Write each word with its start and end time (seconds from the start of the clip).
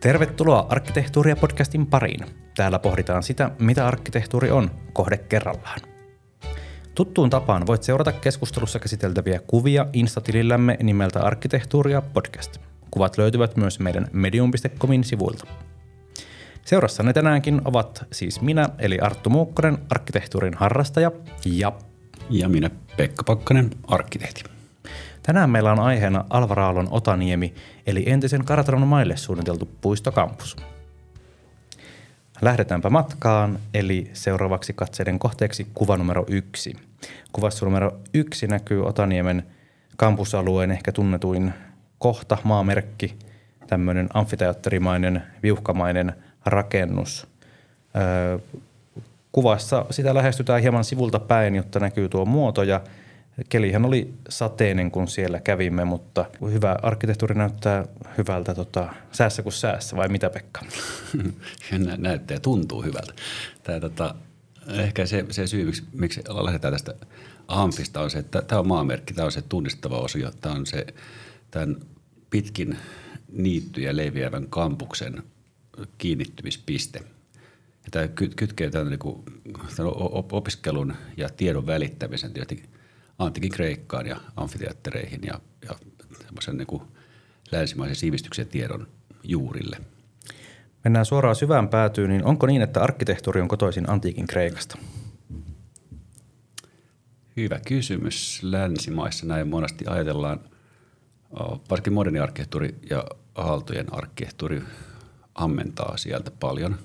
Tervetuloa 0.00 0.66
Arkkitehtuuria 0.68 1.36
podcastin 1.36 1.86
pariin. 1.86 2.26
Täällä 2.56 2.78
pohditaan 2.78 3.22
sitä, 3.22 3.50
mitä 3.58 3.86
arkkitehtuuri 3.86 4.50
on, 4.50 4.70
kohde 4.92 5.16
kerrallaan. 5.16 5.80
Tuttuun 6.94 7.30
tapaan 7.30 7.66
voit 7.66 7.82
seurata 7.82 8.12
keskustelussa 8.12 8.78
käsiteltäviä 8.78 9.40
kuvia 9.46 9.86
Instatilillämme 9.92 10.76
nimeltä 10.82 11.20
Arkkitehtuuria 11.20 12.02
podcast. 12.02 12.58
Kuvat 12.90 13.18
löytyvät 13.18 13.56
myös 13.56 13.80
meidän 13.80 14.06
medium.comin 14.12 15.04
sivuilta. 15.04 15.46
Seurassanne 16.64 17.12
tänäänkin 17.12 17.60
ovat 17.64 18.04
siis 18.12 18.40
minä, 18.40 18.68
eli 18.78 18.98
Arttu 18.98 19.30
Muukkonen, 19.30 19.78
arkkitehtuurin 19.90 20.54
harrastaja, 20.54 21.12
ja... 21.44 21.72
Ja 22.30 22.48
minä, 22.48 22.70
Pekka 22.96 23.24
Pakkanen, 23.24 23.70
arkkitehti. 23.86 24.44
Tänään 25.22 25.50
meillä 25.50 25.72
on 25.72 25.80
aiheena 25.80 26.24
Alvaraalon 26.30 26.88
Otaniemi, 26.90 27.54
eli 27.86 28.04
entisen 28.06 28.44
Karatron 28.44 28.86
maille 28.86 29.16
suunniteltu 29.16 29.68
puistokampus. 29.80 30.56
Lähdetäänpä 32.42 32.90
matkaan, 32.90 33.58
eli 33.74 34.10
seuraavaksi 34.12 34.72
katseiden 34.72 35.18
kohteeksi 35.18 35.66
kuva 35.74 35.96
numero 35.96 36.24
yksi. 36.28 36.76
Kuvassa 37.32 37.66
numero 37.66 37.92
yksi 38.14 38.46
näkyy 38.46 38.86
Otaniemen 38.86 39.46
kampusalueen 39.96 40.70
ehkä 40.70 40.92
tunnetuin 40.92 41.52
kohta, 41.98 42.38
maamerkki, 42.44 43.18
tämmöinen 43.66 44.08
amfiteatterimainen, 44.14 45.22
viuhkamainen 45.42 46.12
rakennus. 46.46 47.26
Öö, 47.96 48.38
kuvassa 49.32 49.86
sitä 49.90 50.14
lähestytään 50.14 50.62
hieman 50.62 50.84
sivulta 50.84 51.18
päin, 51.18 51.56
jotta 51.56 51.80
näkyy 51.80 52.08
tuo 52.08 52.24
muoto 52.24 52.62
ja– 52.62 52.80
Kelihän 53.48 53.84
oli 53.84 54.14
sateinen, 54.28 54.90
kun 54.90 55.08
siellä 55.08 55.40
kävimme, 55.40 55.84
mutta 55.84 56.24
hyvä 56.52 56.76
arkkitehtuuri 56.82 57.34
näyttää 57.34 57.84
hyvältä 58.18 58.54
tota, 58.54 58.94
säässä 59.12 59.42
kuin 59.42 59.52
säässä, 59.52 59.96
vai 59.96 60.08
mitä 60.08 60.30
Pekka? 60.30 60.60
näyttää 61.96 62.34
ja 62.34 62.40
tuntuu 62.40 62.82
hyvältä. 62.82 63.12
Tämä, 63.62 63.80
tota, 63.80 64.14
ehkä 64.68 65.06
se, 65.06 65.24
se 65.30 65.46
syy, 65.46 65.64
miksi, 65.64 65.82
miksi 65.92 66.22
lähdetään 66.44 66.74
tästä 66.74 66.94
Amfista 67.48 68.00
on 68.00 68.10
se, 68.10 68.18
että 68.18 68.42
tämä 68.42 68.58
on 68.58 68.68
maamerkki, 68.68 69.14
tämä 69.14 69.26
on 69.26 69.32
se 69.32 69.42
tunnistava 69.42 69.98
osio, 69.98 70.30
tämä 70.40 70.54
on 70.54 70.66
se 70.66 70.86
tämän 71.50 71.76
pitkin 72.30 72.76
niittyjä 73.32 73.96
leviävän 73.96 74.46
kampuksen 74.50 75.22
kiinnittymispiste. 75.98 76.98
Ja 77.84 77.90
tämä 77.90 78.08
kytkee 78.36 78.70
tämän, 78.70 78.88
niin 78.90 78.98
kuin, 78.98 79.22
tämän 79.76 79.92
opiskelun 80.32 80.94
ja 81.16 81.28
tiedon 81.28 81.66
välittämisen 81.66 82.32
tietenkin– 82.32 82.69
antikin 83.20 83.50
Kreikkaan 83.50 84.06
ja 84.06 84.20
amfiteattereihin 84.36 85.20
ja, 85.22 85.40
ja 85.68 85.74
semmoisen 86.22 86.56
niin 86.56 86.66
kuin 86.66 86.82
länsimaisen 87.52 87.96
sivistyksen 87.96 88.48
tiedon 88.48 88.86
juurille. 89.24 89.76
Mennään 90.84 91.06
suoraan 91.06 91.36
syvään 91.36 91.68
päätyyn, 91.68 92.10
niin 92.10 92.24
onko 92.24 92.46
niin, 92.46 92.62
että 92.62 92.82
arkkitehtuuri 92.82 93.40
on 93.40 93.48
kotoisin 93.48 93.90
antiikin 93.90 94.26
Kreikasta? 94.26 94.78
Hyvä 97.36 97.60
kysymys. 97.66 98.40
Länsimaissa 98.42 99.26
näin 99.26 99.48
monesti 99.48 99.84
ajatellaan, 99.88 100.40
varsinkin 101.70 101.92
moderni 101.92 102.18
arkkitehtuuri 102.18 102.78
ja 102.90 103.04
aaltojen 103.34 103.92
arkkitehtuuri 103.92 104.62
ammentaa 105.34 105.96
sieltä 105.96 106.30
paljon. 106.30 106.76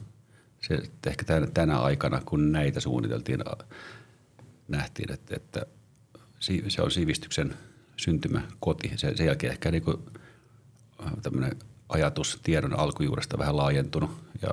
Se, 0.61 0.83
ehkä 1.07 1.23
tänä, 1.23 1.47
tänä 1.47 1.79
aikana, 1.79 2.21
kun 2.25 2.51
näitä 2.51 2.79
suunniteltiin, 2.79 3.39
nähtiin, 4.67 5.11
että, 5.11 5.35
että 5.35 5.65
se 6.67 6.81
on 6.81 6.91
sivistyksen 6.91 7.53
syntymäkoti. 7.97 8.91
Sen, 8.95 9.17
sen 9.17 9.25
jälkeen 9.25 9.51
ehkä 9.51 9.71
niin 9.71 9.83
kuin, 9.83 9.97
äh, 11.05 11.11
tämmöinen 11.21 11.57
ajatus 11.89 12.39
tiedon 12.43 12.79
alkujuuresta 12.79 13.37
vähän 13.37 13.57
laajentunut 13.57 14.11
ja, 14.41 14.49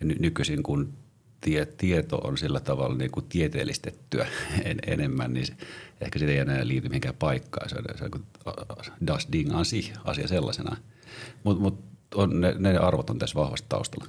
ja 0.00 0.06
ny, 0.06 0.16
nykyisin 0.18 0.62
kun 0.62 0.92
tie, 1.40 1.66
tieto 1.66 2.16
on 2.16 2.38
sillä 2.38 2.60
tavalla 2.60 2.96
niin 2.96 3.10
kuin 3.10 3.26
tieteellistettyä 3.28 4.26
en, 4.64 4.78
enemmän, 4.86 5.34
niin 5.34 5.46
se, 5.46 5.54
ehkä 6.00 6.18
siitä 6.18 6.32
ei 6.32 6.38
enää 6.38 6.66
liity 6.66 6.88
mihinkään 6.88 7.14
paikkaan. 7.18 7.68
Se 7.68 7.76
on, 7.76 7.84
se 7.98 8.04
on 8.04 8.24
äh, 8.48 8.92
das 9.06 9.28
ding 9.32 9.54
asi, 9.54 9.92
asia 10.04 10.28
sellaisena. 10.28 10.76
Mutta 11.44 11.62
mut 11.62 11.84
ne, 12.34 12.54
ne 12.58 12.78
arvot 12.78 13.10
on 13.10 13.18
tässä 13.18 13.40
vahvasti 13.40 13.66
taustalla. 13.68 14.06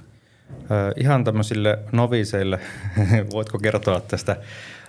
Ihan 0.97 1.23
tämmöisille 1.23 1.79
noviseille, 1.91 2.59
voitko 3.33 3.59
kertoa 3.59 3.99
tästä 3.99 4.37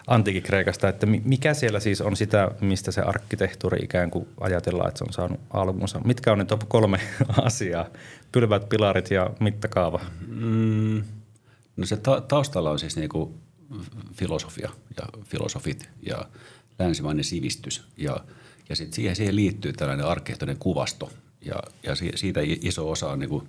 antiikin 0.06 0.42
Kreikasta, 0.42 0.88
että 0.88 1.06
mikä 1.06 1.54
siellä 1.54 1.80
siis 1.80 2.00
on 2.00 2.16
sitä, 2.16 2.50
mistä 2.60 2.92
se 2.92 3.00
arkkitehtuuri 3.00 3.84
ikään 3.84 4.10
kuin 4.10 4.28
ajatellaan, 4.40 4.88
että 4.88 4.98
se 4.98 5.04
on 5.04 5.12
saanut 5.12 5.40
alkunsa. 5.50 6.00
Mitkä 6.04 6.32
on 6.32 6.38
ne 6.38 6.44
top 6.44 6.62
kolme 6.68 7.00
asiaa? 7.44 7.86
Pylvät, 8.32 8.68
pilarit 8.68 9.10
ja 9.10 9.30
mittakaava. 9.40 10.00
Mm, 10.26 11.02
no 11.76 11.86
se 11.86 11.96
ta- 11.96 12.20
taustalla 12.20 12.70
on 12.70 12.78
siis 12.78 12.96
niinku 12.96 13.34
filosofia 14.14 14.70
ja 14.96 15.22
filosofit 15.24 15.90
ja 16.06 16.28
länsimainen 16.78 17.24
sivistys 17.24 17.84
ja, 17.96 18.16
ja 18.68 18.76
sit 18.76 18.92
siihen, 18.92 19.16
siihen 19.16 19.36
liittyy 19.36 19.72
tällainen 19.72 20.06
arkkitehtuurinen 20.06 20.58
kuvasto 20.58 21.10
ja, 21.40 21.54
ja 21.82 21.94
siitä 22.14 22.40
iso 22.44 22.90
osa 22.90 23.08
on 23.08 23.18
niinku 23.18 23.48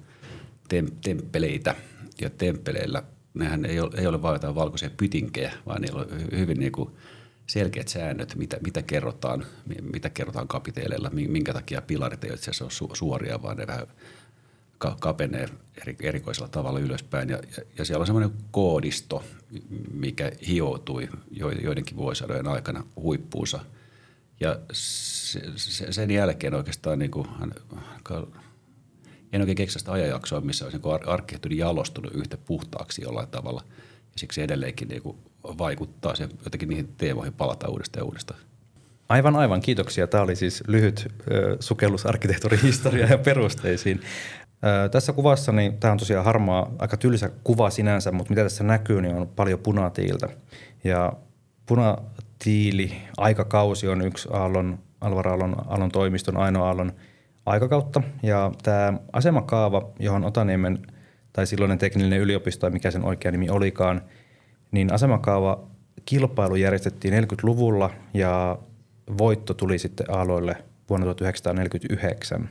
tem, 0.69 0.87
temppeleitä 1.01 1.75
ja 2.21 2.29
temppeleillä– 2.29 3.03
nehän 3.33 3.65
ei 3.65 3.79
ole, 3.79 3.91
ei 3.97 4.07
ole 4.07 4.21
vain 4.21 4.35
jotain 4.35 4.55
valkoisia 4.55 4.89
pytinkejä, 4.97 5.53
vaan 5.65 5.81
niillä 5.81 6.01
on 6.01 6.07
hyvin 6.37 6.59
niin 6.59 6.71
kuin 6.71 6.89
selkeät 7.47 7.87
säännöt, 7.87 8.35
mitä, 8.35 8.57
mitä, 8.63 8.81
kerrotaan, 8.81 9.45
mitä 9.93 10.09
kerrotaan 10.09 10.47
kapiteeleilla, 10.47 11.09
minkä 11.09 11.53
takia 11.53 11.81
pilarit 11.81 12.23
ei 12.23 12.33
itse 12.33 12.51
asiassa 12.51 12.85
ole 12.85 12.95
suoria, 12.95 13.41
vaan 13.41 13.57
ne 13.57 13.67
vähän 13.67 13.87
kapenee 14.99 15.49
eri, 15.81 15.95
erikoisella 16.01 16.47
tavalla 16.47 16.79
ylöspäin. 16.79 17.29
Ja, 17.29 17.37
ja, 17.57 17.63
ja 17.77 17.85
siellä 17.85 18.01
on 18.01 18.05
semmoinen 18.07 18.31
koodisto, 18.51 19.23
mikä 19.93 20.31
hioutui 20.47 21.09
joidenkin 21.61 21.97
vuosisadojen 21.97 22.47
aikana 22.47 22.83
huippuunsa. 22.95 23.59
Ja 24.39 24.59
se, 24.71 25.41
se, 25.55 25.91
sen 25.91 26.11
jälkeen 26.11 26.53
oikeastaan 26.53 26.99
niin 26.99 27.11
kuin, 27.11 27.27
en 29.33 29.41
oikein 29.41 29.55
keksi 29.55 29.79
sitä 29.79 29.91
ajanjaksoa, 29.91 30.41
missä 30.41 30.65
olisi 30.65 30.77
niin 30.77 31.07
arkkitehtuuri 31.07 31.57
jalostunut 31.57 32.13
yhtä 32.13 32.37
puhtaaksi 32.37 33.01
jollain 33.01 33.27
tavalla. 33.27 33.61
Ja 33.95 34.19
siksi 34.19 34.41
edelleenkin 34.41 34.87
niin 34.87 35.01
kuin 35.01 35.17
vaikuttaa 35.43 36.15
se 36.15 36.29
jotenkin 36.43 36.69
niihin 36.69 36.87
teemoihin 36.97 37.33
palata 37.33 37.69
uudestaan 37.69 38.01
ja 38.01 38.05
uudestaan. 38.05 38.39
Aivan, 39.09 39.35
aivan. 39.35 39.61
Kiitoksia. 39.61 40.07
Tämä 40.07 40.23
oli 40.23 40.35
siis 40.35 40.63
lyhyt 40.67 41.07
sukellus 41.59 42.05
arkkitehtuurihistoriaan 42.05 43.11
ja 43.11 43.17
perusteisiin. 43.17 44.01
Tässä 44.91 45.13
kuvassa 45.13 45.51
niin 45.51 45.77
tämä 45.77 45.91
on 45.91 45.97
tosiaan 45.97 46.25
harmaa, 46.25 46.71
aika 46.79 46.97
tylsä 46.97 47.29
kuva 47.43 47.69
sinänsä, 47.69 48.11
mutta 48.11 48.29
mitä 48.29 48.43
tässä 48.43 48.63
näkyy, 48.63 49.01
niin 49.01 49.15
on 49.15 49.27
paljon 49.27 49.59
punatiiltä. 49.59 50.27
Ja 50.83 51.13
punatiili, 51.65 52.93
aikakausi 53.17 53.87
on 53.87 54.01
yksi 54.01 54.29
Aallon, 54.31 54.79
Alvar 55.01 55.27
Aallon, 55.27 55.55
Aallon 55.67 55.91
toimiston, 55.91 56.37
Aino 56.37 56.65
Aallon– 56.65 56.91
aikakautta. 57.45 58.01
Ja 58.23 58.51
tämä 58.63 58.93
asemakaava, 59.13 59.91
johon 59.99 60.25
Otaniemen 60.25 60.79
tai 61.33 61.47
silloinen 61.47 61.77
teknillinen 61.77 62.19
yliopisto, 62.19 62.69
mikä 62.69 62.91
sen 62.91 63.03
oikea 63.05 63.31
nimi 63.31 63.49
olikaan, 63.49 64.01
niin 64.71 64.93
asemakaava 64.93 65.67
kilpailu 66.05 66.55
järjestettiin 66.55 67.13
40-luvulla 67.23 67.89
ja 68.13 68.59
voitto 69.17 69.53
tuli 69.53 69.79
sitten 69.79 70.11
aloille 70.11 70.55
vuonna 70.89 71.05
1949. 71.05 72.49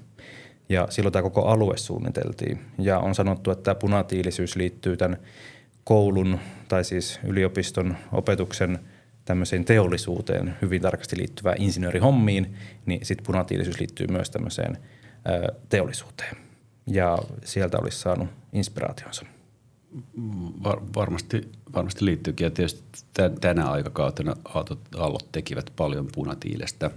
Ja 0.69 0.87
silloin 0.91 1.13
tämä 1.13 1.23
koko 1.23 1.43
alue 1.43 1.77
suunniteltiin. 1.77 2.61
Ja 2.79 2.99
on 2.99 3.15
sanottu, 3.15 3.51
että 3.51 3.63
tämä 3.63 3.75
punatiilisyys 3.75 4.57
liittyy 4.57 4.97
tämän 4.97 5.17
koulun 5.85 6.39
tai 6.69 6.85
siis 6.85 7.21
yliopiston 7.25 7.97
opetuksen– 8.13 8.79
tämmöiseen 9.25 9.65
teollisuuteen 9.65 10.57
hyvin 10.63 10.83
tarkasti 10.83 11.19
liittyvään 11.19 11.63
insinöörihommiin, 11.63 12.57
niin 12.87 13.07
sitten 13.07 13.27
punatiilisyys 13.27 13.81
liittyy 13.81 14.07
myös 14.07 14.31
tämmöiseen 14.31 14.79
ö, 15.29 15.55
teollisuuteen. 15.69 16.37
Ja 16.87 17.19
sieltä 17.45 17.79
olisi 17.79 17.99
saanut 17.99 18.29
inspiraationsa. 18.53 19.27
Var, 20.65 20.81
varmasti, 20.97 21.53
varmasti 21.75 22.05
liittyykin. 22.05 22.45
Ja 22.45 22.51
tietysti 22.51 22.83
tänä 23.41 23.71
aikakautena 23.71 24.35
aallot 24.97 25.33
tekivät 25.33 25.73
paljon 25.77 26.09
punatiilestä. 26.15 26.91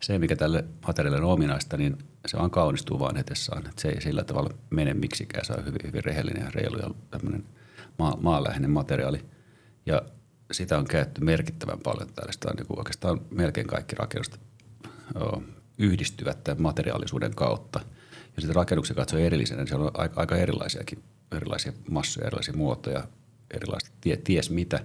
Se, 0.00 0.18
mikä 0.18 0.36
tälle 0.36 0.64
materiaalille 0.86 1.26
on 1.26 1.32
ominaista, 1.32 1.76
niin 1.76 1.98
se 2.26 2.38
vaan 2.38 2.50
kaunistuu 2.50 2.98
vaan. 2.98 3.16
Että 3.16 3.34
se 3.78 3.88
ei 3.88 4.00
sillä 4.00 4.24
tavalla 4.24 4.50
mene 4.70 4.94
miksikään. 4.94 5.44
Se 5.44 5.52
on 5.52 5.64
hyvin, 5.64 5.80
hyvin 5.84 6.04
rehellinen 6.04 6.42
ja 6.42 6.50
reilu 6.50 6.78
ja 6.78 6.90
tämmöinen 7.10 7.44
maa, 7.98 8.16
maanläheinen 8.20 8.70
materiaali. 8.70 9.24
Ja 9.86 10.02
sitä 10.52 10.78
on 10.78 10.84
käytetty 10.84 11.24
merkittävän 11.24 11.78
paljon 11.84 12.08
tällaista. 12.14 12.54
Niin 12.54 12.66
oikeastaan 12.76 13.20
melkein 13.30 13.66
kaikki 13.66 13.96
rakennukset 13.96 14.40
yhdistyvät 15.78 16.44
tämän 16.44 16.62
materiaalisuuden 16.62 17.34
kautta. 17.34 17.80
Ja 18.36 18.40
sitten 18.40 18.56
rakennuksen 18.56 18.96
katsoo 18.96 19.18
erillisenä, 19.18 19.60
niin 19.60 19.68
siellä 19.68 19.84
on 19.84 19.90
aika, 19.94 20.20
aika 20.20 20.36
erilaisiakin, 20.36 21.02
erilaisia 21.36 21.72
massoja, 21.90 22.26
erilaisia 22.26 22.54
muotoja, 22.56 23.04
erilaista 23.54 23.90
tie, 24.00 24.16
ties 24.16 24.50
mitä. 24.50 24.84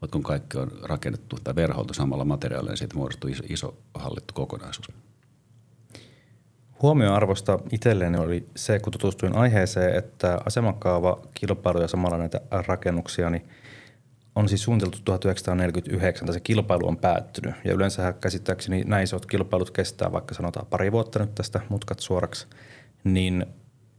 Mutta 0.00 0.12
kun 0.12 0.22
kaikki 0.22 0.58
on 0.58 0.70
rakennettu 0.82 1.36
tai 1.44 1.54
verhoiltu 1.54 1.94
samalla 1.94 2.24
materiaalilla, 2.24 2.70
niin 2.70 2.78
siitä 2.78 2.96
muodostuu 2.96 3.30
iso, 3.30 3.42
iso 3.48 3.78
hallittu 3.94 4.34
kokonaisuus. 4.34 4.88
Huomioarvosta 6.82 7.58
itselleni 7.72 8.18
oli 8.18 8.46
se, 8.56 8.78
kun 8.78 8.92
tutustuin 8.92 9.36
aiheeseen, 9.36 9.94
että 9.98 10.40
asemakaava, 10.46 11.20
kilpailu 11.34 11.80
ja 11.80 11.88
samalla 11.88 12.18
näitä 12.18 12.40
rakennuksia, 12.50 13.30
niin 13.30 13.48
on 14.34 14.48
siis 14.48 14.62
suunniteltu 14.62 14.98
1949, 15.04 16.26
tai 16.26 16.34
se 16.34 16.40
kilpailu 16.40 16.88
on 16.88 16.96
päättynyt. 16.96 17.54
Ja 17.64 17.74
yleensä 17.74 18.12
käsittääkseni 18.12 18.84
näin 18.84 19.04
isot 19.04 19.26
kilpailut 19.26 19.70
kestää 19.70 20.12
vaikka 20.12 20.34
sanotaan 20.34 20.66
pari 20.66 20.92
vuotta 20.92 21.18
nyt 21.18 21.34
tästä 21.34 21.60
mutkat 21.68 22.00
suoraksi. 22.00 22.46
Niin, 23.04 23.46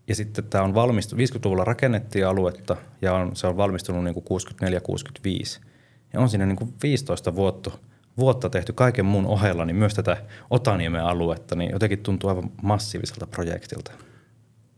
ja 0.08 0.16
sitten 0.16 0.44
tämä 0.44 0.64
on 0.64 0.74
valmistunut, 0.74 1.30
50-luvulla 1.30 1.64
rakennettiin 1.64 2.28
aluetta 2.28 2.78
ja 3.02 3.14
on, 3.14 3.36
se 3.36 3.48
on 3.48 3.58
valmistunut 3.58 4.04
niin 4.04 4.14
kuin 4.14 4.42
64-65. 5.58 5.62
Ja 6.14 6.20
on 6.20 6.30
siinä 6.30 6.46
niin 6.46 6.56
kuin 6.56 6.74
15 6.84 7.36
vuotta, 7.36 7.72
vuotta 8.18 8.50
tehty 8.50 8.74
kaiken 8.74 9.06
muun 9.06 9.26
ohella, 9.26 9.66
niin 9.66 9.76
myös 9.76 9.94
tätä 9.94 10.18
Otaniemen 10.50 11.04
aluetta, 11.04 11.56
niin 11.56 11.72
jotenkin 11.72 12.00
tuntuu 12.00 12.30
aivan 12.30 12.52
massiiviselta 12.62 13.28
projektilta. 13.28 13.92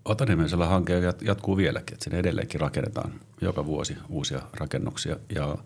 Otaniemensellä 0.05 0.65
hanke 0.65 0.93
jatkuu 1.21 1.57
vieläkin, 1.57 1.93
että 1.93 2.03
sinne 2.03 2.19
edelleenkin 2.19 2.61
rakennetaan 2.61 3.19
joka 3.41 3.65
vuosi 3.65 3.97
uusia 4.09 4.41
rakennuksia 4.53 5.15
ja 5.35 5.57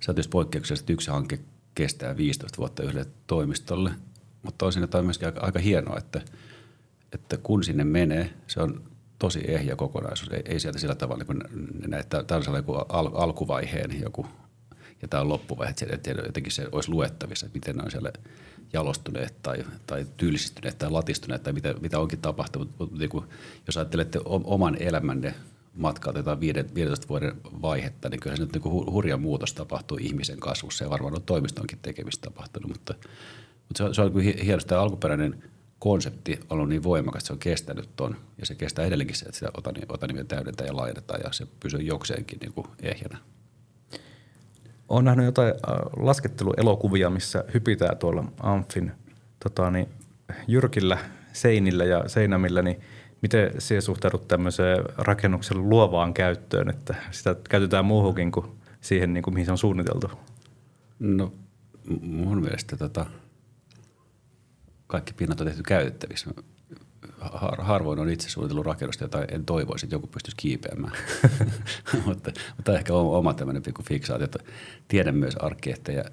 se 0.00 0.10
on 0.10 0.14
tietysti 0.14 0.30
poikkeuksellisesti 0.30 0.92
yksi 0.92 1.10
hanke 1.10 1.38
kestää 1.74 2.16
15 2.16 2.58
vuotta 2.58 2.82
yhdelle 2.82 3.06
toimistolle, 3.26 3.90
mutta 4.42 4.66
on 4.66 4.72
siinä 4.72 5.02
myöskin 5.02 5.28
aika, 5.28 5.40
aika 5.40 5.58
hienoa, 5.58 5.98
että, 5.98 6.20
että 7.12 7.36
kun 7.36 7.64
sinne 7.64 7.84
menee, 7.84 8.30
se 8.46 8.60
on 8.60 8.82
tosi 9.18 9.40
ehjä 9.48 9.76
kokonaisuus. 9.76 10.32
Ei, 10.32 10.42
ei 10.44 10.60
sieltä 10.60 10.78
sillä 10.78 10.94
tavalla 10.94 11.24
niin 11.28 11.90
näitä, 11.90 12.22
tämä 12.22 12.40
on 12.48 12.56
joku 12.56 12.72
al, 12.72 13.10
alkuvaiheen 13.14 14.00
joku 14.00 14.26
ja 15.02 15.08
tämä 15.08 15.20
on 15.20 15.28
loppuvaihe, 15.28 15.74
että 15.90 16.10
jotenkin 16.10 16.52
se 16.52 16.68
olisi 16.72 16.90
luettavissa, 16.90 17.46
että 17.46 17.56
miten 17.56 17.76
ne 17.76 17.82
on 17.82 17.90
siellä 17.90 18.12
jalostuneet 18.72 19.42
tai, 19.42 19.64
tai 19.86 20.06
tyylisistyneet 20.16 20.78
tai 20.78 20.90
latistuneet 20.90 21.42
tai 21.42 21.52
mitä, 21.52 21.74
mitä 21.80 21.98
onkin 21.98 22.20
tapahtunut. 22.20 22.70
Mutta 22.78 22.98
niin 22.98 23.10
kuin, 23.10 23.24
jos 23.66 23.76
ajattelette 23.76 24.20
oman 24.24 24.76
elämänne 24.80 25.34
matkaa 25.74 26.12
tätä 26.12 26.40
15 26.40 27.08
vuoden 27.08 27.36
vaihetta, 27.62 28.08
niin 28.08 28.20
kyllä 28.20 28.36
se 28.36 28.42
nyt 28.42 28.52
niin 28.52 28.62
kuin 28.62 28.92
hurja 28.92 29.16
muutos 29.16 29.54
tapahtuu 29.54 29.98
ihmisen 30.00 30.40
kasvussa 30.40 30.84
ja 30.84 30.90
varmaan 30.90 31.14
on 31.14 31.22
toimistonkin 31.22 31.78
tekemistä 31.82 32.30
tapahtunut, 32.30 32.68
mutta, 32.68 32.94
mutta 33.68 33.76
se 33.76 33.84
on, 33.84 33.94
se 33.94 34.02
on 34.02 34.14
niin 34.14 34.38
hienosti 34.38 34.68
tämä 34.68 34.80
alkuperäinen 34.80 35.44
konsepti 35.78 36.32
on 36.32 36.56
ollut 36.56 36.68
niin 36.68 36.82
voimakas, 36.82 37.22
että 37.22 37.26
se 37.26 37.32
on 37.32 37.38
kestänyt 37.38 37.88
ton 37.96 38.16
ja 38.38 38.46
se 38.46 38.54
kestää 38.54 38.84
edelleenkin 38.84 39.16
se, 39.16 39.24
että 39.24 39.38
sitä 39.38 39.50
otanimen 39.88 40.26
täydentää 40.26 40.66
ja 40.66 40.76
laajennetaan 40.76 41.20
ja 41.24 41.32
se 41.32 41.46
pysyy 41.60 41.80
jokseenkin 41.80 42.38
niin 42.38 42.52
kuin 42.52 42.66
ehjänä. 42.82 43.18
Olen 44.92 45.04
nähnyt 45.04 45.26
jotain 45.26 45.54
äh, 45.54 45.74
lasketteluelokuvia, 45.96 47.10
missä 47.10 47.44
hypitään 47.54 47.96
tuolla 47.96 48.24
Amfin 48.40 48.92
tota, 49.42 49.70
niin, 49.70 49.88
jyrkillä 50.48 50.98
seinillä 51.32 51.84
ja 51.84 52.08
seinämillä, 52.08 52.62
niin 52.62 52.80
miten 53.22 53.50
se 53.58 53.80
suhtaudut 53.80 54.28
tämmöiseen 54.28 54.84
rakennuksen 54.98 55.68
luovaan 55.68 56.14
käyttöön, 56.14 56.70
että 56.70 56.94
sitä 57.10 57.36
käytetään 57.48 57.84
muuhunkin 57.84 58.32
kuin 58.32 58.46
siihen, 58.80 59.14
niin 59.14 59.22
kuin, 59.22 59.34
mihin 59.34 59.46
se 59.46 59.52
on 59.52 59.58
suunniteltu? 59.58 60.10
No 60.98 61.32
mun 62.00 62.40
mielestä 62.40 62.76
tota, 62.76 63.06
kaikki 64.86 65.12
pinnat 65.12 65.40
on 65.40 65.46
tehty 65.46 65.62
käytettävissä 65.62 66.30
har, 67.32 67.62
harvoin 67.62 67.98
on 67.98 68.10
itse 68.10 68.28
suunnitellut 68.28 68.66
rakennusta, 68.66 69.04
jota 69.04 69.24
en 69.24 69.44
toivoisi, 69.44 69.86
että 69.86 69.94
joku 69.94 70.06
pystyisi 70.06 70.36
kiipeämään. 70.36 70.92
mutta, 72.06 72.32
mutta 72.56 72.74
ehkä 72.74 72.94
oma 72.94 73.34
tämmöinen 73.34 73.62
pikku 73.62 73.82
fiksaatio, 73.82 74.24
että 74.24 74.38
tiedän 74.88 75.16
myös 75.16 75.36
arkkitehtejä, 75.36 76.04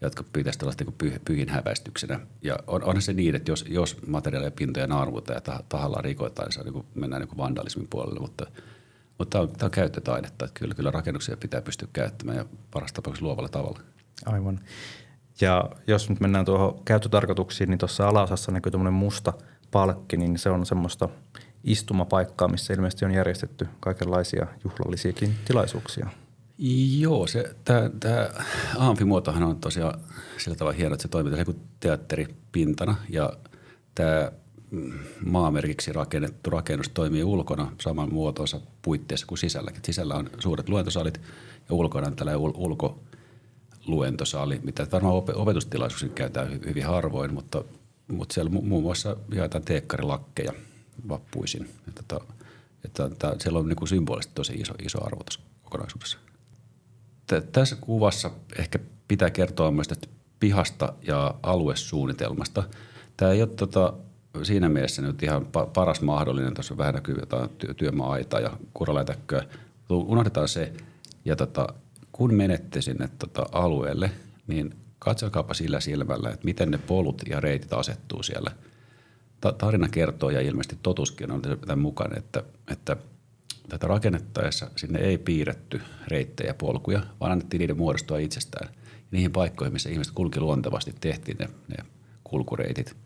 jotka 0.00 0.24
pitäisi 0.32 0.58
tällaista 0.58 0.84
niin 0.84 0.94
pyh, 0.98 1.20
pyhin 1.24 1.48
häväistyksenä. 1.48 2.20
Ja 2.42 2.56
on, 2.66 2.84
onhan 2.84 3.02
se 3.02 3.12
niin, 3.12 3.34
että 3.34 3.50
jos, 3.50 3.64
jos 3.68 4.06
materiaaleja 4.06 4.50
pintoja 4.50 4.86
naarmuutta 4.86 5.32
ja 5.32 5.40
tahallaan 5.68 6.04
rikotaan, 6.04 6.46
niin 6.46 6.52
se 6.52 6.60
on 6.60 6.66
niin 6.66 6.72
kuin, 6.72 6.86
mennään 6.94 7.20
niin 7.20 7.28
kuin 7.28 7.38
vandalismin 7.38 7.88
puolelle, 7.90 8.20
mutta, 8.20 8.46
mutta 9.18 9.30
tämä 9.30 9.42
on, 9.42 9.48
tämä 9.48 9.66
on 9.66 9.70
käyttötaidetta, 9.70 10.44
että 10.44 10.60
kyllä, 10.60 10.74
kyllä 10.74 10.90
rakennuksia 10.90 11.36
pitää 11.36 11.62
pystyä 11.62 11.88
käyttämään 11.92 12.38
ja 12.38 12.44
parasta 12.70 12.96
tapauksessa 12.96 13.26
luovalla 13.26 13.48
tavalla. 13.48 13.80
Aivan. 14.26 14.60
Ja 15.40 15.70
jos 15.86 16.10
nyt 16.10 16.20
mennään 16.20 16.44
tuohon 16.44 16.82
käyttötarkoituksiin, 16.84 17.70
niin 17.70 17.78
tuossa 17.78 18.08
alaosassa 18.08 18.52
näkyy 18.52 18.72
tämmöinen 18.72 18.92
musta– 18.92 19.32
palkki, 19.72 20.16
niin 20.16 20.38
se 20.38 20.50
on 20.50 20.66
semmoista 20.66 21.08
istumapaikkaa, 21.64 22.48
missä 22.48 22.74
ilmeisesti 22.74 23.04
on 23.04 23.12
järjestetty 23.12 23.68
kaikenlaisia 23.80 24.46
juhlallisiakin 24.64 25.34
tilaisuuksia. 25.44 26.06
Joo, 26.98 27.26
se, 27.26 27.54
tämä 27.64 28.30
amfimuotohan 28.78 29.42
on 29.42 29.60
tosiaan 29.60 30.00
sillä 30.38 30.56
tavalla 30.56 30.76
hieno, 30.76 30.94
että 30.94 31.02
se 31.02 31.08
toimii 31.08 31.30
tässä 31.30 31.44
kuin 31.44 31.60
teatteripintana 31.80 32.96
ja 33.08 33.32
tämä 33.94 34.32
maamerkiksi 35.24 35.92
rakennettu 35.92 36.50
rakennus 36.50 36.88
toimii 36.88 37.24
ulkona 37.24 37.72
saman 37.80 38.12
muotoonsa 38.12 38.60
puitteissa 38.82 39.26
kuin 39.26 39.38
sisälläkin. 39.38 39.82
Sisällä 39.84 40.14
on 40.14 40.30
suuret 40.38 40.68
luentosalit 40.68 41.20
ja 41.68 41.74
ulkona 41.74 42.06
on 42.06 42.16
tällainen 42.16 42.40
ul- 42.40 42.56
ulkoluentosali, 42.56 44.60
mitä 44.62 44.86
varmaan 44.92 45.22
opetustilaisuuksia 45.34 46.08
käytetään 46.08 46.60
hyvin 46.66 46.86
harvoin, 46.86 47.34
mutta 47.34 47.64
mutta 48.08 48.34
siellä 48.34 48.50
muun 48.50 48.82
muassa 48.82 49.16
jaetaan 49.34 49.64
teekkarilakkeja 49.64 50.52
vappuisin. 51.08 51.68
Että, 51.88 52.02
tota, 52.08 52.32
että, 52.84 53.04
että 53.04 53.36
siellä 53.38 53.58
on 53.58 53.68
niin 53.68 53.88
symbolisesti 53.88 54.34
tosi 54.34 54.52
iso, 54.52 54.74
iso 54.82 55.06
arvo 55.06 55.22
tässä 55.24 55.40
kokonaisuudessa. 55.62 56.18
Tässä 57.52 57.76
kuvassa 57.76 58.30
ehkä 58.58 58.78
pitää 59.08 59.30
kertoa 59.30 59.70
myös 59.70 59.88
tästä 59.88 60.08
pihasta 60.40 60.92
ja 61.02 61.34
aluesuunnitelmasta. 61.42 62.62
Tämä 63.16 63.30
ei 63.30 63.42
ole 63.42 63.50
tota, 63.50 63.92
siinä 64.42 64.68
mielessä 64.68 65.02
nyt 65.02 65.22
ihan 65.22 65.46
paras 65.74 66.00
mahdollinen. 66.00 66.54
Tuossa 66.54 66.76
vähän 66.76 66.94
näkyy 66.94 67.16
jotain 67.20 67.50
työmaa-aita 67.76 68.40
ja 68.40 68.56
kuralätäkköä. 68.74 69.44
Unohdetaan 69.90 70.48
se. 70.48 70.72
Ja 71.24 71.36
tota, 71.36 71.66
kun 72.12 72.34
menette 72.34 72.82
sinne 72.82 73.08
tota 73.18 73.46
alueelle, 73.52 74.10
niin 74.46 74.74
katsokaapa 75.04 75.54
sillä 75.54 75.80
silmällä, 75.80 76.30
että 76.30 76.44
miten 76.44 76.70
ne 76.70 76.78
polut 76.78 77.22
ja 77.28 77.40
reitit 77.40 77.72
asettuu 77.72 78.22
siellä. 78.22 78.50
tarina 79.58 79.88
kertoo 79.88 80.30
ja 80.30 80.40
ilmeisesti 80.40 80.78
totuskin 80.82 81.30
on 81.30 81.42
tämän 81.42 81.78
mukaan, 81.78 82.18
että, 82.18 82.42
että 82.70 82.96
tätä 83.68 83.86
rakennettaessa 83.86 84.70
sinne 84.76 84.98
ei 84.98 85.18
piirretty 85.18 85.80
reittejä 86.08 86.50
ja 86.50 86.54
polkuja, 86.54 87.02
vaan 87.20 87.32
annettiin 87.32 87.58
niiden 87.58 87.76
muodostua 87.76 88.18
itsestään. 88.18 88.68
Ja 88.84 89.08
niihin 89.10 89.32
paikkoihin, 89.32 89.72
missä 89.72 89.90
ihmiset 89.90 90.14
kulki 90.14 90.40
luontevasti, 90.40 90.94
tehtiin 91.00 91.36
ne, 91.38 91.48
ne 91.68 91.84
kulkureitit. 92.24 92.96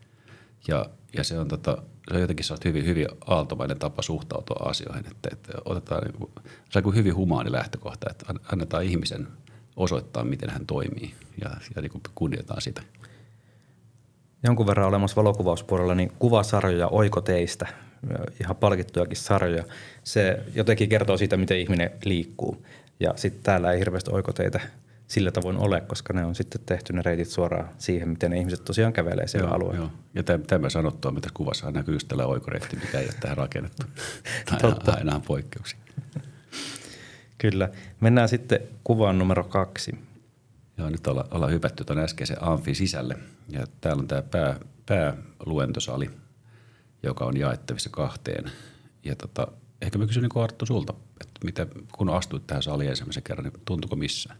Ja, 0.67 0.85
ja 1.17 1.23
se, 1.23 1.39
on 1.39 1.47
tota, 1.47 1.77
se 2.09 2.15
on 2.15 2.21
jotenkin 2.21 2.45
hyvin, 2.65 2.85
hyvin 2.85 3.07
aaltomainen 3.27 3.79
tapa 3.79 4.01
suhtautua 4.01 4.69
asioihin, 4.69 5.05
että, 5.11 5.29
että 5.31 5.53
otetaan 5.65 6.03
niin 6.03 6.13
kuin, 6.13 6.31
se 6.69 6.81
on 6.85 6.95
hyvin 6.95 7.15
humaani 7.15 7.51
lähtökohta, 7.51 8.09
että 8.09 8.33
annetaan 8.51 8.83
ihmisen– 8.83 9.27
osoittaa, 9.77 10.23
miten 10.23 10.49
hän 10.49 10.65
toimii 10.65 11.13
ja, 11.43 11.49
ja 11.75 11.81
niin 11.81 12.01
kunnioitetaan 12.15 12.61
sitä. 12.61 12.81
Jonkun 14.43 14.67
verran 14.67 14.87
olemassa 14.87 15.15
valokuvauspuolella 15.15 15.95
niin 15.95 16.11
kuvasarjoja 16.19 16.87
oikoteistä, 16.87 17.67
ihan 18.41 18.55
palkittujakin 18.55 19.17
sarjoja. 19.17 19.63
Se 20.03 20.43
jotenkin 20.55 20.89
kertoo 20.89 21.17
siitä, 21.17 21.37
miten 21.37 21.59
ihminen 21.59 21.91
liikkuu. 22.05 22.65
Ja 22.99 23.13
sitten 23.15 23.43
täällä 23.43 23.71
ei 23.71 23.79
hirveästi 23.79 24.11
oikoteitä 24.13 24.59
sillä 25.07 25.31
tavoin 25.31 25.57
ole, 25.57 25.81
koska 25.81 26.13
ne 26.13 26.25
on 26.25 26.35
sitten 26.35 26.61
tehty 26.65 26.93
ne 26.93 27.01
reitit 27.01 27.27
suoraan 27.27 27.69
siihen, 27.77 28.09
miten 28.09 28.31
ne 28.31 28.37
ihmiset 28.37 28.65
tosiaan 28.65 28.93
kävelee 28.93 29.27
siellä 29.27 29.47
joo, 29.47 29.55
alueella. 29.55 29.85
Joo. 29.85 29.91
Ja 30.13 30.23
tämä 30.47 30.69
sanottua, 30.69 31.11
mitä 31.11 31.29
kuvassa 31.33 31.71
näkyy 31.71 31.95
just 31.95 32.07
tällä 32.07 32.25
oikoreitti, 32.25 32.75
mikä 32.75 32.99
ei 32.99 33.05
ole 33.05 33.13
tähän 33.19 33.37
rakennettu. 33.37 33.83
Aina 34.97 35.21
poikkeuksia. 35.27 35.79
Kyllä. 37.37 37.69
Mennään 37.99 38.29
sitten 38.29 38.59
kuvaan 38.83 39.19
numero 39.19 39.43
kaksi. 39.43 39.97
Joo, 40.77 40.89
nyt 40.89 41.07
olla, 41.07 41.27
ollaan 41.31 41.51
hypätty 41.51 41.83
tuon 41.83 41.99
äskeisen 41.99 42.43
amfin 42.43 42.75
sisälle. 42.75 43.17
Ja 43.49 43.67
täällä 43.81 43.99
on 43.99 44.07
tämä 44.07 44.21
pää, 44.21 44.59
pääluentosali, 44.85 46.09
joka 47.03 47.25
on 47.25 47.37
jaettavissa 47.37 47.89
kahteen. 47.89 48.51
Ja 49.03 49.15
tota, 49.15 49.47
ehkä 49.81 49.97
mä 49.97 50.07
kysyn 50.07 50.23
niin 50.23 50.43
Arttu 50.43 50.65
sulta, 50.65 50.93
että 51.21 51.39
mitä, 51.43 51.67
kun 51.91 52.09
astuit 52.09 52.47
tähän 52.47 52.63
saliin 52.63 52.89
ensimmäisen 52.89 53.23
kerran, 53.23 53.43
niin 53.43 53.61
tuntuuko 53.65 53.95
missään? 53.95 54.39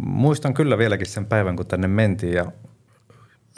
Muistan 0.00 0.54
kyllä 0.54 0.78
vieläkin 0.78 1.06
sen 1.06 1.26
päivän, 1.26 1.56
kun 1.56 1.66
tänne 1.66 1.88
mentiin 1.88 2.32
ja 2.32 2.52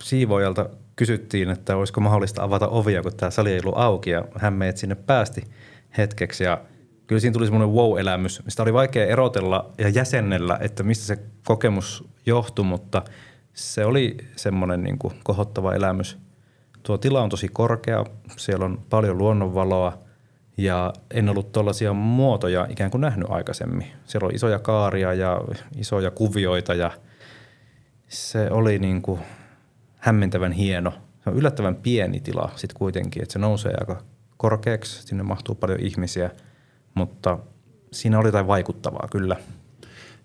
siivoajalta 0.03 0.71
kysyttiin, 0.97 1.51
että 1.51 1.77
olisiko 1.77 2.01
mahdollista 2.01 2.43
avata 2.43 2.69
ovia, 2.69 3.03
kun 3.03 3.17
tämä 3.17 3.31
sali 3.31 3.53
ei 3.53 3.61
ollut 3.65 3.79
auki 3.79 4.11
ja 4.11 4.25
hän 4.39 4.53
meidät 4.53 4.77
sinne 4.77 4.95
päästi 4.95 5.45
hetkeksi 5.99 6.45
ja– 6.45 6.61
kyllä 7.13 7.21
siinä 7.21 7.33
tuli 7.33 7.47
semmoinen 7.47 7.75
wow-elämys, 7.75 8.45
mistä 8.45 8.63
oli 8.63 8.73
vaikea 8.73 9.07
erotella 9.07 9.71
ja 9.79 9.89
jäsennellä, 9.89 10.59
että 10.61 10.83
mistä 10.83 11.05
se 11.05 11.19
kokemus 11.45 12.05
johtui, 12.27 12.65
mutta 12.65 13.03
se 13.55 13.85
oli 13.85 14.17
semmoinen 14.37 14.83
niin 14.83 14.99
kuin 14.99 15.15
kohottava 15.25 15.75
elämys. 15.75 16.19
Tuo 16.83 16.99
tila 16.99 17.23
on 17.23 17.29
tosi 17.29 17.49
korkea, 17.49 18.05
siellä 18.37 18.65
on 18.65 18.83
paljon 18.91 19.19
luonnonvaloa 19.19 19.99
ja 20.57 20.93
en 21.11 21.29
ollut 21.29 21.53
tuollaisia 21.53 21.93
muotoja 21.93 22.67
ikään 22.71 22.91
kuin 22.91 23.01
nähnyt 23.01 23.31
aikaisemmin. 23.31 23.87
Siellä 24.05 24.27
on 24.27 24.35
isoja 24.35 24.59
kaaria 24.59 25.15
ja 25.15 25.41
isoja 25.77 26.11
kuvioita 26.11 26.75
ja 26.75 26.91
se 28.09 28.51
oli 28.51 28.79
niin 28.79 29.03
kuin 29.03 29.21
hämmentävän 29.97 30.53
hieno 30.53 30.93
se 31.25 31.31
on 31.31 31.37
yllättävän 31.37 31.77
pieni 31.77 32.21
tila 32.21 32.51
sitten 32.57 32.79
kuitenkin, 32.79 33.23
että 33.23 33.33
se 33.33 33.39
nousee 33.39 33.75
aika 33.81 34.03
korkeaksi, 34.37 35.03
sinne 35.03 35.23
mahtuu 35.23 35.55
paljon 35.55 35.81
ihmisiä, 35.81 36.31
mutta 36.95 37.39
siinä 37.93 38.19
oli 38.19 38.29
jotain 38.29 38.47
vaikuttavaa 38.47 39.09
kyllä. 39.11 39.37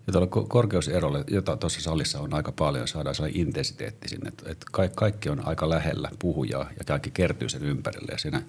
Ja 0.06 0.12
tuolla 0.12 0.46
korkeuserolla, 0.48 1.24
jota 1.30 1.56
tuossa 1.56 1.80
salissa 1.80 2.20
on 2.20 2.34
aika 2.34 2.52
paljon, 2.52 2.88
saadaan 2.88 3.14
sellainen 3.14 3.40
intensiteetti 3.40 4.08
sinne, 4.08 4.28
että 4.28 4.66
kaikki 4.94 5.28
on 5.28 5.46
aika 5.46 5.68
lähellä 5.68 6.10
puhujaa 6.18 6.70
ja 6.78 6.84
kaikki 6.84 7.10
kertyy 7.10 7.48
sen 7.48 7.62
ympärille. 7.62 8.12
Ja 8.12 8.18
siinä 8.18 8.42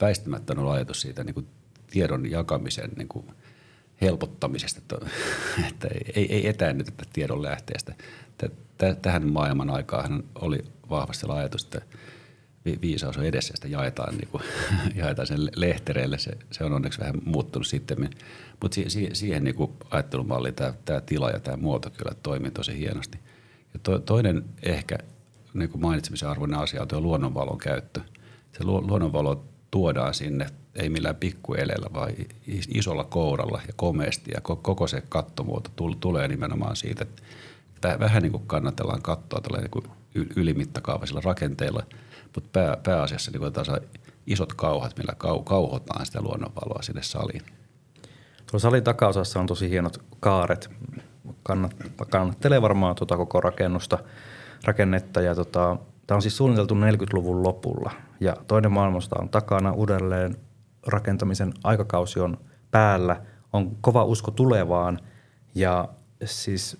väistämättä 0.00 0.54
on 0.58 0.72
ajatus 0.72 1.00
siitä 1.00 1.24
niin 1.24 1.34
kuin 1.34 1.46
tiedon 1.90 2.30
jakamisen 2.30 2.90
niin 2.96 3.08
kuin 3.08 3.26
helpottamisesta, 4.00 4.80
että, 4.80 5.06
että 5.68 5.88
ei, 6.14 6.34
ei 6.34 6.48
etäännytetä 6.48 7.04
tiedon 7.12 7.42
lähteestä. 7.42 7.94
Tähän 9.02 9.32
maailman 9.32 9.70
aikaan 9.70 10.24
oli 10.34 10.64
vahvasti 10.90 11.26
ajatus, 11.28 11.64
että 11.64 11.80
viisaus 12.64 13.16
on 13.16 13.24
edessä 13.24 13.52
ja 13.52 13.56
sitä 13.56 13.68
jaetaan, 13.68 14.14
niin 14.14 14.28
kuin, 14.28 14.42
jaetaan 15.00 15.26
sen 15.26 15.48
lehtereille. 15.56 16.18
Se, 16.18 16.30
se 16.50 16.64
on 16.64 16.72
onneksi 16.72 17.00
vähän 17.00 17.14
muuttunut 17.24 17.66
sitten. 17.66 18.10
Mutta 18.62 18.74
si, 18.74 18.90
si, 18.90 19.10
siihen 19.12 19.44
niin 19.44 19.54
kuin 19.54 19.72
ajattelumalli, 19.90 20.52
tämä, 20.52 20.74
tämä 20.84 21.00
tila 21.00 21.30
ja 21.30 21.40
tämä 21.40 21.56
muoto 21.56 21.90
kyllä 21.90 22.12
toimii 22.22 22.50
tosi 22.50 22.78
hienosti. 22.78 23.18
Ja 23.74 23.80
to, 23.82 23.98
toinen 23.98 24.44
ehkä 24.62 24.98
niin 25.54 25.70
kuin 25.70 25.82
mainitsemisen 25.82 26.28
arvoinen 26.28 26.58
asia 26.58 26.82
on 26.82 26.88
tuo 26.88 27.00
luonnonvalon 27.00 27.58
käyttö. 27.58 28.00
Se 28.58 28.64
lu, 28.64 28.86
luonnonvalo 28.86 29.44
tuodaan 29.70 30.14
sinne 30.14 30.46
ei 30.74 30.88
millään 30.88 31.16
pikkueleellä, 31.16 31.86
vaan 31.94 32.12
isolla 32.74 33.04
kouralla 33.04 33.60
ja 33.66 33.72
komeasti. 33.76 34.30
Ja 34.34 34.40
koko 34.40 34.86
se 34.86 35.02
kattomuoto 35.08 35.70
tulee 36.00 36.28
nimenomaan 36.28 36.76
siitä, 36.76 37.06
että 37.76 37.98
vähän 38.00 38.22
niin 38.22 38.32
kuin 38.32 38.46
kannatellaan 38.46 39.02
kattoa 39.02 39.58
niin 39.58 39.70
kuin 39.70 39.84
ylimittakaavaisilla 40.36 41.20
rakenteilla, 41.24 41.82
mutta 42.34 42.50
pää, 42.52 42.76
pääasiassa 42.82 43.30
niin 43.30 43.40
kuin 43.40 43.52
isot 44.26 44.54
kauhat, 44.54 44.98
millä 44.98 45.14
kau, 45.18 45.42
kauhotaan 45.42 46.06
sitä 46.06 46.20
luonnonvaloa 46.20 46.82
sinne 46.82 47.02
saliin. 47.02 47.42
Tuolla 48.50 48.58
salin 48.58 48.84
takaosassa 48.84 49.40
on 49.40 49.46
tosi 49.46 49.70
hienot 49.70 50.02
kaaret. 50.20 50.70
Kannat, 51.42 51.74
kannattelee 52.10 52.62
varmaan 52.62 52.94
tuota 52.94 53.16
koko 53.16 53.40
rakennusta, 53.40 53.98
rakennetta. 54.64 55.20
Ja 55.20 55.34
tota, 55.34 55.76
tämä 56.06 56.16
on 56.16 56.22
siis 56.22 56.36
suunniteltu 56.36 56.74
40-luvun 56.74 57.42
lopulla. 57.42 57.90
Ja 58.20 58.36
toinen 58.46 58.72
maailmasta 58.72 59.16
on 59.20 59.28
takana 59.28 59.72
uudelleen 59.72 60.36
rakentamisen 60.86 61.52
aikakausi 61.64 62.20
on 62.20 62.38
päällä. 62.70 63.22
On 63.52 63.76
kova 63.80 64.04
usko 64.04 64.30
tulevaan. 64.30 64.98
Ja 65.54 65.88
siis 66.24 66.76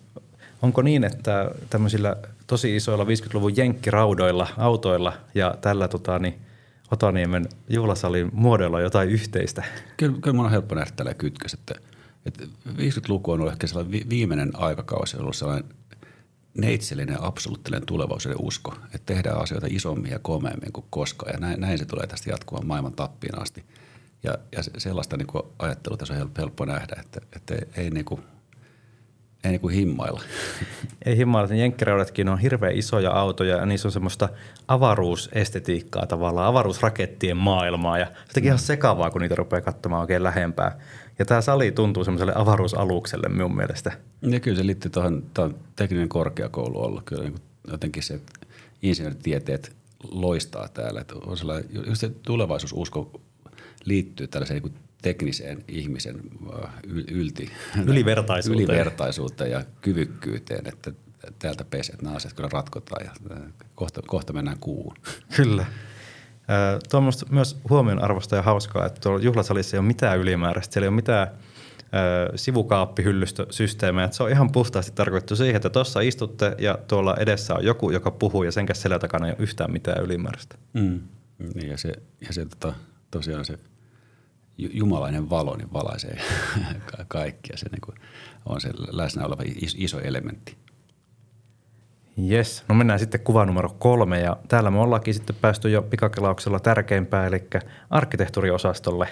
onko 0.62 0.82
niin, 0.82 1.04
että 1.04 1.50
tämmöisillä 1.70 2.16
tosi 2.50 2.76
isoilla 2.76 3.04
50-luvun 3.04 3.56
jenkkiraudoilla, 3.56 4.48
autoilla 4.56 5.12
ja 5.34 5.54
tällä 5.60 5.88
tota, 5.88 6.18
niin– 6.18 6.34
Otaniemen 6.90 7.48
juhlasalin 7.68 8.30
muodolla 8.32 8.80
jotain 8.80 9.08
yhteistä. 9.08 9.64
Kyllä, 9.96 10.18
kyllä 10.20 10.36
mun 10.36 10.44
on 10.44 10.50
helppo 10.50 10.74
nähdä 10.74 10.90
tällä 10.96 11.14
kytkös, 11.14 11.54
että, 11.54 11.74
että 12.26 12.44
50-luku 12.68 13.30
on 13.30 13.40
ollut 13.40 13.52
ehkä 13.52 13.66
sellainen 13.66 14.08
viimeinen 14.08 14.50
aikakausi, 14.54 15.16
ollut 15.16 15.36
sellainen 15.36 15.70
neitsellinen 16.58 17.22
absoluuttinen 17.22 17.86
tulevaisuuden 17.86 18.40
usko, 18.40 18.74
että 18.84 19.14
tehdään 19.14 19.40
asioita 19.40 19.66
isommin 19.70 20.10
ja 20.10 20.18
komeammin 20.18 20.72
kuin 20.72 20.86
koskaan. 20.90 21.32
Ja 21.32 21.40
näin, 21.40 21.60
näin 21.60 21.78
se 21.78 21.84
tulee 21.84 22.06
tästä 22.06 22.30
jatkuvan 22.30 22.66
maailman 22.66 22.92
tappiin 22.92 23.42
asti. 23.42 23.64
Ja, 24.22 24.38
ja 24.52 24.62
sellaista 24.78 25.16
niin 25.16 25.28
ajattelua 25.58 25.96
tässä 25.96 26.14
on 26.14 26.18
helppo, 26.18 26.42
helppo 26.42 26.64
nähdä, 26.64 26.96
että, 27.00 27.20
että 27.36 27.54
ei 27.76 27.90
niin 27.90 28.04
kuin– 28.04 28.22
ei 29.44 29.50
niin 29.50 29.60
kuin 29.60 29.74
himmailla. 29.74 30.22
Ei 31.04 31.16
himmailla. 31.16 31.54
Jenkkiraudatkin 31.54 32.28
on 32.28 32.38
hirveän 32.38 32.76
isoja 32.76 33.10
autoja 33.10 33.56
ja 33.56 33.66
niissä 33.66 33.88
on 33.88 33.92
semmoista 33.92 34.28
avaruusestetiikkaa 34.68 36.06
tavallaan, 36.06 36.46
avaruusrakettien 36.46 37.36
maailmaa 37.36 37.98
ja 37.98 38.06
jotenkin 38.28 38.48
ihan 38.48 38.58
sekavaa, 38.58 39.10
kun 39.10 39.20
niitä 39.20 39.34
rupeaa 39.34 39.60
katsomaan 39.60 40.00
oikein 40.00 40.22
lähempää. 40.22 40.78
Ja 41.18 41.24
tämä 41.24 41.40
sali 41.40 41.72
tuntuu 41.72 42.04
semmoiselle 42.04 42.32
avaruusalukselle 42.36 43.28
minun 43.28 43.56
mielestä. 43.56 43.92
Ja 44.22 44.40
kyllä 44.40 44.56
se 44.56 44.66
liittyy 44.66 44.90
tuohon, 44.90 45.22
tuohon 45.34 45.58
tekninen 45.76 46.08
korkeakoulu 46.08 46.82
olla 46.82 47.02
kyllä 47.04 47.22
niin 47.22 47.34
jotenkin 47.70 48.02
se, 48.02 48.14
että 48.14 48.32
insinööritieteet 48.82 49.76
loistaa 50.10 50.68
täällä. 50.68 51.00
Että 51.00 51.14
on 51.14 51.36
just 51.86 52.00
se 52.00 52.08
tulevaisuususko 52.08 53.20
liittyy 53.84 54.28
tällaiseen 54.28 54.62
niin 54.62 54.74
tekniseen 55.02 55.64
ihmisen 55.68 56.20
äh, 56.64 56.70
ylti, 57.10 57.50
ylivertaisuuteen. 57.86 58.64
ylivertaisuuteen 58.64 59.50
ja 59.50 59.64
kyvykkyyteen, 59.80 60.66
että 60.66 60.92
täältä 61.38 61.64
peset, 61.64 62.02
nämä 62.02 62.16
asiat 62.16 62.34
kyllä 62.34 62.48
ratkotaan 62.52 63.04
ja 63.04 63.36
äh, 63.36 63.42
kohta, 63.74 64.02
kohta 64.06 64.32
mennään 64.32 64.58
kuuhun. 64.60 64.96
Kyllä. 65.36 65.66
Tuo 66.90 67.00
on 67.00 67.12
myös 67.30 67.60
huomion 67.70 68.02
arvosta 68.02 68.36
ja 68.36 68.42
hauskaa, 68.42 68.86
että 68.86 69.00
tuolla 69.00 69.20
juhlasalissa 69.20 69.76
ei 69.76 69.78
ole 69.78 69.86
mitään 69.86 70.18
ylimääräistä, 70.18 70.72
siellä 70.72 70.84
ei 70.84 70.88
ole 70.88 70.94
mitään 70.94 71.28
sivukaappihyllystösysteemejä. 72.34 74.08
Se 74.10 74.22
on 74.22 74.30
ihan 74.30 74.52
puhtaasti 74.52 74.92
tarkoitettu 74.94 75.36
siihen, 75.36 75.56
että 75.56 75.70
tuossa 75.70 76.00
istutte 76.00 76.54
ja 76.58 76.78
tuolla 76.88 77.16
edessä 77.16 77.54
on 77.54 77.64
joku, 77.64 77.90
joka 77.90 78.10
puhuu 78.10 78.42
ja 78.42 78.52
sen 78.52 78.66
selä 78.72 78.98
takana 78.98 79.26
ei 79.26 79.32
ole 79.32 79.42
yhtään 79.42 79.72
mitään 79.72 80.04
ylimääräistä. 80.04 80.58
Mm. 80.72 81.00
Niin 81.54 81.68
ja 81.70 81.78
se, 81.78 81.92
ja 82.20 82.32
se 82.32 82.46
tota, 82.46 82.74
tosiaan 83.10 83.44
se 83.44 83.58
jumalainen 84.72 85.30
valo 85.30 85.56
niin 85.56 85.72
valaisee 85.72 86.20
kaikkia. 87.08 87.56
Se 87.56 87.66
niin 87.68 87.80
kuin 87.80 87.96
on 88.46 88.60
se 88.60 88.70
läsnä 88.90 89.26
oleva 89.26 89.42
iso 89.76 90.00
elementti. 90.00 90.56
Yes, 92.30 92.64
no 92.68 92.74
mennään 92.74 92.98
sitten 92.98 93.20
kuva 93.20 93.46
numero 93.46 93.68
kolme 93.78 94.20
ja 94.20 94.36
täällä 94.48 94.70
me 94.70 94.80
ollaankin 94.80 95.14
sitten 95.14 95.36
päästy 95.40 95.70
jo 95.70 95.82
pikakelauksella 95.82 96.60
tärkeimpään, 96.60 97.26
eli 97.26 97.48
arkkitehtuuriosastolle, 97.90 99.08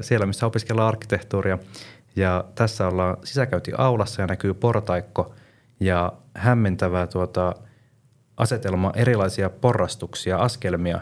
siellä 0.00 0.26
missä 0.26 0.46
opiskellaan 0.46 0.88
arkkitehtuuria. 0.88 1.58
Ja 2.16 2.44
tässä 2.54 2.88
ollaan 2.88 3.16
sisäkäyntiaulassa 3.24 4.22
ja 4.22 4.26
näkyy 4.26 4.54
portaikko 4.54 5.34
ja 5.80 6.12
hämmentävää 6.34 7.06
tuota 7.06 7.54
asetelma 8.36 8.92
erilaisia 8.94 9.50
porrastuksia, 9.50 10.38
askelmia, 10.38 11.00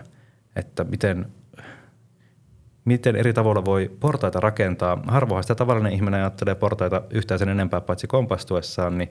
että 0.56 0.84
miten 0.84 1.26
miten 2.84 3.16
eri 3.16 3.32
tavalla 3.32 3.64
voi 3.64 3.96
portaita 4.00 4.40
rakentaa. 4.40 5.02
Harvoin 5.06 5.44
sitä 5.44 5.54
tavallinen 5.54 5.92
ihminen 5.92 6.20
ajattelee 6.20 6.54
portaita 6.54 7.02
yhtään 7.10 7.38
sen 7.38 7.48
enempää 7.48 7.80
paitsi 7.80 8.06
kompastuessaan, 8.06 8.98
niin 8.98 9.08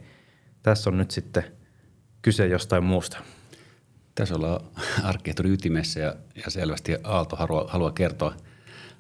tässä 0.64 0.90
on 0.90 0.98
nyt 0.98 1.12
sitten 1.12 1.44
kyse 2.22 2.48
jostain 2.48 2.84
muusta. 2.84 3.18
Tässä 4.16 4.36
ollaan 4.36 4.62
arkkitehtuurin 5.04 5.54
ytimessä 5.54 6.00
ja, 6.00 6.16
ja 6.46 6.52
selvästi 6.52 6.96
Aalto 7.04 7.36
haluaa, 7.36 7.66
haluaa 7.68 7.92
kertoa 7.92 8.34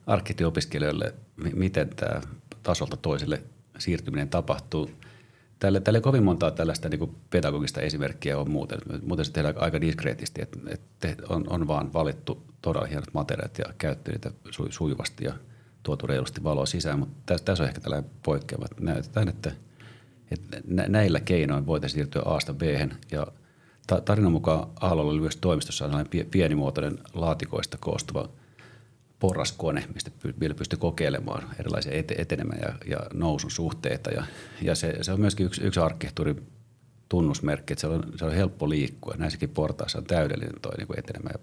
arkkitehtiopiskelijoille, 0.07 1.13
miten 1.53 1.89
tämä 1.89 2.21
tasolta 2.63 2.97
toiselle 2.97 3.43
siirtyminen 3.77 4.29
tapahtuu– 4.29 4.91
Tälle, 5.59 5.79
tälle 5.79 6.01
kovin 6.01 6.23
montaa 6.23 6.51
tällaista 6.51 6.89
niin 6.89 7.15
pedagogista 7.29 7.81
esimerkkiä 7.81 8.37
on 8.37 8.51
muuten. 8.51 8.79
Muuten 9.01 9.25
se 9.25 9.31
tehdään 9.31 9.61
aika 9.61 9.81
diskreetisti, 9.81 10.41
että, 10.41 10.59
että 10.69 11.23
on, 11.29 11.45
on 11.49 11.67
vaan 11.67 11.93
valittu 11.93 12.43
todella 12.61 12.87
hienot 12.87 13.13
materiaalit 13.13 13.57
ja 13.57 13.65
käytetty 13.77 14.11
niitä 14.11 14.31
su, 14.51 14.67
sujuvasti 14.69 15.25
ja 15.25 15.33
tuotu 15.83 16.07
reilusti 16.07 16.43
valoa 16.43 16.65
sisään. 16.65 16.99
Mutta 16.99 17.15
tässä, 17.25 17.45
tässä 17.45 17.63
on 17.63 17.67
ehkä 17.69 17.81
tällainen 17.81 18.09
poikkeava. 18.23 18.65
Näytetään, 18.79 19.27
että, 19.27 19.51
että 20.31 20.61
näillä 20.87 21.19
keinoin 21.19 21.65
voitaisiin 21.65 21.97
siirtyä 21.97 22.21
A-sta 22.25 22.53
b 22.53 22.61
ja 23.11 23.27
tarinan 24.05 24.31
mukaan 24.31 24.69
Aallolla 24.79 25.11
oli 25.11 25.21
myös 25.21 25.37
toimistossa 25.37 25.85
sellainen 25.85 26.27
pienimuotoinen 26.31 26.99
laatikoista 27.13 27.77
koostuva– 27.79 28.29
porraskone, 29.19 29.83
mistä 29.93 30.11
vielä 30.39 30.53
pystyy 30.53 30.79
kokeilemaan 30.79 31.49
erilaisia 31.59 31.91
etenemään 32.17 32.59
ja, 32.61 32.73
ja 32.89 32.99
nousun 33.13 33.51
suhteita. 33.51 34.09
Ja, 34.09 34.23
ja 34.61 34.75
se, 34.75 34.97
se 35.01 35.11
on 35.11 35.19
myöskin 35.19 35.45
yksi, 35.45 35.63
yksi 35.63 35.79
arkkitehtuurin 35.79 36.47
tunnusmerkki, 37.09 37.73
että 37.73 37.81
se 37.81 37.87
on, 37.87 38.03
se 38.15 38.25
on 38.25 38.33
helppo 38.33 38.69
liikkua. 38.69 39.13
Näissäkin 39.17 39.49
portaissa 39.49 39.97
on 39.97 40.03
täydellinen 40.03 40.61
toi 40.61 40.77
niin 40.77 40.99
etenemä 40.99 41.29
ja, 41.33 41.39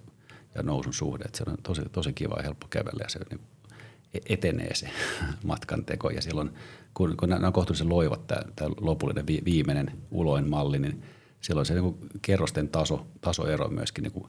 ja 0.55 0.63
nousun 0.63 0.95
suhde. 0.95 1.25
Että 1.25 1.39
se 1.39 1.45
on 1.47 1.57
tosi, 1.63 1.83
tosi 1.93 2.13
kiva 2.13 2.37
ja 2.37 2.43
helppo 2.43 2.67
kävellä 2.71 3.05
ja 3.05 3.09
se 3.09 3.21
niin 3.31 3.41
e-, 4.15 4.35
etenee 4.35 4.75
se 4.75 4.91
matkan 5.47 5.85
teko. 5.85 6.11
Ja 6.11 6.23
silloin, 6.23 6.51
kun, 6.95 7.17
kun 7.17 7.29
nämä 7.29 7.47
on 7.47 7.53
kohtuullisen 7.53 7.89
loivat, 7.89 8.27
tämä, 8.27 8.43
tämä 8.57 8.71
lopullinen 8.81 9.27
vi, 9.27 9.43
viimeinen 9.45 9.93
uloin 10.11 10.49
malli, 10.49 10.79
niin 10.79 11.03
silloin 11.41 11.67
se 11.67 11.75
niin 11.75 11.97
kerrosten 12.23 12.69
taso, 12.69 13.07
tasoero 13.21 13.69
myöskin 13.69 14.03
niin 14.03 14.27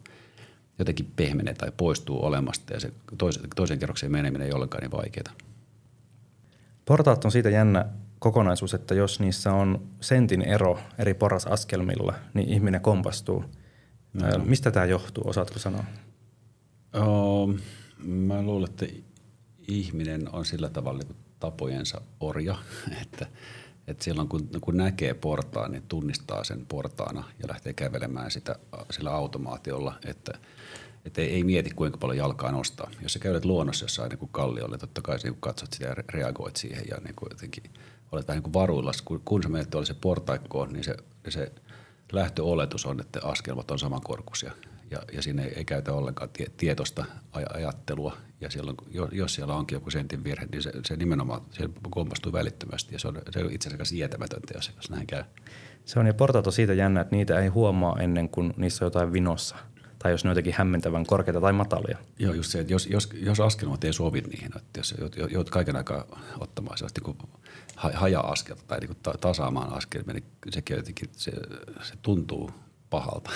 jotenkin 0.79 1.11
pehmenee 1.15 1.53
tai 1.53 1.71
poistuu 1.77 2.25
olemasta 2.25 2.73
ja 2.73 2.79
se 2.79 2.93
toisen, 3.17 3.43
toisen 3.55 3.79
kerroksen 3.79 4.11
meneminen 4.11 4.47
ei 4.47 4.53
ollenkaan 4.53 4.81
niin 4.81 4.91
vaikeaa. 4.91 5.33
Portaat 6.85 7.25
on 7.25 7.31
siitä 7.31 7.49
jännä 7.49 7.85
kokonaisuus, 8.19 8.73
että 8.73 8.95
jos 8.95 9.19
niissä 9.19 9.53
on 9.53 9.87
sentin 10.01 10.41
ero 10.41 10.79
eri 10.97 11.13
porrasaskelmilla, 11.13 12.13
niin 12.33 12.49
ihminen 12.49 12.81
kompastuu. 12.81 13.45
No. 14.13 14.45
Mistä 14.45 14.71
tämä 14.71 14.85
johtuu, 14.85 15.23
osaatko 15.27 15.59
sanoa? 15.59 15.83
Oh, 16.93 17.49
mä 18.03 18.41
luulen, 18.41 18.69
että 18.69 18.85
ihminen 19.67 20.29
on 20.33 20.45
sillä 20.45 20.69
tavalla 20.69 20.99
niin 20.99 21.15
tapojensa 21.39 22.01
orja, 22.19 22.55
että, 23.01 23.27
Et 23.87 24.01
silloin 24.01 24.27
kun, 24.27 24.49
kun 24.61 24.77
näkee 24.77 25.13
portaan, 25.13 25.71
niin 25.71 25.83
tunnistaa 25.87 26.43
sen 26.43 26.65
portaana 26.65 27.23
ja 27.41 27.47
lähtee 27.47 27.73
kävelemään 27.73 28.31
sitä 28.31 28.55
sillä 28.91 29.11
automaatiolla, 29.11 29.99
että 30.05 30.37
että 31.05 31.21
ei, 31.21 31.29
ei 31.29 31.43
mieti 31.43 31.69
kuinka 31.69 31.97
paljon 31.97 32.17
jalkaa 32.17 32.51
nostaa. 32.51 32.91
Jos 33.01 33.13
sä 33.13 33.19
käydät 33.19 33.45
luonnossa 33.45 33.85
jossain 33.85 34.09
niin 34.09 34.19
kuin 34.19 34.31
kalliolle, 34.31 34.77
totta 34.77 35.01
kai 35.01 35.17
niin 35.23 35.37
katsot 35.39 35.73
sitä 35.73 35.85
ja 35.85 35.95
reagoit 36.09 36.55
siihen 36.55 36.83
ja 36.89 36.97
niin 36.97 37.15
jotenkin 37.29 37.63
olet 38.11 38.27
vähän 38.27 38.37
niin 38.37 38.43
kuin 38.43 38.53
varuilla. 38.53 38.91
Kun, 39.05 39.21
kun 39.25 39.43
sä 39.43 39.49
menet 39.49 39.69
se 39.83 39.93
portaikkoon, 39.93 40.73
niin 40.73 40.83
se, 40.83 40.97
se 41.29 41.51
lähtöoletus 42.11 42.85
on, 42.85 42.99
että 42.99 43.19
askelmat 43.23 43.71
on 43.71 43.79
samankorkuisia 43.79 44.51
ja, 44.91 44.99
ja 45.13 45.21
siinä 45.21 45.43
ei, 45.43 45.53
ei 45.55 45.65
käytä 45.65 45.93
ollenkaan 45.93 46.29
tie, 46.29 46.47
tietoista 46.57 47.05
aj- 47.37 47.55
ajattelua. 47.55 48.17
Ja 48.41 48.49
silloin, 48.49 48.77
jos 49.11 49.35
siellä 49.35 49.53
onkin 49.53 49.75
joku 49.75 49.91
sentin 49.91 50.23
virhe, 50.23 50.47
niin 50.51 50.63
se, 50.63 50.71
se 50.85 50.95
nimenomaan 50.95 51.41
se 51.51 51.69
kompastuu 51.89 52.33
välittömästi 52.33 52.95
ja 52.95 52.99
se 52.99 53.07
on, 53.07 53.21
se 53.29 53.43
on 53.43 53.51
itse 53.51 53.69
asiassa 53.69 53.85
sietämätöntä, 53.85 54.53
jos, 54.55 54.71
jos 54.75 54.89
näin 54.89 55.07
käy. 55.07 55.23
Se 55.85 55.99
on 55.99 56.07
ja 56.07 56.13
portaat 56.13 56.47
on 56.47 56.53
siitä 56.53 56.73
jännä, 56.73 57.01
että 57.01 57.15
niitä 57.15 57.39
ei 57.39 57.47
huomaa 57.47 57.99
ennen 57.99 58.29
kuin 58.29 58.53
niissä 58.57 58.85
on 58.85 58.87
jotain 58.87 59.13
vinossa 59.13 59.55
tai 60.05 60.11
jos 60.11 60.23
ne 60.23 60.29
on 60.29 60.31
jotenkin 60.31 60.53
hämmentävän 60.57 61.05
korkeita 61.05 61.41
tai 61.41 61.53
matalia. 61.53 61.97
Joo, 62.19 62.33
just 62.33 62.51
se, 62.51 62.59
että 62.59 62.73
jos, 62.73 62.87
jos, 62.87 63.09
jos 63.13 63.39
askelmat 63.39 63.83
ei 63.83 63.93
sovi 63.93 64.21
niihin, 64.21 64.51
että 64.57 64.79
jos 64.79 64.95
joudut 65.15 65.49
kaiken 65.49 65.75
aikaa 65.75 66.05
ottamaan 66.39 66.77
sellaista 66.77 67.01
niin 67.05 67.29
haja-askelta 67.75 68.63
tai 68.67 68.79
niin 68.79 68.97
tasaamaan 69.21 69.73
askelta, 69.73 70.13
niin 70.13 70.23
sekin 70.49 70.77
jotenkin, 70.77 71.09
se, 71.11 71.31
se 71.83 71.93
tuntuu 72.01 72.51
pahalta. 72.89 73.31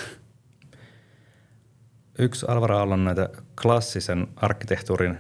Yksi 2.20 2.46
Alvar 2.50 2.72
Aallon 2.72 3.06
näitä 3.06 3.30
klassisen 3.62 4.28
arkkitehtuurin 4.36 5.18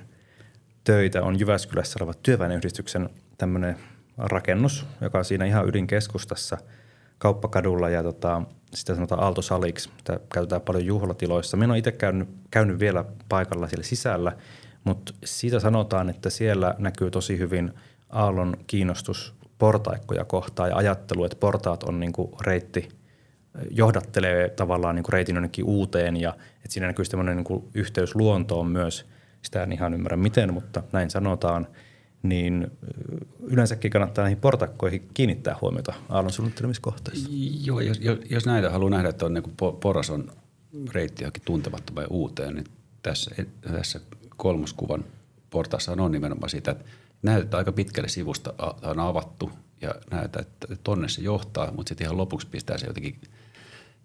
töitä 0.83 1.23
on 1.23 1.39
Jyväskylässä 1.39 1.97
oleva 2.01 2.13
työväenyhdistyksen 2.13 3.09
tämmöinen 3.37 3.77
rakennus, 4.17 4.85
joka 5.01 5.17
on 5.17 5.25
siinä 5.25 5.45
ihan 5.45 5.67
ydinkeskustassa 5.67 6.57
kauppakadulla 7.17 7.89
ja 7.89 8.03
tota, 8.03 8.41
sitä 8.73 8.95
sanotaan 8.95 9.23
Aaltosaliksi. 9.23 9.89
Sitä 9.97 10.19
käytetään 10.33 10.61
paljon 10.61 10.85
juhlatiloissa. 10.85 11.57
Minä 11.57 11.67
olen 11.67 11.79
itse 11.79 11.91
käynyt, 11.91 12.29
käynyt 12.51 12.79
vielä 12.79 13.05
paikalla 13.29 13.67
siellä 13.67 13.83
sisällä, 13.83 14.31
mutta 14.83 15.13
siitä 15.25 15.59
sanotaan, 15.59 16.09
että 16.09 16.29
siellä 16.29 16.75
näkyy 16.77 17.11
tosi 17.11 17.37
hyvin 17.37 17.73
Aallon 18.09 18.57
kiinnostus 18.67 19.33
portaikkoja 19.57 20.25
kohtaan 20.25 20.69
ja 20.69 20.75
ajattelu, 20.75 21.23
että 21.23 21.37
portaat 21.39 21.83
on 21.83 21.99
niin 21.99 22.13
kuin 22.13 22.31
reitti, 22.41 22.89
johdattelee 23.71 24.49
tavallaan 24.49 24.95
niin 24.95 25.03
kuin 25.03 25.13
reitin 25.13 25.35
jonnekin 25.35 25.65
uuteen 25.65 26.17
ja 26.17 26.35
että 26.55 26.69
siinä 26.69 26.87
näkyy 26.87 27.05
tämmöinen 27.05 27.37
niin 27.37 27.45
kuin 27.45 27.63
yhteys 27.73 28.15
luontoon 28.15 28.67
myös. 28.67 29.05
Sitä 29.41 29.63
en 29.63 29.71
ihan 29.71 29.93
ymmärrä 29.93 30.17
miten, 30.17 30.53
mutta 30.53 30.83
näin 30.91 31.09
sanotaan– 31.09 31.67
niin 32.23 32.71
yleensäkin 33.43 33.91
kannattaa 33.91 34.23
näihin 34.23 34.39
portakkoihin 34.39 35.09
kiinnittää 35.13 35.55
huomiota 35.61 35.93
aallon 36.09 36.31
suunnittelemiskohteissa. 36.31 37.29
Joo, 37.63 37.79
jos, 37.79 37.99
jos 38.29 38.45
näitä 38.45 38.69
haluaa 38.69 38.89
nähdä, 38.89 39.09
että 39.09 39.25
on 39.25 39.33
niin 39.33 39.55
poras 39.79 40.09
on 40.09 40.31
reitti 40.93 41.23
johonkin 41.23 41.43
tuntemattomaan 41.45 42.07
uuteen, 42.09 42.55
niin 42.55 42.65
tässä, 43.03 43.31
tässä 43.61 43.99
kolmoskuvan 44.37 45.05
portaassa 45.49 45.91
on 45.91 46.11
nimenomaan 46.11 46.49
sitä, 46.49 46.71
että 46.71 46.85
näytetään 47.21 47.59
aika 47.59 47.71
pitkälle 47.71 48.09
sivusta 48.09 48.53
on 48.83 48.99
avattu 48.99 49.51
ja 49.81 49.95
näytetään, 50.11 50.45
että 50.45 50.75
tonne 50.83 51.09
se 51.09 51.21
johtaa, 51.21 51.71
mutta 51.71 51.89
sitten 51.89 52.05
ihan 52.05 52.17
lopuksi 52.17 52.47
pistää 52.47 52.77
se 52.77 52.87
jotenkin 52.87 53.21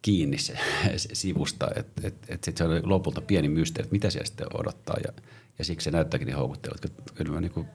kiinni 0.03 0.39
se, 0.39 0.59
se 0.97 1.09
sivusta, 1.13 1.69
että 1.77 2.09
et, 2.09 2.15
et 2.29 2.45
sitten 2.45 2.71
se 2.71 2.75
on 2.75 2.91
lopulta 2.91 3.21
pieni 3.21 3.49
mysteeri, 3.49 3.87
että 3.87 3.95
mitä 3.95 4.11
siellä 4.11 4.27
sitten 4.27 4.47
odottaa 4.55 4.97
ja, 5.07 5.13
ja 5.59 5.65
siksi 5.65 5.85
se 5.85 5.91
näyttääkin 5.91 6.27
niin 6.27 6.37
houkuttelevalta. 6.37 6.89
Kyllä 7.15 7.33
mä 7.33 7.41
niin 7.41 7.67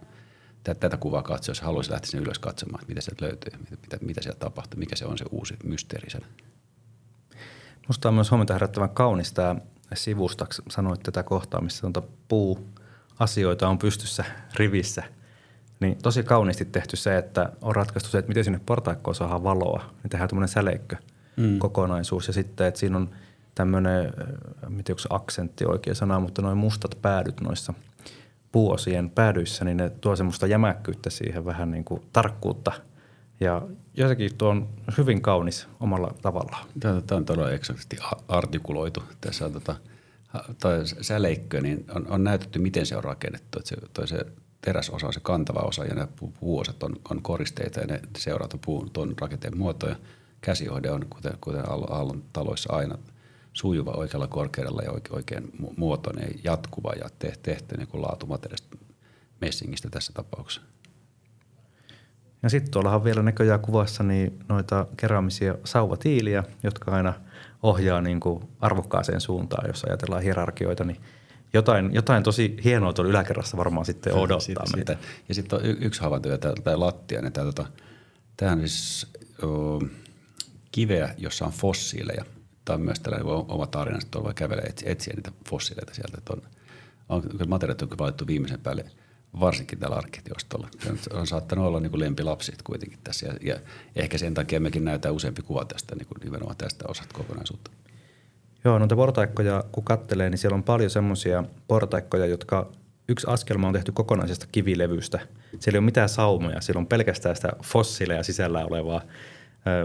tätä 0.64 0.98
kuvaa 0.98 1.24
katsoa, 1.24 1.52
jos 1.52 1.62
haluaisi 1.62 1.92
lähteä 1.92 2.10
sinne 2.10 2.24
ylös 2.24 2.40
katsomaan, 2.40 2.82
että 2.82 2.92
mitä 2.92 3.02
sieltä 3.02 3.26
löytyy, 3.26 3.52
mitä, 3.82 3.98
mitä 4.02 4.22
sieltä 4.22 4.40
tapahtuu, 4.40 4.80
mikä 4.80 4.96
se 4.96 5.06
on 5.06 5.18
se 5.18 5.26
uusi 5.32 5.54
mysteeri 5.64 6.10
sen. 6.10 6.26
Musta 7.88 8.10
on 8.10 8.16
myös 8.16 8.32
huomenta 8.32 8.54
herättävän 8.54 8.90
kaunis 8.90 9.34
tämä 9.34 9.56
sivusta. 9.94 10.48
Sanoit 10.70 11.04
tätä 11.04 11.24
kohtaa, 11.24 11.62
missä 11.62 11.88
puu 12.28 12.70
asioita 13.20 13.68
on 13.68 13.80
pystyssä 13.80 14.26
rivissä. 14.56 15.04
Niin 15.80 15.98
tosi 16.02 16.24
kauniisti 16.24 16.66
tehty 16.66 16.96
se, 16.96 17.18
että 17.18 17.52
on 17.62 17.76
ratkaistu 17.76 18.10
se, 18.10 18.18
että 18.18 18.30
miten 18.30 18.44
sinne 18.44 18.62
portaikkoon 18.66 19.16
saadaan 19.16 19.44
valoa. 19.44 19.84
Niin 20.04 20.10
tehdään 20.10 20.30
tämmöinen 20.30 20.48
säleikkö 20.48 20.96
mm. 21.38 21.60
kokonaisuus. 21.60 22.28
Ja 22.28 22.34
sitten, 22.34 22.68
että 22.68 22.80
siinä 22.80 22.98
on 22.98 23.10
tämmöinen, 23.56 24.14
miten 24.70 24.94
onko 24.94 25.16
aksentti 25.16 25.66
oikea 25.66 25.96
sana, 25.96 26.20
mutta 26.20 26.42
noin 26.42 26.58
mustat 26.58 26.98
päädyt 27.02 27.42
noissa– 27.42 27.74
puuosien 28.52 29.10
päädyissä, 29.10 29.66
niin 29.66 29.78
ne 29.78 29.90
tuo 29.90 30.16
semmoista 30.16 30.48
jämäkkyyttä 30.48 31.10
siihen 31.10 31.46
vähän 31.46 31.72
niin 31.72 31.84
kuin 31.84 32.02
tarkkuutta. 32.14 32.72
Ja 33.40 33.62
jotenkin 33.94 34.36
tuo 34.38 34.50
on 34.50 34.70
hyvin 34.98 35.22
kaunis 35.22 35.68
omalla 35.80 36.14
tavallaan. 36.22 36.68
Tämä, 36.80 37.02
tämä 37.02 37.18
on 37.18 37.26
todella 37.26 37.52
eksakti 37.52 37.98
artikuloitu. 38.28 39.04
Tässä 39.22 39.46
on 39.46 39.54
tota, 39.54 39.76
säleikkö, 41.02 41.62
niin 41.62 41.86
on, 41.96 42.08
on 42.10 42.24
näytetty, 42.24 42.60
miten 42.60 42.86
se 42.86 42.98
on 42.98 43.04
rakennettu. 43.04 43.60
Että 43.60 43.70
se, 43.70 43.76
toi 43.94 44.08
se 44.08 44.26
teräsosa 44.62 45.08
on 45.08 45.14
se 45.14 45.20
kantava 45.20 45.60
osa 45.60 45.86
ja 45.86 45.96
ne 45.96 46.08
puuosat 46.40 46.84
on, 46.84 46.96
on 47.10 47.22
koristeita 47.22 47.80
ja 47.80 47.88
ne 47.88 48.00
seuraavat 48.18 48.62
puun 48.66 48.90
tuon 48.92 49.14
rakenteen 49.22 49.58
muotoja. 49.58 49.96
Käsiohde 50.42 50.92
on, 50.92 51.06
kuten, 51.10 51.34
kuten 51.42 51.70
Aallon 51.70 52.24
taloissa 52.34 52.74
aina– 52.74 52.98
sujuva 53.54 53.92
oikealla 53.92 54.28
korkeudella 54.28 54.82
ja 54.82 54.92
oikein 55.12 55.52
muotoinen, 55.78 56.30
jatkuva 56.44 56.94
ja 56.94 57.10
tehty 57.20 57.78
niin 57.78 57.88
kuin 57.88 58.02
laatumateriaalista 58.02 58.78
messingistä 59.42 59.90
tässä 59.90 60.14
tapauksessa. 60.14 60.62
Ja 62.44 62.50
sitten 62.50 62.72
tuollahan 62.72 63.04
vielä 63.04 63.24
näköjään 63.24 63.60
kuvassa 63.60 64.04
niin 64.04 64.40
noita 64.50 64.86
keräämisiä 64.98 65.56
sauvatiiliä, 65.64 66.44
jotka 66.64 66.92
aina 66.92 67.14
ohjaa 67.64 68.02
niin 68.02 68.20
kuin 68.20 68.44
arvokkaaseen 68.60 69.22
suuntaan, 69.22 69.68
jos 69.68 69.84
ajatellaan 69.84 70.24
hierarkioita, 70.24 70.84
niin 70.84 71.02
jotain, 71.54 71.94
jotain 71.94 72.24
tosi 72.24 72.58
hienoa 72.64 72.94
tuolla 72.94 73.10
yläkerrassa 73.10 73.58
varmaan 73.58 73.86
sitten 73.86 74.14
odottaa 74.14 74.40
siitä, 74.40 74.64
meitä. 74.76 74.98
Ja 75.30 75.36
sitten 75.36 75.60
on 75.60 75.66
yksi 75.66 76.02
havainto, 76.02 76.38
tämä 76.38 76.80
lattia, 76.80 77.22
niin 77.22 77.34
tämä, 77.34 77.46
tota, 77.46 77.66
on 78.52 78.60
siis 78.60 79.08
o, 79.44 79.80
kiveä, 80.72 81.16
jossa 81.18 81.46
on 81.46 81.52
fossiileja– 81.52 82.26
tämä 82.70 82.76
on 82.76 82.82
myös 82.82 83.00
tällainen 83.00 83.28
oma 83.28 83.68
tarina, 83.68 83.98
että 83.98 84.08
tuolla 84.12 84.26
voi 84.26 84.34
kävellä 84.34 84.64
etsiä, 84.66 84.92
etsiä 84.92 85.14
niitä 85.16 85.32
fossiileita 85.50 85.94
sieltä. 85.94 86.18
Että 86.18 86.34
on, 86.34 86.42
on, 87.10 87.24
materiaalit 87.48 87.82
on 87.82 87.98
valittu 87.98 88.28
viimeisen 88.28 88.60
päälle, 88.60 88.86
varsinkin 89.40 89.80
tällä 89.80 89.96
arkkitiostolla. 89.96 90.70
Se 91.02 91.14
on 91.14 91.28
saattanut 91.28 91.66
olla 91.66 91.80
niin 91.80 91.90
kuin 91.90 92.00
lempilapsit 92.00 92.62
kuitenkin 92.62 93.00
tässä 93.04 93.26
ja, 93.26 93.34
ja, 93.42 93.60
ehkä 93.96 94.18
sen 94.18 94.34
takia 94.34 94.60
mekin 94.60 94.86
näytetään 94.86 95.16
useampi 95.16 95.42
kuva 95.42 95.66
tästä 95.66 95.96
niin 95.96 96.08
kuin 96.08 96.20
nimenomaan 96.24 96.58
tästä 96.58 96.86
osasta 96.88 97.14
kokonaisuutta. 97.14 97.72
Joo, 98.64 98.80
noita 98.80 98.96
portaikkoja 98.96 99.64
kun 99.72 99.84
kattelee, 99.84 100.30
niin 100.30 100.38
siellä 100.38 100.56
on 100.56 100.64
paljon 100.64 100.90
semmoisia 100.90 101.44
portaikkoja, 101.68 102.26
jotka 102.26 102.72
yksi 103.08 103.28
askelma 103.30 103.68
on 103.68 103.74
tehty 103.74 103.92
kokonaisesta 103.92 104.48
kivilevystä. 104.52 105.20
Siellä 105.60 105.78
ei 105.78 105.80
ole 105.80 105.86
mitään 105.86 106.10
saumoja, 106.10 106.62
siellä 106.62 106.80
on 106.80 106.88
pelkästään 106.88 107.36
sitä 107.36 107.50
fossiileja 107.64 108.24
sisällä 108.24 108.66
olevaa, 108.66 109.02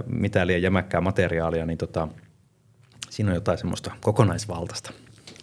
mitään 0.07 0.47
liian 0.47 0.63
jämäkkää 0.63 1.01
materiaalia, 1.01 1.67
niin 1.67 1.79
tota, 1.79 2.09
siinä 3.11 3.31
on 3.31 3.35
jotain 3.35 3.59
semmoista 3.59 3.91
kokonaisvaltaista. 4.01 4.93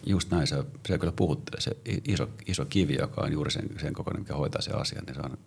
Just 0.06 0.32
näin, 0.32 0.48
se, 0.48 0.56
se 0.88 0.98
kyllä 0.98 1.13
puhuttelee, 1.15 1.62
se 1.62 1.72
iso, 2.08 2.30
iso 2.48 2.65
kivi, 2.65 2.96
joka 3.00 3.22
on 3.22 3.32
juuri 3.32 3.52
sen, 3.52 3.70
sen 3.78 3.94
kokoinen, 3.94 4.22
mikä 4.22 4.36
hoitaa 4.36 4.62
sen 4.62 4.76
asian, 4.76 5.04
niin 5.06 5.15
se 5.15 5.22
on, 5.22 5.38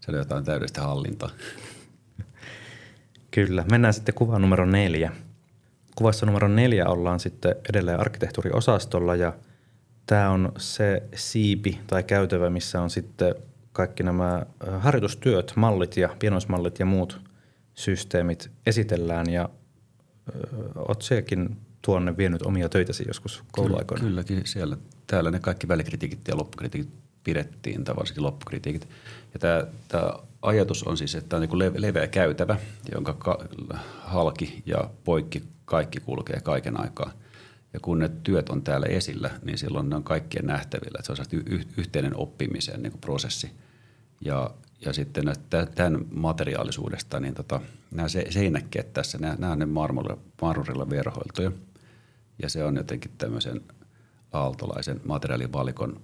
se 0.00 0.10
on 0.10 0.18
jotain 0.18 0.44
täydellistä 0.44 0.82
hallintaa. 0.82 1.30
Kyllä. 3.30 3.64
Mennään 3.70 3.94
sitten 3.94 4.14
kuvaan 4.14 4.42
numero 4.42 4.66
neljä. 4.66 5.12
Kuvassa 5.96 6.26
numero 6.26 6.48
neljä 6.48 6.88
ollaan 6.88 7.20
sitten 7.20 7.54
edelleen 7.70 8.00
arkkitehtuuriosastolla 8.00 9.14
ja 9.14 9.32
tämä 10.06 10.30
on 10.30 10.52
se 10.58 11.02
siipi 11.14 11.80
tai 11.86 12.02
käytävä, 12.02 12.50
missä 12.50 12.80
on 12.80 12.90
sitten 12.90 13.34
kaikki 13.72 14.02
nämä 14.02 14.46
harjoitustyöt, 14.78 15.52
mallit 15.56 15.96
ja 15.96 16.16
pienoismallit 16.18 16.78
ja 16.78 16.86
muut 16.86 17.20
systeemit 17.74 18.50
esitellään 18.66 19.30
ja 19.30 19.48
oot 20.74 21.02
sekin 21.02 21.56
tuonne 21.82 22.16
vienyt 22.16 22.42
omia 22.42 22.68
töitäsi 22.68 23.04
joskus 23.06 23.44
kouluaikoina? 23.52 24.04
Kyllä, 24.04 24.24
kylläkin 24.24 24.52
siellä. 24.52 24.76
Täällä 25.06 25.30
ne 25.30 25.40
kaikki 25.40 25.68
välikritiikit 25.68 26.28
ja 26.28 26.36
loppukritiikit 26.36 26.92
pidettiin, 27.24 27.84
tai 27.84 27.96
varsinkin 27.96 28.22
loppukritiikit. 28.24 28.88
Ja 29.34 29.40
tämä, 29.40 29.66
tämä 29.88 30.12
ajatus 30.46 30.82
on 30.82 30.96
siis, 30.96 31.14
että 31.14 31.36
on 31.36 31.42
niin 31.42 31.82
leveä 31.82 32.06
käytävä, 32.06 32.56
jonka 32.92 33.12
ka- 33.12 33.44
halki 33.98 34.62
ja 34.66 34.90
poikki 35.04 35.42
kaikki 35.64 36.00
kulkee 36.00 36.40
kaiken 36.40 36.80
aikaa. 36.80 37.12
Ja 37.72 37.80
kun 37.80 37.98
ne 37.98 38.08
työt 38.08 38.48
on 38.48 38.62
täällä 38.62 38.86
esillä, 38.86 39.30
niin 39.44 39.58
silloin 39.58 39.90
ne 39.90 39.96
on 39.96 40.04
kaikkien 40.04 40.46
nähtävillä. 40.46 40.98
Että 40.98 41.14
se 41.14 41.22
on 41.22 41.42
y- 41.46 41.64
yhteinen 41.76 42.16
oppimisen 42.16 42.82
niin 42.82 42.98
prosessi. 43.00 43.50
Ja 44.20 44.50
ja 44.80 44.92
sitten 44.92 45.24
tämän 45.74 46.00
materiaalisuudesta, 46.14 47.20
niin 47.20 47.34
tota, 47.34 47.60
nämä 47.90 48.08
seinäkkeet 48.08 48.92
tässä, 48.92 49.18
nämä, 49.18 49.36
nämä 49.38 49.52
on 49.52 49.58
ne 49.58 49.66
marmorilla, 49.66 50.18
marmorilla 50.42 50.90
verhoiltuja. 50.90 51.52
Ja 52.42 52.48
se 52.48 52.64
on 52.64 52.76
jotenkin 52.76 53.10
tämmöisen 53.18 53.60
aaltolaisen 54.32 55.00
materiaalivalikon 55.04 56.00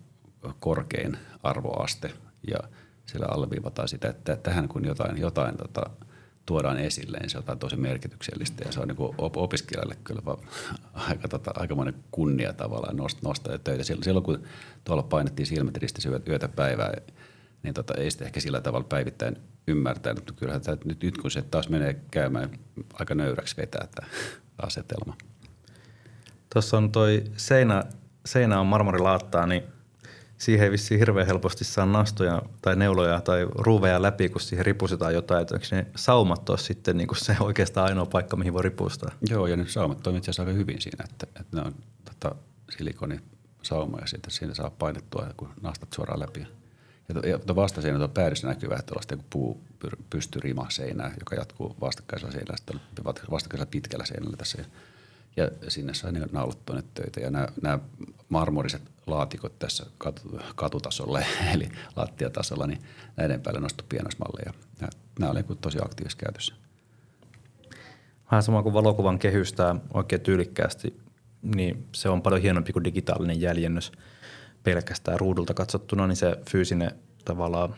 korkein 0.61 1.17
arvoaste. 1.43 2.11
Ja 2.51 2.59
siellä 3.07 3.27
alleviivataan 3.31 3.89
sitä, 3.89 4.09
että 4.09 4.37
tähän 4.37 4.69
kun 4.69 4.85
jotain, 4.85 5.19
jotain 5.19 5.57
tota, 5.57 5.83
tuodaan 6.47 6.79
esille, 6.79 7.19
niin 7.19 7.31
se 7.31 7.39
on 7.39 7.59
tosi 7.59 7.77
merkityksellistä 7.77 8.65
ja 8.65 8.73
se 8.73 8.81
on 8.81 8.89
niin 8.89 9.15
opiskelijalle 9.19 9.97
kyllä 10.05 10.23
aika, 10.93 11.29
tota, 11.29 11.51
aikamoinen 11.55 11.95
kunnia 12.11 12.53
tavallaan 12.53 12.97
nostaa, 12.97 13.29
nostaa 13.29 13.59
töitä. 13.59 13.85
Silloin 13.85 14.25
kun 14.25 14.43
tuolla 14.85 15.03
painettiin 15.03 15.47
silmät 15.47 15.77
ristissä 15.77 16.21
yötä 16.29 16.49
päivää, 16.49 16.93
niin 17.63 17.75
tota, 17.75 17.95
ei 17.95 18.11
sitä 18.11 18.25
ehkä 18.25 18.41
sillä 18.41 18.61
tavalla 18.61 18.87
päivittäin 18.89 19.37
ymmärtää, 19.67 20.15
mutta 20.15 20.33
kyllähän 20.33 20.63
tämä, 20.63 20.77
nyt, 20.85 21.03
nyt 21.03 21.19
kun 21.19 21.31
se 21.31 21.43
taas 21.43 21.69
menee 21.69 22.01
käymään, 22.11 22.51
aika 22.95 23.15
nöyräksi 23.15 23.57
vetää 23.57 23.89
tämä 23.95 24.09
asetelma. 24.63 25.17
Tuossa 26.53 26.77
on 26.77 26.93
toi 26.93 27.25
seinä, 27.37 27.85
seinä 28.27 28.61
on 28.61 28.67
marmorilaattaa, 28.67 29.47
niin 29.47 29.63
siihen 30.43 30.65
ei 30.65 30.71
vissiin 30.71 30.99
hirveän 30.99 31.27
helposti 31.27 31.65
saa 31.65 31.87
nastoja 31.87 32.43
tai 32.63 32.77
neuloja 32.77 33.21
tai 33.21 33.47
ruuveja 33.55 34.03
läpi, 34.03 34.29
kun 34.29 34.41
siihen 34.41 34.67
ripustetaan 34.67 35.15
jotain. 35.15 35.43
Että 35.43 35.59
ne 35.73 35.87
saumat 35.97 36.51
ole 36.51 36.59
sitten 36.59 36.97
niin 36.97 37.09
se 37.17 37.37
oikeastaan 37.41 37.89
ainoa 37.89 38.07
paikka, 38.07 38.37
mihin 38.37 38.53
voi 38.53 38.63
ripustaa? 38.63 39.11
Joo, 39.31 39.47
ja 39.47 39.57
ne 39.57 39.65
saumat 39.69 40.03
toimivat 40.03 40.21
itse 40.21 40.31
asiassa 40.31 40.43
aika 40.43 40.53
hyvin 40.53 40.81
siinä, 40.81 41.05
että, 41.11 41.27
että 41.41 41.57
ne 41.57 41.63
on 41.63 41.75
tota, 42.05 42.35
silikonisaumoja 42.77 44.03
ja 44.03 44.07
siitä, 44.07 44.31
siitä 44.31 44.55
saa 44.55 44.71
painettua, 44.71 45.27
kun 45.37 45.49
nastat 45.61 45.93
suoraan 45.93 46.21
läpi. 46.21 46.47
Ja, 47.09 47.29
ja 47.49 47.57
vastaseinä 47.57 47.99
tuo 47.99 48.09
päädyssä 48.09 48.49
näkyy 48.49 48.69
että 48.73 48.83
tuollaista 48.87 49.17
puu 49.31 49.65
pystyy 50.11 50.41
rima 50.41 50.67
seinää, 50.71 51.15
joka 51.21 51.35
jatkuu 51.37 51.77
vastakkaisella 51.81 52.33
seinällä, 52.33 52.57
sitten 52.57 52.81
vastakkaisella 53.31 53.71
pitkällä 53.71 54.05
seinällä 54.05 54.37
tässä. 54.37 54.65
Ja 55.37 55.49
sinne 55.69 55.95
sai 55.95 56.13
niin 56.13 56.25
naulattua 56.33 56.83
töitä. 56.95 57.21
Ja 57.21 57.31
nämä, 57.31 57.49
nämä 57.63 57.79
marmoriset 58.29 58.83
laatikot 59.07 59.59
tässä 59.59 59.87
katu, 59.99 60.41
katutasolla, 60.55 61.21
eli 61.55 61.69
lattiatasolla, 61.97 62.67
niin 62.67 62.83
näiden 63.17 63.41
päälle 63.41 63.61
nostui 63.61 63.87
pienoismalleja. 63.89 64.53
Ja 64.81 64.89
nämä 65.19 65.33
olivat 65.33 65.61
tosi 65.61 65.79
aktiivisessa 65.85 66.25
käytössä. 66.25 66.55
Vähän 68.31 68.43
sama 68.43 68.63
kuin 68.63 68.75
valokuvan 68.75 69.19
kehystää 69.19 69.77
oikein 69.95 70.23
tyylikkäästi, 70.23 71.01
niin 71.43 71.89
se 71.93 72.09
on 72.09 72.23
paljon 72.23 72.43
hienompi 72.43 72.73
kuin 72.73 72.85
digitaalinen 72.85 73.41
jäljennös 73.41 73.93
pelkästään 74.63 75.21
ruudulta 75.21 75.55
katsottuna, 75.55 76.07
niin 76.07 76.17
se 76.17 76.37
fyysinen 76.51 76.91
tavallaan 77.25 77.75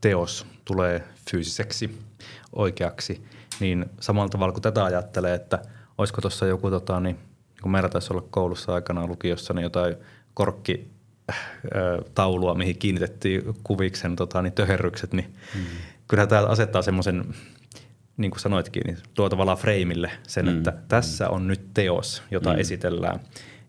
teos 0.00 0.46
tulee 0.64 1.04
fyysiseksi, 1.30 1.98
oikeaksi, 2.52 3.24
niin 3.60 3.86
samalla 4.00 4.28
tavalla 4.28 4.52
kuin 4.52 4.62
tätä 4.62 4.84
ajattelee, 4.84 5.34
että 5.34 5.62
olisiko 5.98 6.20
tuossa 6.20 6.46
joku, 6.46 6.70
tota, 6.70 7.00
niin, 7.00 7.18
kun 7.62 7.70
meillä 7.70 7.88
taisi 7.88 8.12
olla 8.12 8.26
koulussa 8.30 8.74
aikanaan 8.74 9.08
lukiossa, 9.08 9.54
niin 9.54 9.62
jotain 9.62 9.94
korkki 10.34 10.90
taulua, 12.14 12.54
mihin 12.54 12.78
kiinnitettiin 12.78 13.42
kuviksen 13.64 14.16
tota, 14.16 14.42
niin 14.42 14.52
töherrykset, 14.52 15.12
niin 15.12 15.34
mm. 15.54 15.60
kyllähän 16.08 16.28
tämä 16.28 16.46
asettaa 16.46 16.82
semmoisen, 16.82 17.24
niin 18.16 18.30
kuin 18.30 18.40
sanoitkin, 18.40 18.82
niin 18.86 18.98
tuo 19.14 19.28
tavallaan 19.28 19.58
freimille 19.58 20.10
sen, 20.22 20.46
mm. 20.46 20.58
että 20.58 20.72
tässä 20.88 21.28
on 21.28 21.46
nyt 21.46 21.74
teos, 21.74 22.22
jota 22.30 22.52
mm. 22.52 22.58
esitellään. 22.58 23.20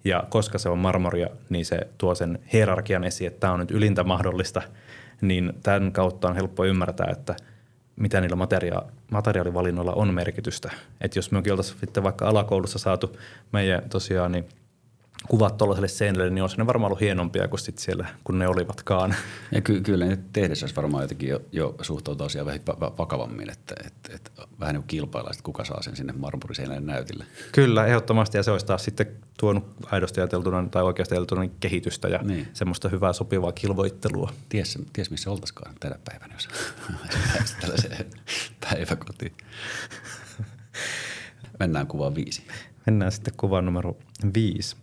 Ja 0.04 0.24
koska 0.30 0.58
se 0.58 0.70
on 0.70 0.78
marmoria, 0.78 1.28
niin 1.50 1.66
se 1.66 1.80
tuo 1.98 2.16
sen 2.16 2.40
hierarkian 2.54 3.04
esiin, 3.04 3.28
että 3.28 3.40
tämä 3.40 3.54
on 3.54 3.60
nyt 3.60 3.72
ylintä 3.72 4.04
mahdollista, 4.04 4.62
niin 5.22 5.54
tämän 5.64 5.92
kautta 5.92 6.28
on 6.28 6.36
helppo 6.36 6.66
ymmärtää, 6.66 7.08
että 7.12 7.36
mitä 7.98 8.22
niillä 8.22 8.36
materia- 8.36 8.84
materiaalivalinnoilla 9.12 9.94
on 9.94 10.14
merkitystä. 10.14 10.72
Että 11.02 11.20
jos 11.20 11.32
me 11.32 11.38
oltaisiin 11.38 11.80
sitten 11.80 12.04
vaikka 12.04 12.28
alakoulussa 12.30 12.80
saatu 12.80 13.18
meidän 13.52 13.90
tosiaan 13.90 14.32
niin 14.32 14.46
kuvat 15.28 15.58
tuollaiselle 15.58 15.88
seinälle, 15.88 16.30
niin 16.30 16.42
olisi 16.42 16.58
ne 16.58 16.66
varmaan 16.68 16.90
ollut 16.90 17.02
hienompia 17.02 17.48
kuin 17.48 17.60
sit 17.60 17.80
siellä, 17.80 18.08
kun 18.24 18.40
ne 18.40 18.48
olivatkaan. 18.48 19.16
Ja 19.52 19.62
ky- 19.62 19.82
kyllä 19.82 20.06
ne 20.06 20.20
tehdessä 20.34 20.64
olisi 20.66 20.76
varmaan 20.76 21.04
jotenkin 21.04 21.30
jo, 21.30 21.42
jo 21.52 21.76
suhtautua 21.82 22.26
asiaan 22.26 22.46
vähän 22.46 22.60
vakavammin, 22.98 23.50
että, 23.50 23.76
että, 23.86 24.16
että 24.16 24.32
vähän 24.60 24.74
niin 24.74 24.82
kuin 24.82 24.88
kilpailla, 24.88 25.30
että 25.30 25.44
kuka 25.44 25.66
saa 25.66 25.82
sen 25.82 25.96
sinne 25.96 26.14
marmoriseinälle 26.14 26.82
näytille. 26.82 27.26
Kyllä, 27.52 27.86
ehdottomasti 27.86 28.38
ja 28.38 28.44
se 28.44 28.52
olisi 28.52 28.66
taas 28.66 28.84
sitten 28.84 29.08
tuonut 29.40 29.66
aidosti 29.86 30.22
ajateltuna 30.22 30.68
tai 30.72 30.84
oikeasti 30.84 31.16
ajateltuna 31.16 31.50
kehitystä 31.60 32.08
ja 32.08 32.20
niin. 32.24 32.48
semmoista 32.54 32.90
hyvää 32.90 33.14
sopivaa 33.14 33.52
kilvoittelua. 33.52 34.34
Ties, 34.50 34.80
ties 34.94 35.12
missä 35.12 35.32
oltaisikaan 35.32 35.76
tänä 35.80 35.96
päivänä, 36.06 36.34
jos 36.34 36.50
tällaiseen 37.62 38.06
päiväkotiin. 38.70 39.34
Mennään 41.60 41.88
kuvaan 41.88 42.16
viisi. 42.16 42.44
Mennään 42.86 43.12
sitten 43.12 43.34
kuvaan 43.38 43.66
numero 43.66 43.98
viisi. 44.34 44.76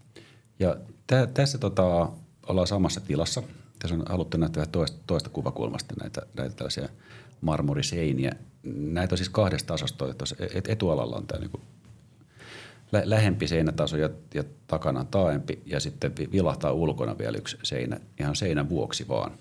Ja 0.64 0.76
tä, 1.06 1.26
tässä 1.26 1.58
tota, 1.58 2.08
ollaan 2.46 2.66
samassa 2.66 3.00
tilassa. 3.00 3.42
Tässä 3.78 3.96
on 3.96 4.02
haluttu 4.08 4.36
näyttää 4.38 4.66
toista, 4.66 4.98
toista 5.06 5.30
kuvakulmasta 5.30 5.94
näitä, 6.00 6.22
näitä 6.36 6.56
tällaisia 6.56 6.88
marmoriseiniä. 7.40 8.32
Näitä 8.76 9.14
on 9.14 9.18
siis 9.18 9.28
kahdesta 9.28 9.66
tasosta. 9.66 10.14
Tuossa 10.14 10.36
etualalla 10.68 11.16
on 11.16 11.26
tämä 11.26 11.40
niin 11.40 11.50
lä- 12.92 13.02
lähempi 13.04 13.48
seinätaso 13.48 13.96
ja, 13.96 14.10
ja 14.34 14.44
takana 14.66 15.00
on 15.00 15.06
taaempi 15.06 15.62
ja 15.66 15.80
sitten 15.80 16.12
vilahtaa 16.32 16.72
ulkona 16.72 17.18
vielä 17.18 17.38
yksi 17.38 17.58
seinä 17.62 18.00
ihan 18.20 18.36
seinän 18.36 18.68
vuoksi 18.68 19.08
vaan. 19.08 19.32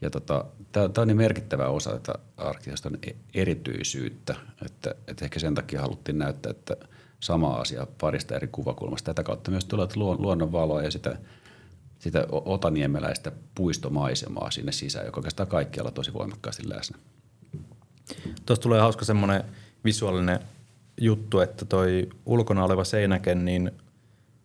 Ja 0.00 0.10
tota, 0.10 0.44
tämä 0.72 0.92
on 0.98 1.08
niin 1.08 1.16
merkittävä 1.16 1.68
osa 1.68 1.90
tätä 1.90 2.14
arkkitehtuurin 2.36 3.00
e-, 3.06 3.40
erityisyyttä, 3.40 4.34
että, 4.66 4.94
että 5.08 5.24
ehkä 5.24 5.40
sen 5.40 5.54
takia 5.54 5.80
haluttiin 5.80 6.18
näyttää, 6.18 6.50
että– 6.50 6.76
sama 7.20 7.54
asia 7.54 7.86
parista 8.00 8.36
eri 8.36 8.48
kuvakulmasta. 8.48 9.14
Tätä 9.14 9.22
kautta 9.22 9.50
myös 9.50 9.64
tulee 9.64 9.88
luonnonvaloa 9.96 10.82
ja 10.82 10.90
sitä, 10.90 11.18
sitä 11.98 12.26
otaniemeläistä 12.30 13.32
puistomaisemaa 13.54 14.50
sinne 14.50 14.72
sisään, 14.72 15.06
joka 15.06 15.18
oikeastaan 15.18 15.48
kaikkialla 15.48 15.90
tosi 15.90 16.12
voimakkaasti 16.12 16.68
läsnä. 16.68 16.98
Tuosta 18.46 18.62
tulee 18.62 18.80
hauska 18.80 19.04
semmoinen 19.04 19.44
visuaalinen 19.84 20.40
juttu, 21.00 21.40
että 21.40 21.64
toi 21.64 22.08
ulkona 22.26 22.64
oleva 22.64 22.84
seinäke, 22.84 23.34
niin 23.34 23.70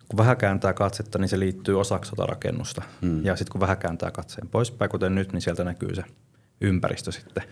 kun 0.08 0.18
vähän 0.18 0.38
kääntää 0.38 0.74
katsetta, 0.74 1.20
niin 1.20 1.30
se 1.30 1.40
liittyy 1.40 1.80
osaksi 1.80 2.12
rakennusta. 2.18 2.82
Hmm. 3.02 3.26
Ja 3.26 3.36
sitten 3.36 3.52
kun 3.52 3.62
vähän 3.62 3.78
kääntää 3.78 4.12
katseen 4.12 4.48
poispäin, 4.48 4.92
kuten 4.92 5.16
nyt, 5.16 5.34
niin 5.34 5.42
sieltä 5.42 5.64
näkyy 5.64 5.96
se 5.96 6.04
ympäristö 6.62 7.12
sitten. 7.12 7.44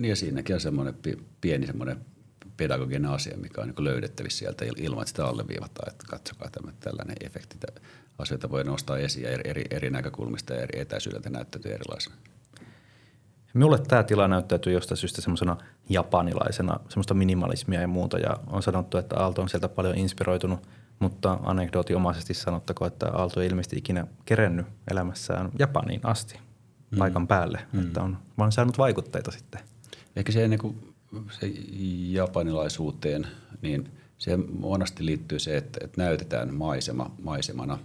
Ja 0.00 0.16
siinäkin 0.16 0.54
on 0.54 0.60
semmoinen 0.60 0.94
pieni 1.40 1.66
semmoinen 1.66 1.96
pedagoginen 2.58 3.10
asia, 3.10 3.36
mikä 3.36 3.60
on 3.60 3.68
niin 3.68 3.84
löydettävissä 3.84 4.38
sieltä 4.38 4.64
ilman, 4.76 5.02
että 5.02 5.08
sitä 5.08 5.26
alleviivataan, 5.26 5.92
että 5.92 6.04
katsokaa 6.08 6.50
tämä 6.50 6.72
tällainen 6.80 7.16
efekti. 7.20 7.56
Asioita 8.18 8.50
voi 8.50 8.64
nostaa 8.64 8.98
esiin 8.98 9.26
eri, 9.26 9.50
eri, 9.50 9.64
eri 9.70 9.90
näkökulmista 9.90 10.54
ja 10.54 10.60
eri 10.60 10.80
etäisyydeltä 10.80 11.30
näyttäytyy 11.30 11.72
erilaisena. 11.72 12.16
Minulle 13.54 13.78
tämä 13.78 14.02
tila 14.02 14.28
näyttäytyy 14.28 14.72
jostain 14.72 14.98
syystä 14.98 15.20
semmoisena 15.20 15.56
japanilaisena, 15.88 16.80
semmoista 16.88 17.14
minimalismia 17.14 17.80
ja 17.80 17.88
muuta. 17.88 18.18
Ja 18.18 18.36
on 18.46 18.62
sanottu, 18.62 18.98
että 18.98 19.16
Aalto 19.16 19.42
on 19.42 19.48
sieltä 19.48 19.68
paljon 19.68 19.98
inspiroitunut, 19.98 20.68
mutta 20.98 21.38
anekdootiomaisesti 21.42 22.34
sanottako, 22.34 22.86
että 22.86 23.08
Aalto 23.12 23.40
ei 23.40 23.46
ilmeisesti 23.48 23.76
ikinä 23.76 24.06
kerennyt 24.24 24.66
elämässään 24.90 25.50
Japaniin 25.58 26.00
asti 26.02 26.38
mm. 26.90 26.98
paikan 26.98 27.26
päälle. 27.26 27.60
Mm. 27.72 27.80
Että 27.80 28.02
on 28.02 28.18
vaan 28.38 28.52
saanut 28.52 28.78
vaikutteita 28.78 29.30
sitten. 29.30 29.60
Ehkä 30.16 30.32
se 30.32 30.48
niin 30.48 30.60
kuin 30.60 30.87
se 31.40 31.52
japanilaisuuteen, 32.10 33.26
niin 33.62 33.88
se 34.18 34.36
monesti 34.36 35.06
liittyy 35.06 35.38
se, 35.38 35.56
että, 35.56 35.80
että 35.84 36.02
näytetään 36.02 36.54
maisema 36.54 37.14
maisemana. 37.22 37.78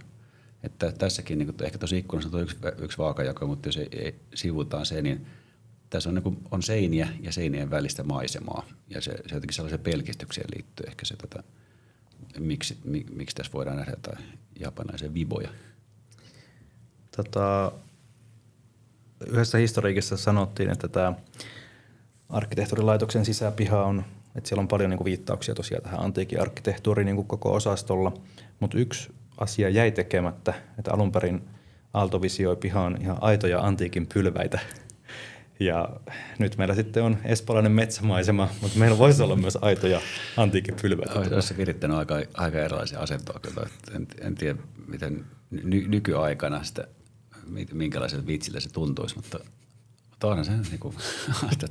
Että 0.62 0.92
tässäkin 0.92 1.38
niin 1.38 1.46
kuin, 1.46 1.66
ehkä 1.66 1.78
tuossa 1.78 1.96
ikkunassa 1.96 2.36
on 2.36 2.42
yksi, 2.42 2.56
yksi 2.78 2.98
vaakajako, 2.98 3.46
mutta 3.46 3.68
jos 3.68 3.76
ei, 3.76 3.88
ei, 3.92 4.14
sivutaan 4.34 4.86
se, 4.86 5.02
niin 5.02 5.26
tässä 5.90 6.08
on, 6.08 6.14
niin 6.14 6.22
kuin, 6.22 6.38
on 6.50 6.62
seiniä 6.62 7.08
ja 7.20 7.32
seinien 7.32 7.70
välistä 7.70 8.02
maisemaa. 8.02 8.66
Ja 8.90 9.00
se, 9.00 9.10
se 9.10 9.34
jotenkin 9.34 9.54
sellaisen 9.54 9.80
pelkistykseen 9.80 10.46
liittyy 10.54 10.86
ehkä 10.86 11.04
se, 11.04 11.16
tota, 11.16 11.42
miksi, 12.38 12.78
mik, 12.84 13.10
miksi 13.10 13.36
tässä 13.36 13.52
voidaan 13.52 13.76
nähdä 13.76 13.92
jotain 13.92 14.24
japanaisen 14.60 15.14
viboja. 15.14 15.48
Tota, 17.16 17.72
yhdessä 19.26 19.58
historiikissa 19.58 20.16
sanottiin, 20.16 20.70
että 20.70 20.88
tämä 20.88 21.12
arkkitehtuurilaitoksen 22.28 23.24
sisäpiha 23.24 23.84
on, 23.84 24.04
että 24.36 24.48
siellä 24.48 24.60
on 24.60 24.68
paljon 24.68 24.90
niin 24.90 24.98
kuin 24.98 25.04
viittauksia 25.04 25.54
tosiaan 25.54 25.82
tähän 25.82 26.00
antiikin 26.00 26.40
arkkitehtuuriin 26.40 27.06
niin 27.06 27.16
kuin 27.16 27.28
koko 27.28 27.52
osastolla, 27.52 28.14
mutta 28.60 28.78
yksi 28.78 29.12
asia 29.38 29.68
jäi 29.68 29.90
tekemättä, 29.90 30.54
että 30.78 30.92
alun 30.92 31.12
perin 31.12 31.42
Aalto 31.94 32.22
visioi 32.22 32.56
pihaan 32.56 33.02
ihan 33.02 33.18
aitoja 33.20 33.60
antiikin 33.60 34.06
pylväitä. 34.14 34.58
Ja 35.60 35.88
nyt 36.38 36.56
meillä 36.56 36.74
sitten 36.74 37.02
on 37.02 37.16
espoolainen 37.24 37.72
metsämaisema, 37.72 38.48
mutta 38.60 38.78
meillä 38.78 38.98
voisi 38.98 39.22
olla 39.22 39.36
myös 39.36 39.58
aitoja 39.62 40.00
antiikin 40.36 40.74
pylväitä. 40.82 41.34
Olisi 41.34 41.56
virittänyt 41.56 41.96
aika, 41.96 42.14
aika 42.34 42.58
erilaisia 42.58 42.98
asentoja 42.98 43.38
kyllä. 43.38 43.66
En, 43.96 44.06
en 44.20 44.34
tiedä, 44.34 44.58
miten 44.86 45.24
ny, 45.50 45.88
nykyaikana 45.88 46.64
sitä, 46.64 46.88
minkälaisella 47.72 48.26
vitsillä 48.26 48.60
se 48.60 48.72
tuntuisi, 48.72 49.16
mutta 49.16 49.38
mutta 50.14 50.28
onhan 50.28 50.44
se 50.44 50.52
niin 50.70 50.80
kuin, 50.80 50.94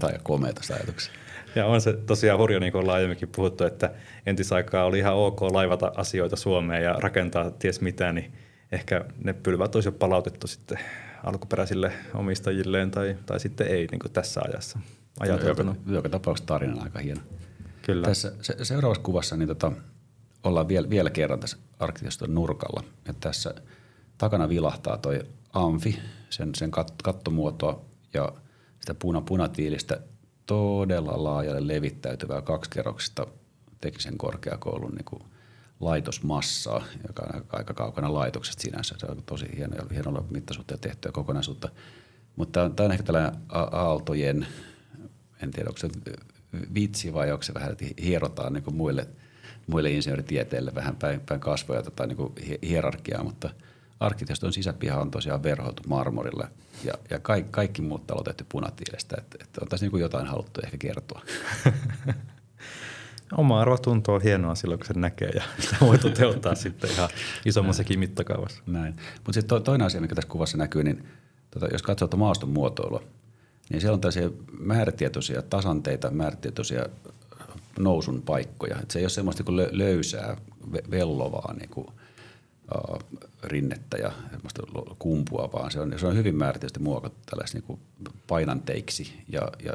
aika 0.03 0.19
komea 0.23 0.53
tuosta 0.53 0.73
ajatuksia. 0.73 1.13
Ja 1.55 1.65
on 1.65 1.81
se 1.81 1.93
tosiaan 1.93 2.39
hurja, 2.39 2.59
niin 2.59 2.71
kuin 2.71 2.81
ollaan 2.81 2.95
aiemminkin 2.95 3.29
puhuttu, 3.35 3.63
että 3.63 3.91
entisaikaa 4.25 4.85
oli 4.85 4.99
ihan 4.99 5.13
ok 5.13 5.41
laivata 5.41 5.91
asioita 5.95 6.35
Suomeen 6.35 6.83
ja 6.83 6.93
rakentaa 6.93 7.51
ties 7.51 7.81
mitä, 7.81 8.13
niin 8.13 8.33
ehkä 8.71 9.05
ne 9.23 9.33
pylvät 9.33 9.75
olisi 9.75 9.87
jo 9.87 9.91
palautettu 9.91 10.47
sitten 10.47 10.79
alkuperäisille 11.23 11.93
omistajilleen 12.13 12.91
tai, 12.91 13.17
tai 13.25 13.39
sitten 13.39 13.67
ei 13.67 13.87
niin 13.91 13.99
kuin 13.99 14.11
tässä 14.11 14.41
ajassa 14.47 14.79
ajateltuna. 15.19 15.75
Joka, 15.79 15.91
joka 15.91 16.09
tapauksessa 16.09 16.47
tarina 16.47 16.73
on 16.73 16.83
aika 16.83 16.99
hieno. 16.99 17.21
Kyllä. 17.81 18.07
Tässä 18.07 18.33
se, 18.41 18.65
seuraavassa 18.65 19.03
kuvassa 19.03 19.37
niin 19.37 19.47
tota, 19.47 19.71
ollaan 20.43 20.67
vielä, 20.67 20.89
vielä 20.89 21.09
kerran 21.09 21.39
tässä 21.39 21.57
arkkitehtuurin 21.79 22.35
nurkalla. 22.35 22.83
Ja 23.07 23.13
tässä 23.19 23.55
takana 24.17 24.49
vilahtaa 24.49 24.97
toi 24.97 25.19
amfi, 25.53 25.99
sen, 26.29 26.55
sen 26.55 26.71
kat, 26.71 26.93
kattomuotoa 27.03 27.92
ja 28.13 28.33
sitä 28.79 28.93
puna, 28.93 29.21
punatiilistä 29.21 29.99
todella 30.45 31.23
laajalle 31.23 31.67
levittäytyvää 31.67 32.41
kaksikerroksista 32.41 33.27
teknisen 33.81 34.17
korkeakoulun 34.17 34.91
niin 34.91 35.05
kuin 35.05 35.23
laitosmassaa, 35.79 36.83
joka 37.07 37.23
on 37.33 37.43
aika 37.51 37.73
kaukana 37.73 38.13
laitoksesta 38.13 38.61
sinänsä. 38.61 38.95
Se 38.97 39.05
on 39.05 39.23
tosi 39.25 39.45
hieno 39.57 39.75
hienolla 39.93 40.25
mittasuhteella 40.29 40.81
tehtyä 40.81 41.11
kokonaisuutta. 41.11 41.69
Mutta 42.35 42.69
tämä 42.69 42.85
on 42.85 42.91
ehkä 42.91 43.03
tällainen 43.03 43.41
aaltojen, 43.49 44.47
en 45.43 45.51
tiedä 45.51 45.69
onko 45.69 45.79
se 45.79 45.89
vitsi 46.73 47.13
vai 47.13 47.31
onko 47.31 47.43
se 47.43 47.53
vähän, 47.53 47.71
että 47.71 47.85
hierotaan 48.01 48.53
niin 48.53 48.63
kuin 48.63 48.75
muille, 48.75 49.07
muille 49.67 49.91
insinööritieteille 49.91 50.75
vähän 50.75 50.95
päin, 50.95 51.19
päin 51.19 51.39
kasvoja 51.39 51.83
tota, 51.83 52.07
niin 52.07 52.17
kuin 52.17 52.33
hierarkiaa, 52.63 53.23
mutta 53.23 53.49
arkkitehtuurin 54.03 54.53
sisäpiha 54.53 55.01
on 55.01 55.11
tosiaan 55.11 55.43
verhoiltu 55.43 55.81
marmorille 55.87 56.47
ja, 56.83 56.93
ja 57.09 57.19
kaikki, 57.19 57.51
kaikki 57.51 57.81
muut 57.81 58.07
talot 58.07 58.23
tehty 58.23 58.45
punatiilestä. 58.49 59.15
Että, 59.17 59.37
että 59.41 59.61
on 59.61 59.67
tässä 59.67 59.85
niin 59.85 59.99
jotain 59.99 60.27
haluttu 60.27 60.61
ehkä 60.63 60.77
kertoa. 60.77 61.21
Oma 63.37 63.61
arvo 63.61 63.77
tuntuu 63.77 64.19
hienoa 64.19 64.55
silloin, 64.55 64.79
kun 64.79 64.87
se 64.87 64.93
näkee 64.93 65.29
ja 65.29 65.43
sitä 65.59 65.77
voi 65.81 65.97
toteuttaa 65.97 66.55
sitten 66.55 66.91
ihan 66.91 67.09
isommassakin 67.45 67.99
mittakaavassa. 67.99 68.61
Näin. 68.67 68.95
Mutta 69.15 69.33
sitten 69.33 69.47
to, 69.47 69.59
toinen 69.59 69.85
asia, 69.85 70.01
mikä 70.01 70.15
tässä 70.15 70.29
kuvassa 70.29 70.57
näkyy, 70.57 70.83
niin 70.83 71.07
tota, 71.51 71.67
jos 71.71 71.81
katsoo 71.81 72.09
maaston 72.15 72.49
muotoilua, 72.49 73.03
niin 73.69 73.81
siellä 73.81 73.93
on 73.93 74.01
tällaisia 74.01 74.29
määrätietoisia 74.59 75.41
tasanteita, 75.41 76.11
määrätietoisia 76.11 76.85
nousun 77.79 78.21
paikkoja. 78.21 78.79
Et 78.81 78.91
se 78.91 78.99
ei 78.99 79.05
ole 79.05 79.09
semmoista 79.09 79.43
kuin 79.43 79.67
löysää, 79.71 80.37
vellovaa 80.91 81.53
niin 81.53 81.69
kuin, 81.69 81.87
rinnettä 83.43 83.97
ja 83.97 84.11
kumpua, 84.99 85.49
vaan 85.53 85.71
se 85.71 85.79
on, 85.79 85.99
se 85.99 86.07
on 86.07 86.15
hyvin 86.15 86.35
määrätietoisesti 86.35 86.79
muokattu 86.79 87.19
tällaisiksi 87.25 87.63
niin 87.69 88.13
painanteiksi 88.27 89.13
ja, 89.27 89.41
ja 89.63 89.73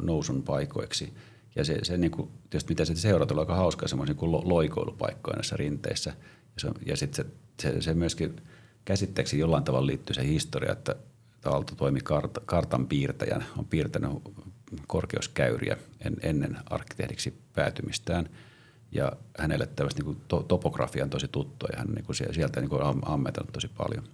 nousun 0.00 0.42
paikoiksi– 0.42 1.12
ja 1.56 1.64
se, 1.64 1.78
se 1.82 1.96
niin 1.96 2.10
kuin, 2.10 2.28
tietysti 2.50 2.72
mitä 2.72 2.84
se 2.84 2.96
seurata, 2.96 3.34
on 3.34 3.40
aika 3.40 3.56
hauskaa 3.56 3.88
semmoisia 3.88 4.14
kuin 4.14 4.32
loikoilupaikkoja 4.32 5.36
näissä 5.36 5.56
rinteissä. 5.56 6.10
Ja, 6.54 6.60
se, 6.60 6.70
ja 6.86 6.96
sitten 6.96 7.24
se, 7.60 7.70
se, 7.72 7.82
se, 7.82 7.94
myöskin 7.94 8.36
käsitteeksi 8.84 9.38
jollain 9.38 9.64
tavalla 9.64 9.86
liittyy 9.86 10.14
se 10.14 10.26
historia, 10.26 10.72
että 10.72 10.96
Aalto 11.44 11.74
toimi 11.74 12.00
kart, 12.00 12.38
kartan 12.44 12.86
piirtäjän, 12.86 13.44
on 13.58 13.64
piirtänyt 13.64 14.10
korkeuskäyriä 14.86 15.76
en, 16.00 16.16
ennen 16.22 16.58
arkkitehdiksi 16.66 17.34
päätymistään. 17.54 18.28
Ja 18.92 19.12
hänelle 19.38 19.66
tällaista 19.66 20.02
niin 20.02 20.22
to, 20.28 20.42
topografia 20.42 21.04
on 21.04 21.10
tosi 21.10 21.28
tuttua 21.28 21.68
ja 21.72 21.78
hän 21.78 21.88
niin 21.88 22.04
kuin 22.04 22.16
sieltä 22.16 22.60
niin 22.60 22.70
kuin 22.70 22.82
ammetanut 23.04 23.52
tosi 23.52 23.68
paljon. 23.68 24.04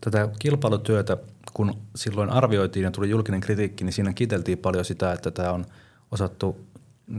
Tätä 0.00 0.28
kilpailutyötä, 0.38 1.16
kun 1.54 1.74
silloin 1.96 2.30
arvioitiin 2.30 2.84
ja 2.84 2.90
tuli 2.90 3.10
julkinen 3.10 3.40
kritiikki, 3.40 3.84
niin 3.84 3.92
siinä 3.92 4.12
kiteltiin 4.12 4.58
paljon 4.58 4.84
sitä, 4.84 5.12
että 5.12 5.30
tämä 5.30 5.52
on– 5.52 5.66
osattu 6.12 6.66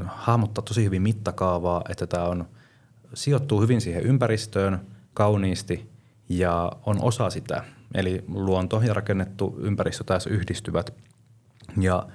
hahmottaa 0.05 0.61
tosi 0.61 0.83
hyvin 0.83 1.01
mittakaavaa, 1.01 1.81
että 1.89 2.07
tämä 2.07 2.23
on, 2.23 2.47
sijoittuu 3.13 3.61
hyvin 3.61 3.81
siihen 3.81 4.03
ympäristöön 4.03 4.81
kauniisti 5.13 5.89
ja 6.29 6.71
on 6.85 7.01
osa 7.01 7.29
sitä. 7.29 7.63
Eli 7.93 8.23
luonto 8.27 8.81
ja 8.81 8.93
rakennettu 8.93 9.55
ympäristö 9.61 10.03
taas 10.03 10.27
yhdistyvät. 10.27 10.93
Ja 11.79 12.07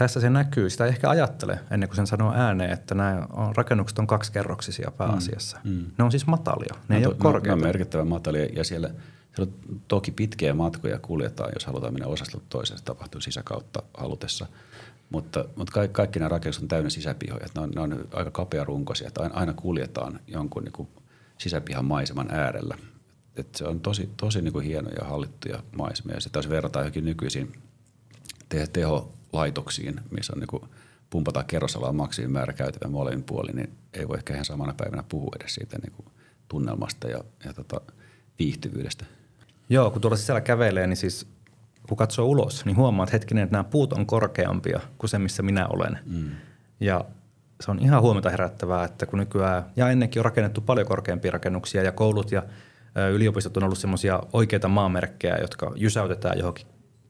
tässä 0.00 0.20
se 0.20 0.30
näkyy, 0.30 0.70
sitä 0.70 0.84
ei 0.84 0.90
ehkä 0.90 1.10
ajattele 1.10 1.60
ennen 1.70 1.88
kuin 1.88 1.96
sen 1.96 2.06
sanoo 2.06 2.32
ääneen, 2.34 2.70
että 2.70 2.94
nämä 2.94 3.26
on, 3.32 3.56
rakennukset 3.56 3.98
on 3.98 4.06
kaksikerroksisia 4.06 4.90
pääasiassa. 4.90 5.58
Mm, 5.64 5.70
mm. 5.70 5.86
Ne 5.98 6.04
on 6.04 6.10
siis 6.10 6.26
matalia, 6.26 6.74
ne 6.88 6.94
no, 6.94 6.96
ei 6.96 7.02
to, 7.02 7.08
ole 7.08 7.16
korkeita. 7.18 7.56
Ne 7.56 7.62
on 7.62 7.68
merkittävän 7.68 8.08
matalia 8.08 8.44
ja 8.44 8.64
siellä, 8.64 8.90
siellä 9.36 9.52
on 9.68 9.80
toki 9.88 10.10
pitkiä 10.10 10.54
matkoja 10.54 10.98
kuljetaan, 10.98 11.50
jos 11.54 11.66
halutaan 11.66 11.92
mennä 11.92 12.06
osastolta 12.06 12.46
toiseen, 12.48 12.80
tapahtuu 12.84 13.20
sisäkautta 13.20 13.82
halutessa– 13.94 14.46
mutta, 15.10 15.44
mutta 15.56 15.72
kaikki, 15.72 15.94
kaikki 15.94 16.18
nämä 16.18 16.28
rakennukset 16.28 16.62
on 16.62 16.68
täynnä 16.68 16.90
sisäpihoja. 16.90 17.46
Ne 17.54 17.60
on, 17.60 17.70
ne 17.70 17.80
on 17.80 18.08
aika 18.12 18.30
kapearunkoisia, 18.30 19.08
että 19.08 19.30
aina 19.32 19.52
kuljetaan 19.52 20.20
jonkun 20.26 20.64
niin 20.64 20.72
kuin 20.72 20.88
sisäpihan 21.38 21.84
maiseman 21.84 22.30
äärellä. 22.30 22.78
Et 23.36 23.54
se 23.54 23.64
on 23.64 23.80
tosi, 23.80 24.10
tosi 24.16 24.42
niin 24.42 24.52
kuin 24.52 24.66
hienoja 24.66 25.04
hallittuja 25.04 25.62
maisemia. 25.76 26.14
Ja 26.14 26.20
se 26.20 26.30
taas 26.30 26.48
verrataan 26.48 26.82
johonkin 26.82 27.04
nykyisiin 27.04 27.52
te- 28.48 28.66
teholaitoksiin, 29.30 30.00
missä 30.10 30.32
on 30.32 30.40
niin 30.40 30.48
kuin 30.48 30.62
pumpataan 31.10 31.46
kerrosalaa 31.46 31.92
maksimimäärä 31.92 32.52
käytävä 32.52 32.90
molemmin 32.90 33.24
puolin, 33.24 33.56
niin 33.56 33.72
ei 33.94 34.08
voi 34.08 34.16
ehkä 34.16 34.32
ihan 34.32 34.44
samana 34.44 34.74
päivänä 34.76 35.04
puhua 35.08 35.36
edes 35.40 35.54
siitä 35.54 35.78
niin 35.78 35.92
kuin 35.92 36.06
tunnelmasta 36.48 37.08
ja, 37.08 37.24
ja 37.44 37.54
tota, 37.54 37.80
viihtyvyydestä. 38.38 39.04
Joo, 39.68 39.90
kun 39.90 40.00
tuolla 40.00 40.16
sisällä 40.16 40.40
kävelee, 40.40 40.86
niin 40.86 40.96
siis 40.96 41.26
kun 41.88 41.96
katsoo 41.96 42.26
ulos, 42.26 42.64
niin 42.64 42.76
huomaa, 42.76 43.04
että 43.04 43.16
hetkinen, 43.16 43.44
että 43.44 43.54
nämä 43.54 43.64
puut 43.64 43.92
on 43.92 44.06
korkeampia 44.06 44.80
kuin 44.98 45.10
se, 45.10 45.18
missä 45.18 45.42
minä 45.42 45.66
olen. 45.66 45.98
Mm. 46.06 46.30
Ja 46.80 47.04
se 47.60 47.70
on 47.70 47.78
ihan 47.78 48.02
huomiota 48.02 48.30
herättävää, 48.30 48.84
että 48.84 49.06
kun 49.06 49.18
nykyään, 49.18 49.64
ja 49.76 49.90
ennenkin 49.90 50.20
on 50.20 50.24
rakennettu 50.24 50.60
paljon 50.60 50.86
korkeampia 50.86 51.30
rakennuksia 51.30 51.82
ja 51.82 51.92
koulut 51.92 52.32
ja 52.32 52.42
yliopistot 53.12 53.56
on 53.56 53.62
ollut 53.62 53.78
semmoisia 53.78 54.20
oikeita 54.32 54.68
maamerkkejä, 54.68 55.38
jotka 55.40 55.72
jysäytetään 55.76 56.38
johonkin 56.38 56.66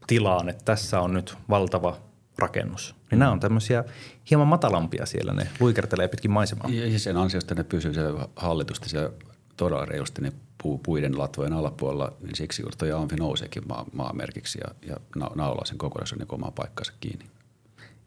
tilaan, 0.07 0.49
että 0.49 0.65
tässä 0.65 1.01
on 1.01 1.15
nyt 1.15 1.37
valtava 1.49 2.10
rakennus. 2.39 2.95
Niin 3.11 3.17
mm. 3.17 3.19
nämä 3.19 3.33
on 3.33 3.41
tämmöisiä 3.41 3.85
hieman 4.31 4.49
matalampia 4.49 5.07
siellä, 5.07 5.33
ne 5.33 5.49
luikertelee 5.61 6.09
pitkin 6.09 6.31
maisemaa. 6.31 6.71
Ja 6.71 6.99
sen 6.99 7.17
ansiosta 7.17 7.55
ne 7.55 7.65
pysyy 7.65 7.95
siellä 7.95 8.29
hallitusti 8.37 8.89
siellä 8.89 9.11
todella 9.57 9.85
reilusti 9.85 10.23
ne 10.23 10.33
puu, 10.63 10.79
puiden 10.79 11.19
latvojen 11.19 11.53
alapuolella, 11.53 12.13
niin 12.21 12.37
siksi 12.37 12.63
juuri 12.63 12.77
tuo 12.77 12.97
Amfi 12.97 13.17
nouseekin 13.17 13.63
maa, 13.69 13.87
maamerkiksi 13.93 14.59
ja, 14.65 14.91
ja 14.91 14.97
naulaa 15.35 15.65
sen 15.65 15.79
kokonaisuuden 15.79 16.27
niin 16.27 16.35
omaa 16.35 16.51
paikkansa 16.51 16.93
kiinni. 17.01 17.25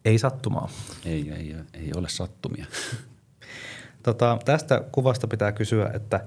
Ei 0.05 0.17
sattumaa. 0.17 0.69
Ei, 1.05 1.31
ei, 1.31 1.55
ei 1.73 1.91
ole 1.95 2.09
sattumia. 2.09 2.65
tota, 4.03 4.37
tästä 4.45 4.83
kuvasta 4.91 5.27
pitää 5.27 5.51
kysyä, 5.51 5.91
että 5.93 6.25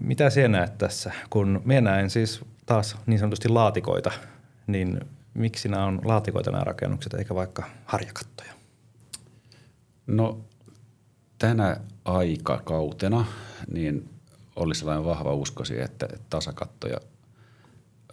mitä 0.00 0.30
sinä 0.30 0.48
näet 0.48 0.78
tässä? 0.78 1.12
Kun 1.30 1.62
minä 1.64 1.80
näen 1.80 2.10
siis 2.10 2.40
taas 2.66 2.96
niin 3.06 3.18
sanotusti 3.18 3.48
laatikoita, 3.48 4.10
niin 4.66 5.00
miksi 5.36 5.68
nämä 5.68 5.84
on 5.84 6.00
laatikoita 6.04 6.50
nämä 6.50 6.64
rakennukset 6.64 7.14
eikä 7.14 7.34
vaikka 7.34 7.64
harjakattoja? 7.84 8.52
No 10.06 10.40
tänä 11.38 11.76
aikakautena 12.04 13.24
niin 13.72 14.08
oli 14.56 14.74
sellainen 14.74 15.04
vahva 15.04 15.34
usko 15.34 15.64
siihen, 15.64 15.84
että 15.84 16.08
tasakattoja, 16.30 17.00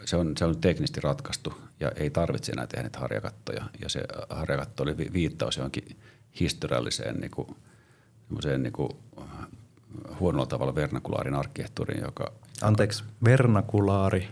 se 0.05 0.15
on, 0.15 0.37
se 0.37 0.45
on 0.45 0.61
teknisesti 0.61 1.01
ratkaistu 1.01 1.53
ja 1.79 1.91
ei 1.95 2.09
tarvitse 2.09 2.51
enää 2.51 2.67
tehdä 2.67 2.83
niitä 2.83 2.99
harjakattoja. 2.99 3.65
Ja 3.81 3.89
se 3.89 4.01
harjakatto 4.29 4.83
oli 4.83 4.97
viittaus 4.97 5.57
johonkin 5.57 5.99
historialliseen 6.39 7.15
niin 7.19 7.31
kuin, 7.31 7.47
niin 8.57 8.73
kuin 8.73 8.89
huonolla 10.19 10.45
tavalla 10.45 10.75
vernakulaarin 10.75 11.35
arkkitehtuuriin, 11.35 12.03
joka... 12.03 12.31
Anteeksi, 12.61 13.03
vernakulaari 13.25 14.27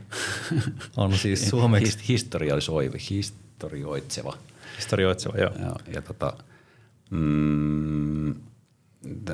on 0.98 1.18
siis 1.18 1.48
suomeksi... 1.50 2.08
Historialisoiva, 2.08 2.98
historioitseva. 3.10 4.38
Historioitseva, 4.78 5.38
joo. 5.38 5.52
Ja, 5.60 5.76
ja 5.94 6.02
tota, 6.02 6.34
mm, 7.10 8.36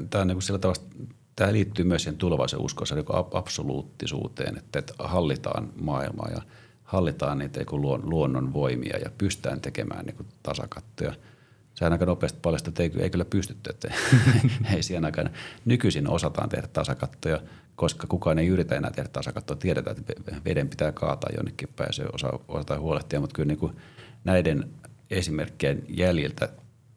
tämä 0.10 0.22
on 0.22 0.28
niin 0.28 0.42
sillä 0.42 0.60
tavalla, 0.60 0.84
tämä 1.36 1.54
liittyy 1.54 1.86
myös 1.86 2.04
siihen 2.04 2.18
tulevaisuuden 2.18 2.66
uskossa 2.66 2.96
niin 2.96 3.06
absoluuttisuuteen, 3.34 4.58
että, 4.58 4.80
että 4.80 4.94
hallitaan 5.00 5.70
maailmaa 5.82 6.30
ja 6.36 6.42
hallitaan 6.84 7.38
niitä 7.38 7.60
niin 7.60 8.10
luonnon 8.10 8.54
voimia 8.54 8.98
ja 8.98 9.12
pystytään 9.18 9.62
tekemään 9.62 10.06
niin 10.06 10.28
tasakattoja. 10.44 11.14
Sehän 11.78 11.94
aika 11.94 12.06
nopeasti 12.06 12.40
paljastaa, 12.42 12.70
että 12.70 12.84
ei, 12.84 12.92
ei 13.00 13.10
kyllä 13.10 13.26
pystytty, 13.26 13.70
että 13.70 13.94
ei 14.76 14.84
siihen 14.84 15.06
aikana. 15.06 15.30
Nykyisin 15.66 16.10
osataan 16.10 16.50
tehdä 16.50 16.68
tasakattoja, 16.68 17.42
koska 17.76 18.08
kukaan 18.08 18.40
ei 18.40 18.48
yritä 18.48 18.76
enää 18.76 18.92
tehdä 18.92 19.10
tasakattoa. 19.10 19.58
Tiedetään, 19.58 19.98
että 19.98 20.36
veden 20.46 20.70
pitää 20.70 20.92
kaataa 20.92 21.30
jonnekin 21.36 21.70
päin, 21.76 21.94
se 21.94 22.04
osa, 22.14 22.40
osataan 22.48 22.80
huolehtia, 22.80 23.20
mutta 23.20 23.34
kyllä 23.34 23.48
niin 23.48 23.60
kuin 23.60 23.76
näiden 24.24 24.70
esimerkkien 25.10 25.84
jäljiltä 25.90 26.50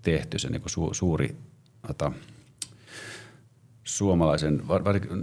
tehty 0.02 0.38
se 0.38 0.48
niin 0.48 0.60
kuin 0.60 0.70
su, 0.70 0.94
suuri 0.94 1.36
ota, 1.88 2.12
suomalaisen, 3.84 4.62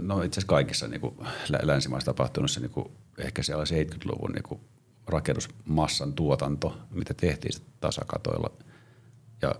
no 0.02 0.22
itse 0.22 0.40
asiassa 0.40 0.48
kaikissa 0.48 0.88
niin 0.88 1.00
kuin 1.00 1.14
länsimaissa 1.62 2.12
tapahtunut 2.12 2.50
niin 2.60 2.70
kuin 2.70 2.88
ehkä 3.18 3.42
siellä 3.42 3.64
70-luvun 3.64 4.32
niin 4.32 4.42
kuin 4.42 4.60
rakennusmassan 5.06 6.12
tuotanto, 6.12 6.78
mitä 6.90 7.14
tehtiin 7.14 7.62
tasakatoilla 7.80 8.67
ja 9.42 9.54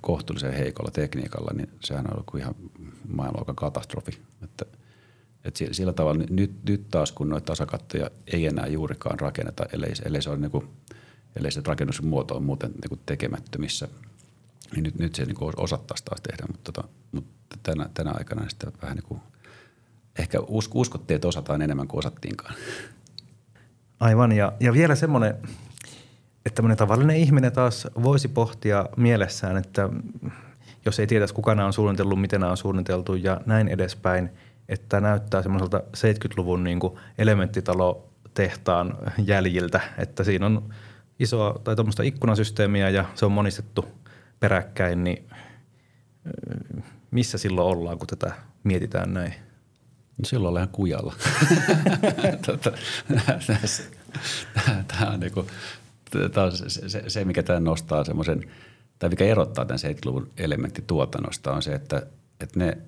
kohtuullisen 0.00 0.52
heikolla 0.52 0.90
tekniikalla, 0.90 1.50
niin 1.54 1.70
sehän 1.84 2.06
on 2.06 2.12
ollut 2.12 2.34
ihan 2.38 2.54
maailmanluokan 3.08 3.56
katastrofi. 3.56 4.22
Että 4.42 4.64
Et 5.44 5.56
sillä 5.72 5.92
tavalla 5.92 6.24
nyt, 6.30 6.52
nyt 6.68 6.88
taas, 6.90 7.12
kun 7.12 7.28
noita 7.28 7.44
tasakattoja 7.44 8.10
ei 8.26 8.46
enää 8.46 8.66
juurikaan 8.66 9.20
rakenneta, 9.20 9.64
ellei, 9.72 9.92
ellei 10.04 10.22
se, 10.22 10.30
ole 10.30 10.38
niin 10.38 10.50
kuin, 10.50 10.68
ellei 11.36 11.52
se 11.52 11.62
rakennusmuoto 11.66 12.36
on 12.36 12.42
muuten 12.42 12.70
niin 12.70 12.88
kuin 12.88 13.00
tekemättömissä, 13.06 13.88
niin 14.74 14.82
nyt, 14.82 14.98
nyt 14.98 15.14
se 15.14 15.24
niin 15.24 15.36
osattaisi 15.56 16.04
taas 16.04 16.20
tehdä, 16.20 16.44
mutta, 16.46 16.72
tota, 16.72 16.88
mutta 17.12 17.56
tänä, 17.62 17.88
tänä 17.94 18.10
aikana 18.14 18.48
sitä 18.48 18.72
vähän 18.82 18.96
niin 18.96 19.04
kuin, 19.04 19.20
ehkä 20.18 20.38
uskottiin, 20.68 21.14
että 21.14 21.28
osataan 21.28 21.62
enemmän 21.62 21.88
kuin 21.88 21.98
osattiinkaan. 21.98 22.54
Aivan, 24.00 24.32
ja, 24.32 24.52
ja 24.60 24.72
vielä 24.72 24.94
semmoinen, 24.94 25.34
että 26.46 26.54
tämmöinen 26.54 26.78
tavallinen 26.78 27.16
ihminen 27.16 27.52
taas 27.52 27.88
voisi 28.02 28.28
pohtia 28.28 28.86
mielessään, 28.96 29.56
että 29.56 29.88
jos 30.86 31.00
ei 31.00 31.06
tietäisi, 31.06 31.34
kuka 31.34 31.54
nämä 31.54 31.66
on 31.66 31.72
suunnitellut, 31.72 32.20
miten 32.20 32.40
nämä 32.40 32.50
on 32.50 32.56
suunniteltu 32.56 33.14
ja 33.14 33.40
näin 33.46 33.68
edespäin, 33.68 34.30
että 34.68 35.00
näyttää 35.00 35.42
semmoiselta 35.42 35.78
70-luvun 35.78 36.64
niin 36.64 36.80
elementtitalo 37.18 38.08
tehtaan 38.34 38.98
jäljiltä, 39.24 39.80
että 39.98 40.24
siinä 40.24 40.46
on 40.46 40.74
isoa 41.18 41.60
tai 41.64 41.76
tuommoista 41.76 42.02
ikkunasysteemiä 42.02 42.88
ja 42.88 43.04
se 43.14 43.26
on 43.26 43.32
monistettu 43.32 43.84
peräkkäin, 44.40 45.04
niin 45.04 45.28
missä 47.10 47.38
silloin 47.38 47.78
ollaan, 47.78 47.98
kun 47.98 48.06
tätä 48.06 48.32
mietitään 48.64 49.14
näin? 49.14 49.34
No 50.18 50.24
silloin 50.24 50.48
ollaan 50.48 50.68
kujalla. 50.68 51.14
Tota, 52.46 52.72
tämä 54.88 55.10
on, 55.10 55.20
niinku, 55.20 55.46
tämä 56.32 56.46
on 56.46 56.52
se, 56.52 56.88
se, 56.88 57.04
se, 57.08 57.24
mikä 57.24 57.42
tämä 57.42 57.60
nostaa 57.60 58.04
semmoisen, 58.04 58.50
tai 58.98 59.10
mikä 59.10 59.24
erottaa 59.24 59.64
tämän 59.64 59.78
70-luvun 59.78 60.30
elementtituotannosta 60.36 61.52
on 61.52 61.62
se, 61.62 61.72
että, 61.72 62.06
että 62.40 62.58
ne, 62.58 62.78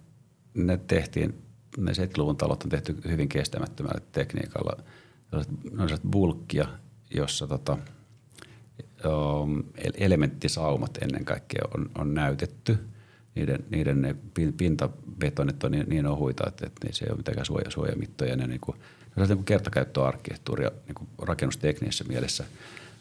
ne 0.55 0.81
tehtiin, 0.87 1.43
ne 1.79 1.93
70-luvun 1.93 2.37
talot 2.37 2.63
on 2.63 2.71
tehty 2.71 2.97
hyvin 3.09 3.29
kestämättömällä 3.29 4.01
tekniikalla. 4.13 4.83
Ne 5.73 5.83
on 5.83 5.89
bulkkia, 6.11 6.69
jossa 7.15 7.47
tota, 7.47 7.79
um, 9.07 9.63
elementtisaumat 9.95 10.99
ennen 11.03 11.25
kaikkea 11.25 11.63
on, 11.75 11.91
on 11.95 12.15
näytetty– 12.15 12.79
niiden, 13.35 13.65
niiden 13.71 14.03
ne 14.03 14.17
pintabetonit 14.57 15.65
on 15.65 15.71
niin, 15.71 15.89
niin 15.89 16.07
ohuita, 16.07 16.45
että, 16.49 16.67
että 16.67 16.89
se 16.91 17.05
ei 17.05 17.11
ole 17.11 17.17
mitään 17.17 17.47
suoja, 17.47 17.71
suojamittoja. 17.71 18.37
Ne, 18.37 18.47
niin 18.47 18.61
kuin, 18.61 18.79
ne 19.17 19.23
on 19.23 19.29
niin 19.29 19.45
kertakäyttöarkkitehtuuria 19.45 20.71
niin 20.87 20.95
kuin 20.95 21.09
rakennusteknisessä 21.19 22.05
mielessä, 22.05 22.45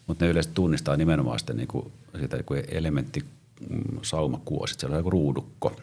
mutta 0.07 0.25
ne 0.25 0.31
yleensä 0.31 0.49
tunnistaa 0.53 0.97
nimenomaan 0.97 1.39
sitä, 1.39 1.53
niin 1.53 1.67
kuin, 1.67 1.91
sitä 2.19 2.43
kuin 2.43 2.63
elementti 2.67 3.25
mm, 3.69 3.99
saumakuosit. 4.01 4.79
Se 4.79 4.85
on 4.85 4.93
joku 4.93 5.09
ruudukko, 5.09 5.75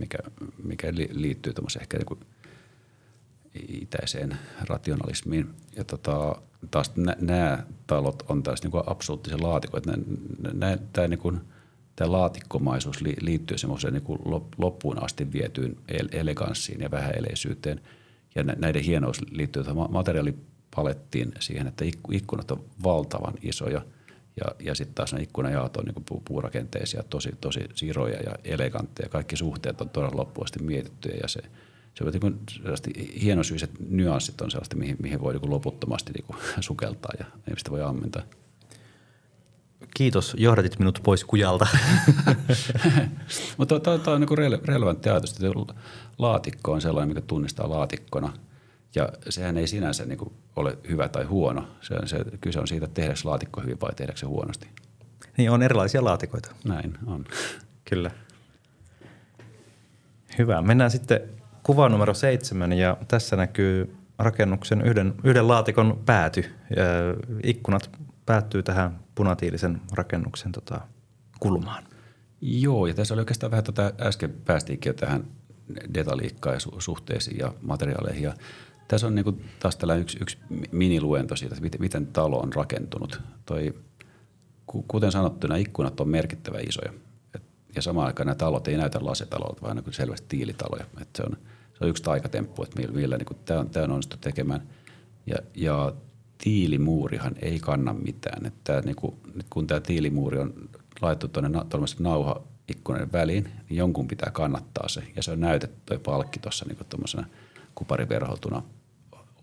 mikä, 0.00 0.18
mikä 0.62 0.92
liittyy 1.12 1.52
ehkä 1.80 1.98
niin 1.98 2.06
kuin 2.06 2.20
itäiseen 3.68 4.38
rationalismiin. 4.68 5.46
Ja 5.76 5.84
tota, 5.84 6.36
taas 6.70 6.92
nämä 7.20 7.62
talot 7.86 8.22
on 8.28 8.42
taas 8.42 8.62
niin 8.62 8.70
kuin 8.70 8.84
absoluuttisen 8.86 9.42
laatikoita. 9.42 9.92
Tämä 10.92 11.08
niin 11.08 11.18
kuin– 11.18 11.40
tämä 11.96 12.12
laatikkomaisuus 12.12 13.00
liittyy 13.20 13.58
semmoiseen 13.58 13.94
niin 13.94 14.48
loppuun 14.58 15.04
asti 15.04 15.32
vietyyn 15.32 15.76
eleganssiin 16.12 16.80
ja 16.80 16.90
vähäeleisyyteen. 16.90 17.80
Ja 18.34 18.42
näiden 18.42 18.82
hienous 18.82 19.20
liittyy 19.30 19.64
materiaalipalettiin 20.76 21.32
siihen, 21.40 21.66
että 21.66 21.84
ikkunat 22.12 22.50
on 22.50 22.64
valtavan 22.82 23.34
isoja 23.42 23.82
ja, 24.36 24.54
ja 24.60 24.74
sitten 24.74 24.94
taas 24.94 25.12
ne 25.12 25.22
ikkunajaot 25.22 25.76
on 25.76 25.84
niin 25.84 26.22
puurakenteisia, 26.24 27.02
tosi, 27.02 27.30
tosi 27.40 27.60
siroja 27.74 28.20
ja 28.20 28.34
elegantteja. 28.44 29.08
Kaikki 29.08 29.36
suhteet 29.36 29.80
on 29.80 29.90
todella 29.90 30.16
loppuun 30.16 30.46
asti 30.46 30.62
mietittyjä 30.62 31.18
ja 31.22 31.28
se, 31.28 31.40
se 31.94 32.04
on 32.04 32.12
niin 32.22 33.20
hienosyiset 33.22 33.70
nyanssit 33.88 34.40
on 34.40 34.50
sellaista, 34.50 34.76
mihin, 34.76 34.96
mihin 35.02 35.20
voi 35.20 35.32
niin 35.32 35.50
loputtomasti 35.50 36.12
niin 36.12 36.40
sukeltaa 36.60 37.12
ja 37.18 37.24
mistä 37.50 37.70
voi 37.70 37.82
ammentaa. 37.82 38.22
Kiitos, 39.94 40.36
johdatit 40.38 40.78
minut 40.78 41.00
pois 41.02 41.24
kujalta. 41.24 41.66
Mutta 43.56 43.80
tämä 43.80 44.14
on 44.14 44.20
niin 44.20 44.60
relevantti 44.64 45.08
ajatus, 45.08 45.30
että 45.30 45.74
laatikko 46.18 46.72
on 46.72 46.80
sellainen, 46.80 47.08
mikä 47.08 47.20
tunnistaa 47.20 47.70
laatikkona. 47.70 48.32
Ja 48.96 49.08
sehän 49.28 49.56
ei 49.56 49.66
sinänsä 49.66 50.04
niin 50.04 50.18
kuin 50.18 50.32
ole 50.56 50.78
hyvä 50.88 51.08
tai 51.08 51.24
huono. 51.24 51.68
Se, 51.80 51.94
se, 52.04 52.24
kyse 52.40 52.60
on 52.60 52.68
siitä, 52.68 52.84
että 52.84 52.94
tehdäänkö 52.94 53.20
laatikko 53.24 53.60
hyvin 53.60 53.80
vai 53.80 53.94
tehdäänkö 53.94 54.20
se 54.20 54.26
huonosti. 54.26 54.68
Niin, 55.36 55.50
on 55.50 55.62
erilaisia 55.62 56.04
laatikoita. 56.04 56.54
Näin 56.64 56.98
on. 57.06 57.24
Kyllä. 57.84 58.10
Hyvä. 60.38 60.62
Mennään 60.62 60.90
sitten 60.90 61.20
kuvaan 61.62 61.92
numero 61.92 62.14
seitsemän 62.14 62.72
ja 62.72 62.96
tässä 63.08 63.36
näkyy 63.36 63.96
rakennuksen 64.18 64.82
yhden, 64.82 65.14
yhden 65.24 65.48
laatikon 65.48 66.02
pääty. 66.06 66.44
Ja 66.76 66.84
ikkunat 67.42 67.90
päättyy 68.26 68.62
tähän 68.62 69.00
punatiilisen 69.14 69.80
rakennuksen 69.92 70.52
tota, 70.52 70.80
kulmaan. 71.40 71.84
Joo, 72.40 72.86
ja 72.86 72.94
tässä 72.94 73.14
oli 73.14 73.20
oikeastaan 73.20 73.50
vähän 73.50 73.64
tätä, 73.64 73.92
äsken 74.00 74.30
päästiinkin 74.44 74.90
jo 74.90 74.94
tähän 74.94 75.24
detaliikkaan 75.94 76.54
ja 76.54 76.60
su- 76.60 76.80
suhteisiin 76.80 77.38
ja 77.38 77.54
materiaaleihin. 77.62 78.22
Ja 78.22 78.34
tässä 78.88 79.06
on 79.06 79.14
niin 79.14 79.24
kuin 79.24 79.44
taas 79.60 79.76
tällainen 79.76 80.02
yksi, 80.02 80.18
yksi 80.20 80.38
miniluento 80.72 81.36
siitä, 81.36 81.54
että 81.54 81.62
miten, 81.62 81.80
miten 81.80 82.06
talo 82.06 82.38
on 82.38 82.52
rakentunut. 82.52 83.20
Toi, 83.46 83.74
kuten 84.66 85.12
sanottu, 85.12 85.46
nämä 85.46 85.58
ikkunat 85.58 86.00
on 86.00 86.08
merkittävän 86.08 86.68
isoja. 86.68 86.92
Et, 87.34 87.42
ja 87.76 87.82
samaan 87.82 88.06
aikaan 88.06 88.26
nämä 88.26 88.34
talot 88.34 88.68
ei 88.68 88.76
näytä 88.76 88.98
lasetalolta, 89.02 89.62
vaan 89.62 89.76
niin 89.76 89.92
selvästi 89.94 90.26
tiilitaloja. 90.28 90.84
Et 91.00 91.08
se, 91.16 91.22
on, 91.22 91.36
se 91.78 91.84
on 91.84 91.88
yksi 91.88 92.02
taikatemppu, 92.02 92.62
että 92.62 92.80
millä, 92.80 92.94
millä 92.94 93.16
niin 93.16 93.38
tämä 93.44 93.60
on, 93.60 93.70
on 93.84 93.90
onnistu 93.90 94.16
tekemään. 94.16 94.62
Ja, 95.26 95.36
ja 95.54 95.92
tiilimuurihan 96.38 97.34
ei 97.42 97.60
kanna 97.60 97.92
mitään. 97.92 98.46
Että 98.46 98.80
niin 98.84 98.96
kuin, 98.96 99.14
nyt 99.34 99.46
kun 99.50 99.66
tämä 99.66 99.80
tiilimuuri 99.80 100.38
on 100.38 100.54
laitettu 101.00 101.28
tuonne 101.28 101.60
nauhaikkunan 101.98 103.12
väliin, 103.12 103.44
niin 103.44 103.76
jonkun 103.76 104.08
pitää 104.08 104.30
kannattaa 104.30 104.88
se. 104.88 105.02
Ja 105.16 105.22
se 105.22 105.30
on 105.30 105.40
näytetty 105.40 105.80
tuo 105.86 105.98
palkki 105.98 106.38
tuossa 106.38 106.64
niin 106.68 106.86
tuommoisena 106.88 107.26
kupariverholtuna 107.74 108.62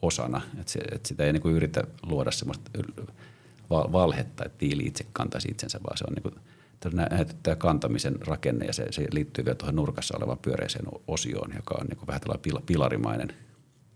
osana. 0.03 0.41
Että, 0.59 0.71
se, 0.71 0.79
että 0.79 1.07
sitä 1.07 1.23
ei 1.23 1.33
niin 1.33 1.41
kuin 1.41 1.55
yritä 1.55 1.83
luoda 2.05 2.31
semmoista 2.31 2.71
valhetta, 3.69 4.45
että 4.45 4.57
tiili 4.57 4.83
itse 4.83 5.05
kantaisi 5.13 5.47
itsensä, 5.51 5.79
vaan 5.83 5.97
se 5.97 6.05
on 6.07 6.13
niin 6.13 6.23
kuin, 6.23 6.35
tämä 7.43 7.55
kantamisen 7.55 8.15
rakenne 8.27 8.65
ja 8.65 8.73
se, 8.73 8.87
se 8.91 9.07
liittyy 9.11 9.45
vielä 9.45 9.55
tuohon 9.55 9.75
nurkassa 9.75 10.17
olevaan 10.17 10.37
pyöreiseen 10.37 10.85
osioon, 11.07 11.51
joka 11.55 11.75
on 11.81 11.87
niin 11.87 11.97
kuin 11.97 12.07
vähän 12.07 12.21
tällainen 12.21 12.63
pilarimainen 12.65 13.33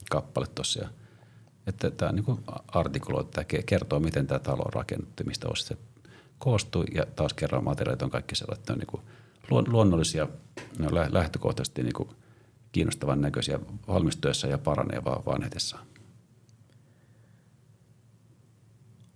kappale 0.10 0.48
tuossa. 0.56 0.88
Että 1.68 1.92
tämä 1.92 2.12
niin 2.12 2.26
kuin 2.26 2.40
artikuloi, 2.68 3.26
tämä 3.26 3.46
kertoo, 3.66 4.00
miten 4.00 4.28
tämä 4.28 4.40
talo 4.40 4.64
on 4.64 4.74
rakennettu, 4.74 5.24
mistä 5.26 5.48
osista 5.48 5.76
koostuu. 6.38 6.84
Ja 6.84 7.06
taas 7.06 7.34
kerran 7.34 7.64
materiaalit 7.64 8.02
on 8.02 8.10
kaikki 8.10 8.36
sellaiset, 8.36 8.62
että 8.62 8.74
on 8.74 8.80
niin 8.80 8.88
kuin 8.88 9.02
luonnollisia, 9.68 10.28
ne 10.80 10.88
on 10.88 11.14
lähtökohtaisesti 11.14 11.84
niin 11.84 11.94
kuin 11.94 12.10
kiinnostavan 12.72 13.22
näköisiä 13.22 13.60
valmistuessa 13.88 14.48
ja 14.48 14.58
paranee 14.58 15.04
vaan 15.06 15.26
vanhetessaan. 15.26 15.87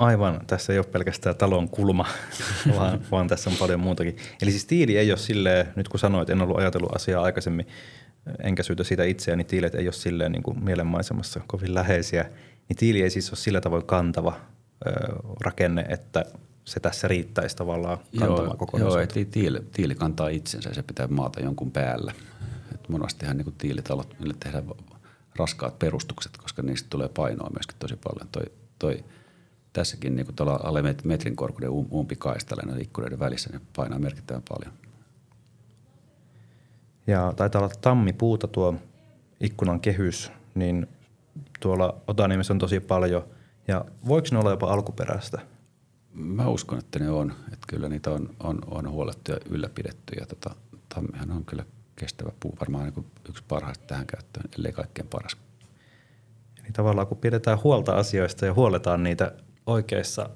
Aivan, 0.02 0.42
tässä 0.48 0.74
ei 0.74 0.80
ole 0.80 0.86
pelkästään 0.86 1.36
talon 1.36 1.70
kulma, 1.70 2.06
vaan, 2.76 3.02
vaan 3.12 3.28
tässä 3.28 3.50
on 3.50 3.56
paljon 3.60 3.80
muutakin. 3.80 4.18
Eli 4.42 4.52
siis 4.52 4.66
tiili 4.66 4.98
ei 4.98 5.12
ole 5.12 5.18
silleen, 5.18 5.68
nyt 5.76 5.90
kun 5.90 6.00
sanoit, 6.00 6.30
en 6.30 6.42
ollut 6.42 6.58
ajatellut 6.58 6.96
asiaa 6.96 7.24
aikaisemmin, 7.24 7.68
enkä 8.44 8.64
syytä 8.64 8.84
siitä 8.84 9.04
itseäni, 9.04 9.38
niin 9.38 9.48
tiilet 9.48 9.76
ei 9.76 9.86
ole 9.86 9.94
silleen 9.94 10.32
niin 10.32 10.44
kuin 10.44 10.64
mielenmaisemassa 10.64 11.42
kovin 11.48 11.74
läheisiä, 11.74 12.26
niin 12.70 12.78
tiili 12.78 13.02
ei 13.02 13.10
siis 13.10 13.30
ole 13.30 13.38
sillä 13.38 13.62
tavoin 13.62 13.86
kantava 13.86 14.36
ö, 14.88 14.92
rakenne, 15.42 15.86
että 15.90 16.26
se 16.66 16.80
tässä 16.80 17.08
riittäisi 17.08 17.56
tavallaan 17.56 17.98
kantamaan 18.20 18.46
joo, 18.46 18.58
kokonaisuutta. 18.58 19.20
Joo, 19.20 19.28
tiili, 19.32 19.60
tiili 19.74 19.96
kantaa 19.96 20.28
itsensä 20.28 20.70
ja 20.70 20.76
se 20.76 20.84
pitää 20.84 21.08
maata 21.08 21.42
jonkun 21.42 21.72
päällä. 21.72 22.14
Et 22.74 22.90
monestihan 22.90 23.38
niin 23.38 23.56
tiilitalot, 23.58 24.16
niille 24.20 24.36
tehdään 24.40 24.64
raskaat 25.36 25.80
perustukset, 25.80 26.38
koska 26.38 26.62
niistä 26.62 26.90
tulee 26.90 27.10
painoa 27.10 27.50
myöskin 27.50 27.78
tosi 27.80 27.96
paljon. 27.96 28.28
Toi, 28.32 28.44
toi, 28.80 29.04
tässäkin 29.74 30.16
niin 30.16 30.36
tuolla 30.36 30.60
alle 30.64 30.82
metrin 31.04 31.36
korkuuden 31.36 31.70
um, 31.70 31.88
umpikaistalle 31.92 32.82
ikkunoiden 32.82 33.20
välissä 33.20 33.50
ne 33.54 33.62
painaa 33.76 34.00
merkittävän 34.00 34.44
paljon. 34.50 34.74
Ja 37.08 37.34
taitaa 37.36 37.62
olla 37.62 37.74
tammipuuta 37.82 38.48
tuo 38.48 38.76
ikkunan 39.40 39.80
kehys, 39.80 40.32
niin 40.56 40.88
tuolla 41.60 42.02
Otaniemessä 42.08 42.54
on 42.54 42.60
tosi 42.60 42.80
paljon. 42.80 43.24
Ja 43.68 43.86
voiko 44.08 44.28
ne 44.32 44.38
olla 44.38 44.50
jopa 44.50 44.74
alkuperäistä? 44.74 45.42
Mä 46.14 46.48
uskon, 46.48 46.80
että 46.80 47.00
ne 47.00 47.10
on. 47.10 47.34
Että 47.46 47.68
kyllä 47.68 47.90
niitä 47.90 48.12
on, 48.12 48.30
on, 48.40 48.60
on 48.68 48.90
huolettu 48.90 49.32
ja 49.32 49.38
ylläpidetty. 49.50 50.16
Ja 50.20 50.26
tota, 50.26 50.56
tammihan 50.96 51.32
on 51.32 51.46
kyllä 51.46 51.66
kestävä 51.96 52.32
puu, 52.40 52.56
varmaan 52.60 52.84
niin 52.84 53.06
yksi 53.30 53.44
parhaista 53.48 53.86
tähän 53.88 54.08
käyttöön, 54.08 54.50
ellei 54.58 54.72
kaikkein 54.72 55.08
paras. 55.08 55.38
Eli 56.60 56.72
tavallaan 56.74 57.08
kun 57.08 57.18
pidetään 57.18 57.64
huolta 57.64 57.96
asioista 57.96 58.46
ja 58.46 58.54
huoletaan 58.54 59.04
niitä 59.04 59.32
oikeassa 59.72 60.30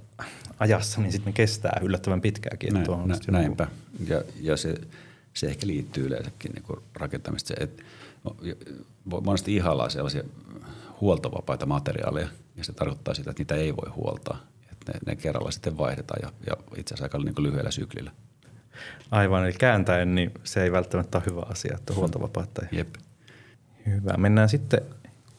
ajassa, 0.59 1.01
niin 1.01 1.11
sitten 1.11 1.31
ne 1.31 1.36
kestää 1.36 1.79
yllättävän 1.81 2.21
pitkääkin. 2.21 2.73
Näin, 2.73 2.88
nä, 3.05 3.15
näinpä. 3.31 3.67
Ja, 4.07 4.21
ja 4.41 4.57
se, 4.57 4.75
se 5.33 5.47
ehkä 5.47 5.67
liittyy 5.67 6.05
yleensäkin 6.05 6.51
niin 6.51 6.63
kuin 6.63 6.79
rakentamista. 6.93 7.53
Että, 7.59 7.83
no, 8.23 8.36
monesti 9.21 9.55
ihaillaan 9.55 9.91
sellaisia 9.91 10.23
huoltovapaita 11.01 11.65
materiaaleja, 11.65 12.27
ja 12.57 12.63
se 12.63 12.73
tarkoittaa 12.73 13.13
sitä, 13.13 13.29
että 13.29 13.41
niitä 13.41 13.55
ei 13.55 13.75
voi 13.75 13.89
huoltaa. 13.89 14.38
Että 14.71 14.91
ne, 14.91 14.99
ne 15.05 15.15
kerralla 15.15 15.51
sitten 15.51 15.77
vaihdetaan 15.77 16.19
ja, 16.23 16.31
ja 16.47 16.57
itse 16.77 16.93
asiassa 16.93 17.05
aika 17.05 17.17
niin 17.17 17.43
lyhyellä 17.43 17.71
syklillä. 17.71 18.11
Aivan, 19.11 19.45
eli 19.45 19.53
kääntäen 19.53 20.15
niin 20.15 20.31
se 20.43 20.63
ei 20.63 20.71
välttämättä 20.71 21.17
ole 21.17 21.25
hyvä 21.25 21.41
asia, 21.41 21.75
että 21.77 21.93
huoltovapautta 21.93 22.61
ei. 22.61 22.77
Jep. 22.77 22.95
Hyvä. 23.86 24.13
Mennään 24.17 24.49
sitten 24.49 24.81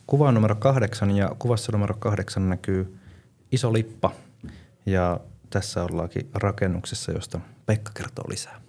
kuvaan 0.06 0.34
numero 0.34 0.54
kahdeksan 0.54 1.16
ja 1.16 1.36
kuvassa 1.38 1.72
numero 1.72 1.94
kahdeksan 1.98 2.48
näkyy 2.48 2.98
iso 3.52 3.72
lippa 3.72 4.12
ja 4.86 5.20
tässä 5.50 5.84
ollaankin 5.84 6.28
rakennuksessa, 6.34 7.12
josta 7.12 7.40
Pekka 7.66 7.92
kertoo 7.94 8.24
lisää. 8.28 8.60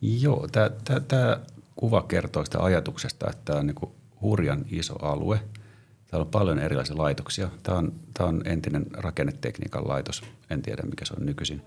Joo, 0.00 0.48
tämä 1.08 1.40
kuva 1.76 2.02
kertoo 2.02 2.44
sitä 2.44 2.58
ajatuksesta, 2.58 3.30
että 3.30 3.42
tämä 3.44 3.58
on 3.58 3.66
niin 3.66 3.92
hurjan 4.22 4.64
iso 4.70 4.94
alue. 4.94 5.40
Täällä 6.10 6.24
on 6.24 6.30
paljon 6.30 6.58
erilaisia 6.58 6.98
laitoksia. 6.98 7.48
Tämä 7.62 7.78
on, 7.78 7.92
tämä 8.14 8.28
on 8.28 8.42
entinen 8.44 8.86
rakennetekniikan 8.92 9.88
laitos, 9.88 10.22
en 10.50 10.62
tiedä 10.62 10.82
mikä 10.82 11.04
se 11.04 11.14
on 11.20 11.26
nykyisin. 11.26 11.62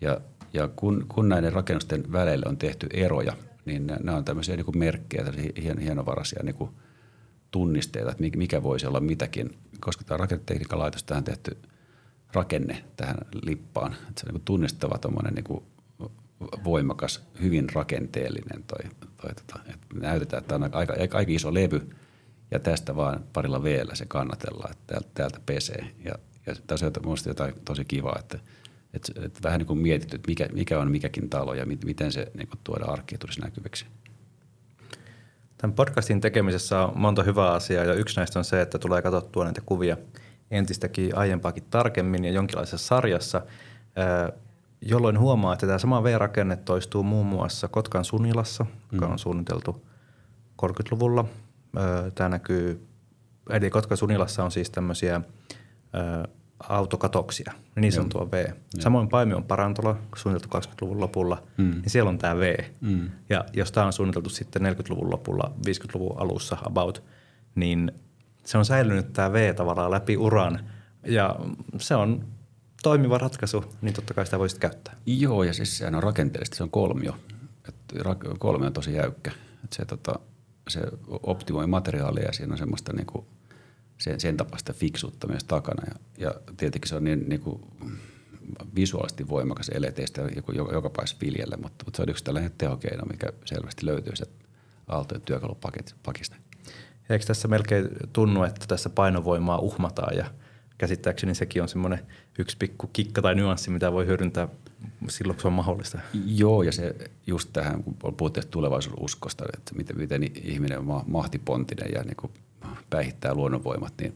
Ja, 0.00 0.20
ja 0.52 0.68
kun, 0.68 1.04
kun 1.08 1.28
näiden 1.28 1.52
rakennusten 1.52 2.12
väleille 2.12 2.46
on 2.48 2.56
tehty 2.56 2.86
eroja, 2.90 3.32
niin 3.64 3.86
nämä 3.86 4.16
on 4.16 4.24
tämmöisiä 4.24 4.56
niin 4.56 4.64
kuin 4.64 4.78
merkkejä, 4.78 5.24
hien, 5.62 5.78
hienovaraisia 5.78 6.42
niin 6.42 6.54
kuin 6.54 6.70
tunnisteita, 7.50 8.10
että 8.10 8.24
mikä 8.36 8.62
voisi 8.62 8.86
olla 8.86 9.00
mitäkin. 9.00 9.58
Koska 9.80 10.04
tämä 10.04 10.18
rakennetekniikan 10.18 10.78
laitos, 10.78 11.04
tähän 11.04 11.24
tehty 11.24 11.58
rakenne 12.32 12.84
tähän 12.96 13.16
lippaan. 13.42 13.92
Että 13.92 14.20
se 14.20 14.26
on 14.28 14.34
niin 14.34 14.44
tunnistava 14.44 14.98
niin 15.34 15.44
kuin 15.44 15.64
voimakas, 16.64 17.22
hyvin 17.40 17.70
rakenteellinen. 17.74 18.64
Toi, 18.66 18.90
toi, 19.22 19.34
tota, 19.34 19.60
että 19.68 19.86
näytetään, 19.94 20.40
että 20.40 20.54
on 20.54 20.70
aika, 20.72 20.94
aika 21.00 21.18
iso 21.26 21.54
levy 21.54 21.90
ja 22.50 22.58
tästä 22.58 22.96
vaan 22.96 23.24
parilla 23.32 23.62
veellä 23.62 23.94
se 23.94 24.06
kannatellaan, 24.06 24.70
että 24.70 24.84
täältä, 24.86 25.08
täältä 25.14 25.40
pesee. 25.46 25.90
Ja, 26.04 26.14
ja 26.46 26.54
tässä 26.66 26.86
on 26.86 26.92
minusta 27.02 27.30
jotain 27.30 27.54
tosi 27.64 27.84
kivaa, 27.84 28.16
että, 28.18 28.38
että, 28.94 29.12
että 29.24 29.40
vähän 29.42 29.58
niin 29.58 29.66
kuin 29.66 29.78
mietitty, 29.78 30.16
että 30.16 30.28
mikä, 30.28 30.48
mikä 30.52 30.78
on 30.78 30.90
mikäkin 30.90 31.30
talo 31.30 31.54
ja 31.54 31.66
miten 31.84 32.12
se 32.12 32.32
niin 32.34 32.48
kuin 32.48 32.60
tuoda 32.64 32.84
arkkitehtuurissa 32.84 33.44
näkyväksi. 33.44 33.86
Tämän 35.58 35.74
podcastin 35.74 36.20
tekemisessä 36.20 36.80
on 36.80 36.92
monta 36.94 37.22
hyvää 37.22 37.52
asiaa 37.52 37.84
ja 37.84 37.94
yksi 37.94 38.16
näistä 38.16 38.38
on 38.38 38.44
se, 38.44 38.60
että 38.60 38.78
tulee 38.78 39.02
katsottua 39.02 39.44
näitä 39.44 39.60
kuvia 39.66 39.96
entistäkin 40.50 41.16
aiempaakin 41.16 41.64
tarkemmin 41.70 42.24
ja 42.24 42.30
jonkinlaisessa 42.30 42.86
sarjassa– 42.86 43.42
jolloin 44.80 45.18
huomaa, 45.18 45.52
että 45.52 45.66
tämä 45.66 45.78
sama 45.78 46.04
V-rakenne 46.04 46.56
toistuu 46.56 47.02
muun 47.02 47.26
muassa 47.26 47.68
Kotkan 47.68 48.04
Sunilassa, 48.04 48.66
joka 48.92 49.06
mm. 49.06 49.12
on 49.12 49.18
suunniteltu 49.18 49.86
30-luvulla. 50.62 51.24
Tämä 52.14 52.28
näkyy, 52.28 52.86
eli 53.50 53.70
Kotkan 53.70 53.96
Sunilassa 53.96 54.44
on 54.44 54.50
siis 54.50 54.70
tämmöisiä 54.70 55.20
autokatoksia, 56.60 57.52
niin 57.76 57.92
se 57.92 58.00
on 58.00 58.08
tuo 58.08 58.30
V. 58.30 58.44
Ja. 58.46 58.52
Samoin 58.82 59.08
Paimion 59.08 59.44
parantola, 59.44 59.96
suunniteltu 60.16 60.58
20-luvun 60.58 61.00
lopulla, 61.00 61.42
mm. 61.56 61.70
niin 61.70 61.90
siellä 61.90 62.08
on 62.08 62.18
tämä 62.18 62.36
V. 62.36 62.56
Mm. 62.80 63.10
Ja 63.28 63.44
jos 63.52 63.72
tämä 63.72 63.86
on 63.86 63.92
suunniteltu 63.92 64.30
sitten 64.30 64.62
40-luvun 64.62 65.10
lopulla, 65.10 65.52
50-luvun 65.66 66.20
alussa 66.20 66.56
about, 66.62 67.02
niin 67.54 67.92
se 68.44 68.58
on 68.58 68.64
säilynyt 68.64 69.12
tämä 69.12 69.32
V 69.32 69.54
tavallaan 69.54 69.90
läpi 69.90 70.16
uran. 70.16 70.60
Ja 71.06 71.36
se 71.78 71.94
on 71.94 72.24
toimiva 72.82 73.18
ratkaisu, 73.18 73.64
niin 73.82 73.94
totta 73.94 74.14
kai 74.14 74.24
sitä 74.24 74.38
voisit 74.38 74.58
käyttää. 74.58 74.96
Joo, 75.06 75.42
ja 75.42 75.52
siis 75.52 75.78
sehän 75.78 75.94
on 75.94 76.02
rakenteellisesti, 76.02 76.56
se 76.56 76.62
on 76.62 76.70
kolmio. 76.70 77.16
Et 77.68 77.74
kolmio 78.38 78.66
on 78.66 78.72
tosi 78.72 78.94
jäykkä. 78.94 79.30
Et 79.64 79.72
se, 79.72 79.84
tota, 79.84 80.18
se 80.68 80.80
optimoi 81.08 81.66
materiaalia 81.66 82.24
ja 82.24 82.32
siinä 82.32 82.52
on 82.52 82.58
semmoista 82.58 82.92
niinku, 82.92 83.26
sen, 83.98 84.20
sen 84.20 84.36
tapaista 84.36 84.72
fiksuutta 84.72 85.26
myös 85.26 85.44
takana. 85.44 85.82
Ja, 85.86 85.94
ja 86.18 86.34
tietenkin 86.56 86.88
se 86.88 86.96
on 86.96 87.04
niin, 87.04 87.28
niinku, 87.28 87.60
visuaalisesti 88.74 89.28
voimakas 89.28 89.68
eleteistä 89.68 90.22
joka, 90.36 90.72
joka 90.72 90.90
pääsi 90.90 91.16
viljelle, 91.20 91.56
mutta, 91.56 91.84
mutta 91.84 91.96
se 91.96 92.02
on 92.02 92.08
yksi 92.08 92.24
tällainen 92.24 92.52
tehokeino, 92.58 93.04
mikä 93.04 93.32
selvästi 93.44 93.86
löytyy 93.86 94.16
se 94.16 94.26
Aaltojen 94.88 95.22
työkalupakista. 95.22 96.36
Eikö 97.10 97.24
tässä 97.26 97.48
melkein 97.48 97.88
tunnu, 98.12 98.42
että 98.42 98.66
tässä 98.68 98.90
painovoimaa 98.90 99.58
uhmataan 99.58 100.16
ja– 100.16 100.30
käsittääkseni 100.78 101.34
sekin 101.34 101.62
on 101.62 101.68
semmoinen 101.68 102.06
yksi 102.38 102.56
pikku 102.56 102.86
kikka 102.86 103.22
tai 103.22 103.34
nyanssi, 103.34 103.70
mitä 103.70 103.92
voi 103.92 104.06
hyödyntää 104.06 104.48
silloin, 105.08 105.36
kun 105.36 105.42
se 105.42 105.48
on 105.48 105.52
mahdollista. 105.52 105.98
Joo, 106.26 106.62
ja 106.62 106.72
se 106.72 106.94
just 107.26 107.50
tähän, 107.52 107.82
kun 107.82 108.14
puhuttiin 108.16 108.48
tulevaisuususkosta, 108.48 109.44
että 109.56 109.74
miten, 109.74 109.98
miten 109.98 110.22
ihminen 110.42 110.78
on 110.78 111.02
mahtipontinen 111.06 111.90
ja 111.94 112.02
niin 112.02 112.32
päihittää 112.90 113.34
luonnonvoimat, 113.34 113.94
niin 114.00 114.14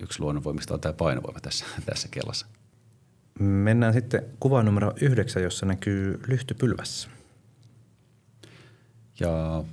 yksi 0.00 0.20
luonnonvoimista 0.20 0.74
on 0.74 0.80
tämä 0.80 0.92
painovoima 0.92 1.40
tässä, 1.40 1.64
tässä 1.86 2.08
kellassa. 2.10 2.46
Mennään 3.38 3.92
sitten 3.92 4.22
kuvaan 4.40 4.64
numero 4.64 4.92
yhdeksän, 5.00 5.42
jossa 5.42 5.66
näkyy 5.66 6.20
lyhtypylvässä. 6.26 7.08
Ja 9.20 9.64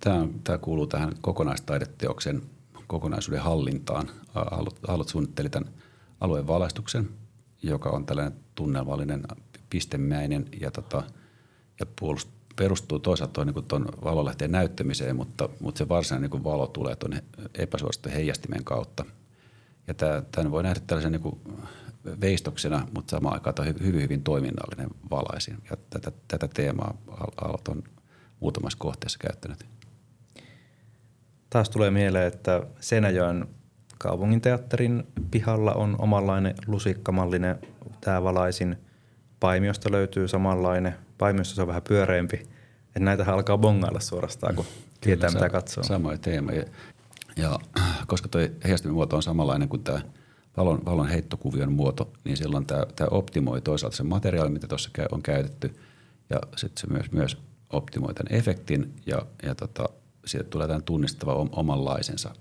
tämä, 0.00 0.28
tämä 0.44 0.58
kuuluu 0.58 0.86
tähän 0.86 1.12
kokonaistaideteoksen 1.20 2.42
kokonaisuuden 2.86 3.42
hallintaan. 3.42 4.10
Aallot 4.88 5.08
suunnitteli 5.08 5.50
tämän 5.50 5.70
alueen 6.20 6.46
valaistuksen, 6.46 7.08
joka 7.62 7.90
on 7.90 8.06
tällainen 8.06 8.38
tunnelmallinen, 8.54 9.22
pistemäinen 9.70 10.46
ja, 10.60 10.70
tota, 10.70 11.02
ja 11.80 11.86
puolust, 12.00 12.28
perustuu 12.56 12.98
toisaalta 12.98 13.44
niin 13.44 13.54
valolähteen 14.04 14.52
näyttämiseen, 14.52 15.16
mutta, 15.16 15.48
mutta 15.60 15.78
se 15.78 15.88
varsinainen 15.88 16.30
niin 16.30 16.44
valo 16.44 16.66
tulee 16.66 16.96
tuonne 16.96 17.24
epäsuorasti 17.54 18.12
heijastimen 18.12 18.64
kautta. 18.64 19.04
Ja 19.86 19.94
tämä, 19.94 20.22
tämän 20.32 20.50
voi 20.50 20.62
nähdä 20.62 20.80
tällaisen 20.86 21.12
niin 21.12 21.40
veistoksena, 22.20 22.88
mutta 22.94 23.10
samaan 23.10 23.34
aikaan 23.34 23.54
tämä 23.54 23.68
on 23.68 23.74
hyvin, 23.86 24.02
hyvin 24.02 24.22
toiminnallinen 24.22 24.90
valaisin. 25.10 25.58
Ja 25.70 25.76
tätä, 25.90 26.12
tätä 26.28 26.48
teemaa 26.48 26.94
Aallot 27.36 27.68
on 27.68 27.82
muutamassa 28.40 28.78
kohteessa 28.78 29.18
käyttänyt. 29.18 29.66
Taas 31.50 31.70
tulee 31.70 31.90
mieleen, 31.90 32.26
että 32.26 32.66
Senäjoen 32.80 33.46
kaupunginteatterin 33.98 35.06
pihalla 35.30 35.72
on 35.72 35.96
omanlainen 35.98 36.54
lusikkamallinen 36.66 37.58
tämä 38.00 38.22
valaisin. 38.22 38.76
Paimiosta 39.44 39.92
löytyy 39.92 40.28
samanlainen. 40.28 40.94
Paimiosta 41.18 41.54
se 41.54 41.62
on 41.62 41.68
vähän 41.68 41.82
pyöreämpi. 41.82 42.36
Että 42.86 43.00
näitä 43.00 43.32
alkaa 43.32 43.58
bongailla 43.58 44.00
suorastaan, 44.00 44.54
kun 44.54 44.64
tietää 45.00 45.28
Kyllä, 45.28 45.40
mitä 45.40 45.52
katsoo. 45.52 45.84
Sama 45.84 46.16
teema. 46.16 46.52
Ja, 46.52 46.64
ja 47.36 47.58
koska 48.06 48.28
tuo 48.28 48.40
heijastimen 48.64 48.94
muoto 48.94 49.16
on 49.16 49.22
samanlainen 49.22 49.68
kuin 49.68 49.82
tämä 49.82 50.00
valon, 50.56 50.84
valon 50.84 51.08
heittokuvion 51.08 51.72
muoto, 51.72 52.12
niin 52.24 52.36
silloin 52.36 52.66
tämä, 52.66 52.86
tämä 52.96 53.08
optimoi 53.10 53.60
toisaalta 53.60 53.96
sen 53.96 54.06
materiaalin, 54.06 54.52
mitä 54.52 54.66
tuossa 54.66 54.90
on 55.12 55.22
käytetty, 55.22 55.74
ja 56.30 56.38
sitten 56.56 56.80
se 56.80 56.86
myös, 56.92 57.12
myös 57.12 57.38
optimoi 57.70 58.14
tämän 58.14 58.38
efektin 58.38 58.94
ja, 59.06 59.26
ja 59.42 59.54
tota, 59.54 59.88
siitä 60.26 60.44
tulee 60.44 60.66
tämän 60.66 60.82
tunnistava 60.82 61.34
omanlaisensa 61.52 62.34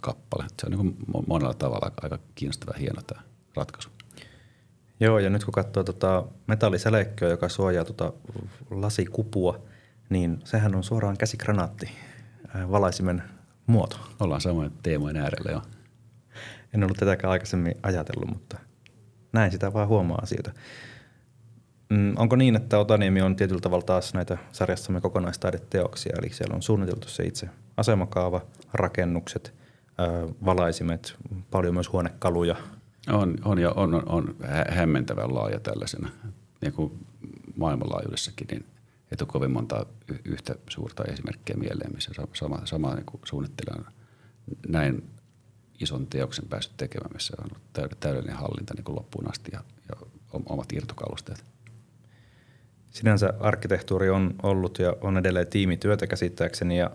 kappale. 0.00 0.44
Se 0.60 0.66
on 0.66 0.72
niin 0.72 0.96
monella 1.26 1.54
tavalla 1.54 1.92
aika 2.02 2.18
kiinnostava 2.34 2.78
hieno 2.78 3.02
tämä 3.06 3.22
ratkaisu. 3.54 3.95
Joo, 5.00 5.18
ja 5.18 5.30
nyt 5.30 5.44
kun 5.44 5.52
katsoo 5.52 5.84
tota 5.84 6.24
metallisäleikköä, 6.46 7.28
joka 7.28 7.48
suojaa 7.48 7.84
tota 7.84 8.12
lasikupua, 8.70 9.60
niin 10.10 10.38
sehän 10.44 10.74
on 10.74 10.84
suoraan 10.84 11.16
käsikranaatti, 11.16 11.90
valaisimen 12.70 13.22
muoto. 13.66 13.96
Ollaan 14.20 14.40
samoin 14.40 14.72
teemojen 14.82 15.16
äärellä 15.16 15.52
jo. 15.52 15.62
En 16.74 16.84
ollut 16.84 16.96
tätäkään 16.96 17.30
aikaisemmin 17.30 17.74
ajatellut, 17.82 18.28
mutta 18.28 18.58
näin 19.32 19.50
sitä 19.50 19.72
vaan 19.72 19.88
huomaa 19.88 20.18
asioita. 20.22 20.52
Mm, 21.90 22.12
onko 22.16 22.36
niin, 22.36 22.56
että 22.56 22.78
Otaniemi 22.78 23.22
on 23.22 23.36
tietyllä 23.36 23.60
tavalla 23.60 23.84
taas 23.84 24.14
näitä 24.14 24.38
sarjassamme 24.52 25.00
kokonaistaideteoksia, 25.00 26.16
eli 26.18 26.32
siellä 26.32 26.54
on 26.54 26.62
suunniteltu 26.62 27.08
se 27.08 27.24
itse 27.24 27.48
asemakaava, 27.76 28.40
rakennukset, 28.72 29.54
ö, 30.00 30.28
valaisimet, 30.44 31.16
paljon 31.50 31.74
myös 31.74 31.92
huonekaluja. 31.92 32.56
On, 33.12 33.36
on 33.44 33.58
ja 33.58 33.70
on, 33.70 33.94
on, 33.94 34.08
on 34.08 34.36
hämmentävän 34.68 35.34
laaja 35.34 35.60
tällaisena, 35.60 36.10
niin 36.60 36.72
kuin 36.72 37.06
maailmanlaajuudessakin, 37.56 38.46
niin 38.50 38.64
ei 39.10 39.16
tule 39.16 39.28
kovin 39.32 39.50
monta 39.50 39.86
yhtä 40.24 40.54
suurta 40.70 41.04
esimerkkiä 41.04 41.56
mieleen, 41.56 41.94
missä 41.94 42.10
sama, 42.32 42.66
sama 42.66 42.94
niin 42.94 43.06
kuin 43.06 43.20
suunnittelijan 43.24 43.86
näin 44.68 45.10
ison 45.80 46.06
teoksen 46.06 46.48
päässyt 46.48 46.76
tekemään, 46.76 47.12
missä 47.12 47.36
on 47.44 47.50
täydellinen 48.00 48.36
hallinta 48.36 48.74
niin 48.74 48.84
kuin 48.84 48.96
loppuun 48.96 49.30
asti 49.30 49.50
ja, 49.54 49.60
ja 49.88 50.06
omat 50.46 50.72
irtokalusteet 50.72 51.44
sinänsä 52.96 53.34
arkkitehtuuri 53.40 54.10
on 54.10 54.34
ollut 54.42 54.78
ja 54.78 54.96
on 55.00 55.18
edelleen 55.18 55.46
tiimityötä 55.46 56.06
käsittääkseni 56.06 56.78
ja 56.78 56.90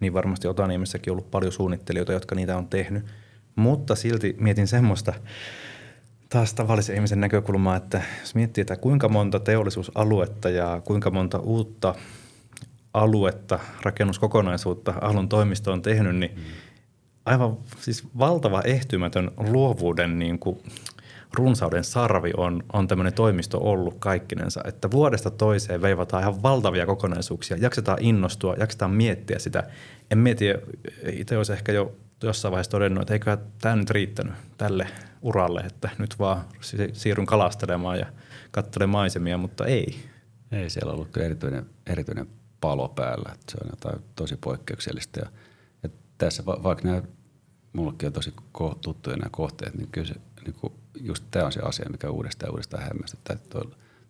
niin 0.00 0.12
varmasti 0.12 0.48
Otaniemessäkin 0.48 1.10
ollut 1.10 1.30
paljon 1.30 1.52
suunnittelijoita, 1.52 2.12
jotka 2.12 2.34
niitä 2.34 2.56
on 2.56 2.68
tehnyt. 2.68 3.04
Mutta 3.56 3.94
silti 3.94 4.36
mietin 4.40 4.66
semmoista 4.66 5.12
taas 6.28 6.54
tavallisen 6.54 6.96
ihmisen 6.96 7.20
näkökulmaa, 7.20 7.76
että 7.76 8.02
jos 8.20 8.34
miettii, 8.34 8.62
että 8.62 8.76
kuinka 8.76 9.08
monta 9.08 9.40
teollisuusaluetta 9.40 10.50
ja 10.50 10.82
kuinka 10.84 11.10
monta 11.10 11.38
uutta 11.38 11.94
aluetta, 12.94 13.58
rakennuskokonaisuutta 13.82 14.94
Ahlon 15.00 15.28
toimisto 15.28 15.72
on 15.72 15.82
tehnyt, 15.82 16.16
niin 16.16 16.32
mm. 16.36 16.42
aivan 17.24 17.56
siis 17.80 18.04
valtava 18.18 18.62
ehtymätön 18.64 19.30
luovuuden 19.36 20.18
niin 20.18 20.38
kuin 20.38 20.58
runsauden 21.32 21.84
sarvi 21.84 22.30
on, 22.36 22.62
on 22.72 22.88
tämmöinen 22.88 23.12
toimisto 23.12 23.58
ollut 23.60 23.96
kaikkinensa, 23.98 24.60
että 24.64 24.90
vuodesta 24.90 25.30
toiseen 25.30 25.82
veivataan 25.82 26.22
ihan 26.22 26.42
valtavia 26.42 26.86
kokonaisuuksia, 26.86 27.56
jaksetaan 27.56 27.98
innostua, 28.00 28.54
jaksetaan 28.58 28.90
miettiä 28.90 29.38
sitä. 29.38 29.64
En 30.10 30.18
mieti, 30.18 30.44
itse 31.12 31.36
olisi 31.36 31.52
ehkä 31.52 31.72
jo 31.72 31.96
jossain 32.22 32.52
vaiheessa 32.52 32.70
todennut, 32.70 33.02
että 33.02 33.14
eikö 33.14 33.38
tämä 33.60 33.76
nyt 33.76 33.90
riittänyt 33.90 34.34
tälle 34.58 34.86
uralle, 35.22 35.60
että 35.60 35.90
nyt 35.98 36.18
vaan 36.18 36.44
siirryn 36.92 37.26
kalastelemaan 37.26 37.98
ja 37.98 38.06
katselemaan 38.50 39.02
maisemia, 39.02 39.38
mutta 39.38 39.66
ei. 39.66 39.96
Ei 40.52 40.70
siellä 40.70 40.92
ollut 40.92 41.08
kyllä 41.12 41.26
erityinen, 41.26 41.66
erityinen 41.86 42.28
palo 42.60 42.88
päällä, 42.88 43.30
että 43.34 43.52
se 43.52 43.58
on 43.64 43.70
jotain 43.70 44.04
tosi 44.16 44.36
poikkeuksellista. 44.36 45.20
Ja, 45.20 45.26
ja 45.82 45.88
tässä 46.18 46.46
va, 46.46 46.62
vaikka 46.62 46.88
nämä, 46.88 47.02
mullekin 47.72 48.06
on 48.06 48.12
tosi 48.12 48.34
tuttuja 48.80 49.16
nämä 49.16 49.30
kohteet, 49.30 49.74
niin 49.74 49.88
kyllä 49.92 50.06
se 50.06 50.14
niin 50.44 50.54
kuin, 50.54 50.72
just 51.00 51.24
tämä 51.30 51.44
on 51.44 51.52
se 51.52 51.60
asia, 51.60 51.90
mikä 51.90 52.10
uudestaan 52.10 52.48
ja 52.48 52.52
uudestaan 52.52 52.82
hämmästyttää, 52.82 53.34
että 53.34 53.58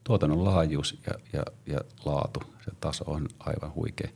tuotannon 0.05 0.45
laajuus 0.45 0.99
ja, 1.07 1.15
ja, 1.33 1.43
ja 1.67 1.81
laatu, 2.05 2.43
se 2.65 2.71
taso 2.81 3.05
on 3.07 3.29
aivan 3.39 3.75
huikea. 3.75 4.11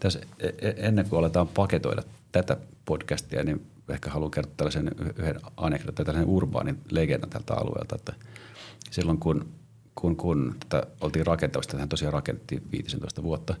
Tässä 0.00 0.20
e, 0.38 0.48
e, 0.48 0.74
ennen 0.76 1.08
kuin 1.08 1.18
aletaan 1.18 1.48
paketoida 1.48 2.02
tätä 2.32 2.56
podcastia, 2.86 3.44
niin 3.44 3.66
ehkä 3.88 4.10
haluan 4.10 4.30
kertoa 4.30 4.54
tällaisen 4.56 4.90
yhden 5.18 5.40
anekdootin, 5.56 6.06
tällaisen 6.06 6.30
urbaanin 6.30 6.80
legendan 6.90 7.30
tältä 7.30 7.54
alueelta, 7.54 7.96
että 7.96 8.12
silloin 8.90 9.18
kun, 9.18 9.48
kun, 9.94 10.16
kun 10.16 10.56
tätä 10.68 10.86
oltiin 11.00 11.26
rakentamassa, 11.26 11.72
tähän 11.72 11.88
tosiaan 11.88 12.12
rakennettiin 12.12 12.62
15 12.72 13.22
vuotta, 13.22 13.54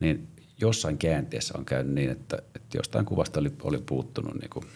niin 0.00 0.28
jossain 0.60 0.98
käänteessä 0.98 1.58
on 1.58 1.64
käynyt 1.64 1.94
niin, 1.94 2.10
että, 2.10 2.38
että 2.54 2.78
jostain 2.78 3.06
kuvasta 3.06 3.40
oli, 3.40 3.52
oli 3.62 3.78
puuttunut 3.78 4.34
niin 4.34 4.50
kuin 4.50 4.66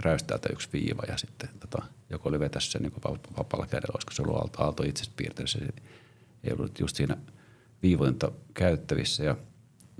räystäältä 0.00 0.48
yksi 0.52 0.68
viiva 0.72 1.02
ja 1.08 1.16
sitten 1.16 1.48
tota, 1.60 1.82
joku 2.10 2.28
oli 2.28 2.40
vetänyt 2.40 2.64
sen 2.64 2.82
niin 2.82 2.92
vapaalla 3.38 3.66
kädellä, 3.66 3.92
olisiko 3.94 4.12
se 4.12 4.22
ollut 4.22 4.36
Aalto, 4.36 4.62
Aalto 4.62 4.82
itse 4.82 5.10
piirtänyt 5.16 5.50
se, 5.50 5.58
ei 6.44 6.52
ollut 6.52 6.80
just 6.80 6.96
siinä 6.96 7.16
viivointa 7.82 8.32
käyttävissä 8.54 9.24
ja, 9.24 9.36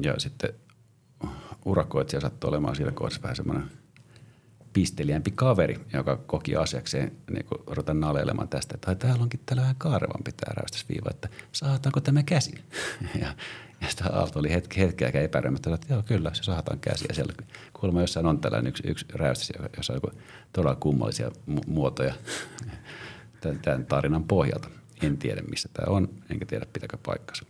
ja 0.03 0.15
sitten 0.21 0.55
urakoitsija 1.65 2.21
sattui 2.21 2.49
olemaan 2.49 2.77
siinä 2.77 2.93
kohdassa 2.93 3.23
vähän 3.23 3.37
semmoinen 3.37 3.71
pisteliämpi 4.75 5.31
kaveri, 5.31 5.81
joka 5.93 6.17
koki 6.17 6.57
asiakseen 6.57 7.13
niin 7.31 7.47
ruveta 7.67 7.95
naleilemaan 7.95 8.49
tästä, 8.49 8.75
että 8.75 8.95
täällä 8.95 9.23
onkin 9.23 9.41
täällä 9.47 9.63
vähän 9.63 9.77
kaarevampi 9.79 10.33
tämä 10.33 10.55
räystäsviiva, 10.55 11.11
että 11.11 11.29
saataanko 11.53 12.01
tämä 12.01 12.23
käsin? 12.23 12.59
ja, 13.23 13.35
ja 13.81 13.89
sitä 13.89 14.05
Aalto 14.13 14.39
oli 14.39 14.53
hetki, 14.53 14.81
hetkeäkään 14.81 15.25
epäröimättä, 15.25 15.75
että 15.75 15.95
joo 15.95 16.03
kyllä, 16.03 16.35
se 16.35 16.43
saataan 16.43 16.81
käsiä. 16.81 17.09
Siellä 17.13 17.33
kuulemma 17.73 18.01
jossain 18.01 18.27
on 18.27 18.41
tällainen 18.41 18.69
yksi, 18.69 18.83
yksi 18.87 19.07
räystäs, 19.13 19.53
jossa 19.77 19.93
on 19.93 20.01
todella 20.53 20.77
kummallisia 20.77 21.29
mu- 21.29 21.67
muotoja 21.67 22.15
tämän, 23.41 23.59
tämän 23.59 23.87
tarinan 23.87 24.25
pohjalta. 24.25 24.69
En 25.03 25.17
tiedä, 25.17 25.43
missä 25.43 25.69
tämä 25.73 25.97
on, 25.97 26.09
enkä 26.31 26.47
tiedä, 26.47 26.67
pitäkö 26.73 26.99
paikkansa. 27.07 27.45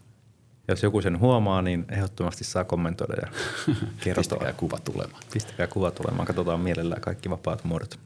Jos 0.68 0.82
joku 0.82 1.02
sen 1.02 1.20
huomaa, 1.20 1.62
niin 1.62 1.84
ehdottomasti 1.88 2.44
saa 2.44 2.64
kommentoida 2.64 3.14
ja 3.22 3.28
kertoa. 4.04 4.20
Pistäkää 4.20 4.52
kuva 4.52 4.78
tulemaan. 4.78 5.22
Pistäkää 5.32 5.66
kuva 5.66 5.90
tulemaan. 5.90 6.26
Katsotaan 6.26 6.60
mielellään 6.60 7.00
kaikki 7.00 7.30
vapaat 7.30 7.64
muodot. 7.64 7.98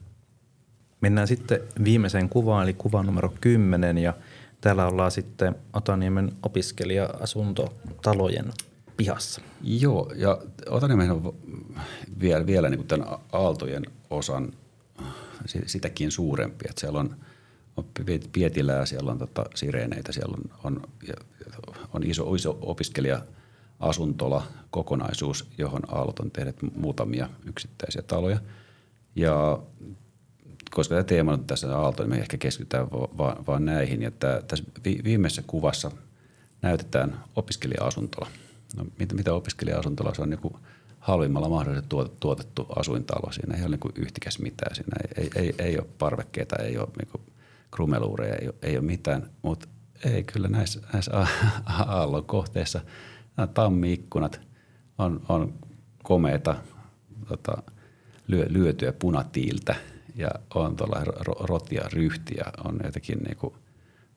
Mennään 1.01 1.27
sitten 1.27 1.59
viimeiseen 1.83 2.29
kuvaan, 2.29 2.63
eli 2.63 2.73
kuva 2.73 3.03
numero 3.03 3.33
10. 3.41 3.97
Ja 3.97 4.13
täällä 4.61 4.87
ollaan 4.87 5.11
sitten 5.11 5.55
Otaniemen 5.73 6.31
opiskelija-asuntotalojen 6.43 8.51
pihassa. 8.97 9.41
Joo, 9.61 10.11
ja 10.15 10.37
Otaniemen 10.69 11.11
on 11.11 11.35
vielä, 12.19 12.45
vielä 12.45 12.69
niin 12.69 12.77
kuin 12.77 12.87
tämän 12.87 13.07
Aaltojen 13.31 13.85
osan 14.09 14.53
sitäkin 15.65 16.11
suurempi. 16.11 16.65
Että 16.69 16.81
siellä 16.81 16.99
on, 16.99 17.15
on 17.77 17.85
Pietilää, 18.31 18.85
siellä 18.85 19.11
on 19.11 19.17
tota, 19.17 19.45
sireeneitä, 19.55 20.11
siellä 20.11 20.37
on, 20.37 20.57
on 20.63 20.81
on 21.93 22.03
iso, 22.03 22.35
iso 22.35 22.57
opiskelija-asuntola 22.61 24.43
kokonaisuus, 24.71 25.47
johon 25.57 25.81
Aallot 25.87 26.19
on 26.19 26.31
tehnyt 26.31 26.55
muutamia 26.75 27.29
yksittäisiä 27.45 28.01
taloja. 28.01 28.39
Ja 29.15 29.59
koska 30.71 30.95
tämä 30.95 31.03
teema 31.03 31.33
on 31.33 31.45
tässä 31.45 31.77
Aalto, 31.77 32.03
niin 32.03 32.09
me 32.09 32.17
ehkä 32.17 32.37
keskitytään 32.37 32.91
vaan, 32.91 33.45
vaan 33.47 33.65
näihin. 33.65 34.01
Ja 34.01 34.11
tämä, 34.11 34.41
tässä 34.47 34.63
viimeisessä 35.03 35.43
kuvassa 35.47 35.91
näytetään 36.61 37.23
opiskelija-asuntola. 37.35 38.27
No, 38.77 38.85
mitä, 38.99 39.15
mitä 39.15 39.33
opiskelija-asuntola? 39.33 40.13
Se 40.13 40.21
on 40.21 40.29
niin 40.29 40.55
halvimmalla 40.99 41.49
mahdollisesti 41.49 41.95
tuotettu 42.19 42.65
asuintalo. 42.75 43.31
Siinä 43.31 43.55
ei 43.55 43.65
ole 43.65 43.77
niin 43.83 44.05
yhtikäs 44.05 44.39
mitään. 44.39 44.75
Siinä 44.75 44.97
ei, 45.17 45.29
ei, 45.35 45.43
ei, 45.43 45.55
ei 45.59 45.77
ole 45.77 45.87
parvekkeita, 45.99 46.55
ei 46.55 46.77
ole 46.77 46.89
niin 46.97 47.25
krumeluureja, 47.71 48.35
ei 48.35 48.47
ole, 48.47 48.55
ei 48.61 48.77
ole 48.77 48.85
mitään. 48.85 49.29
Mutta 49.41 49.67
ei 50.05 50.23
kyllä 50.23 50.47
näissä, 50.47 50.81
näissä 50.93 51.27
aallon 51.65 52.25
kohteissa 52.25 52.81
nämä 53.37 53.47
tammiikkunat 53.47 54.41
on, 54.97 55.21
on 55.29 55.53
komeita 56.03 56.55
tota, 57.27 57.63
lyö, 58.27 58.45
lyötyä 58.49 58.93
punatiiltä 58.93 59.75
ja 60.15 60.29
on 60.55 60.75
tuolla 60.75 61.03
rotia 61.39 61.89
ryhtiä, 61.93 62.45
on 62.63 62.79
jotenkin 62.83 63.17
niinku 63.17 63.57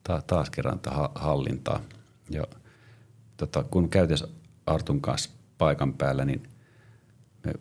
ta, 0.05 0.23
taas 0.27 0.51
kerran 0.51 0.81
hallintaa. 1.15 1.81
Ja 2.31 2.45
tota, 3.37 3.65
kun 3.65 3.89
käytiin 3.89 4.19
Artun 4.67 5.01
kanssa 5.01 5.31
paikan 5.59 5.95
päällä, 5.95 6.25
niin 6.25 6.43
me 7.45 7.53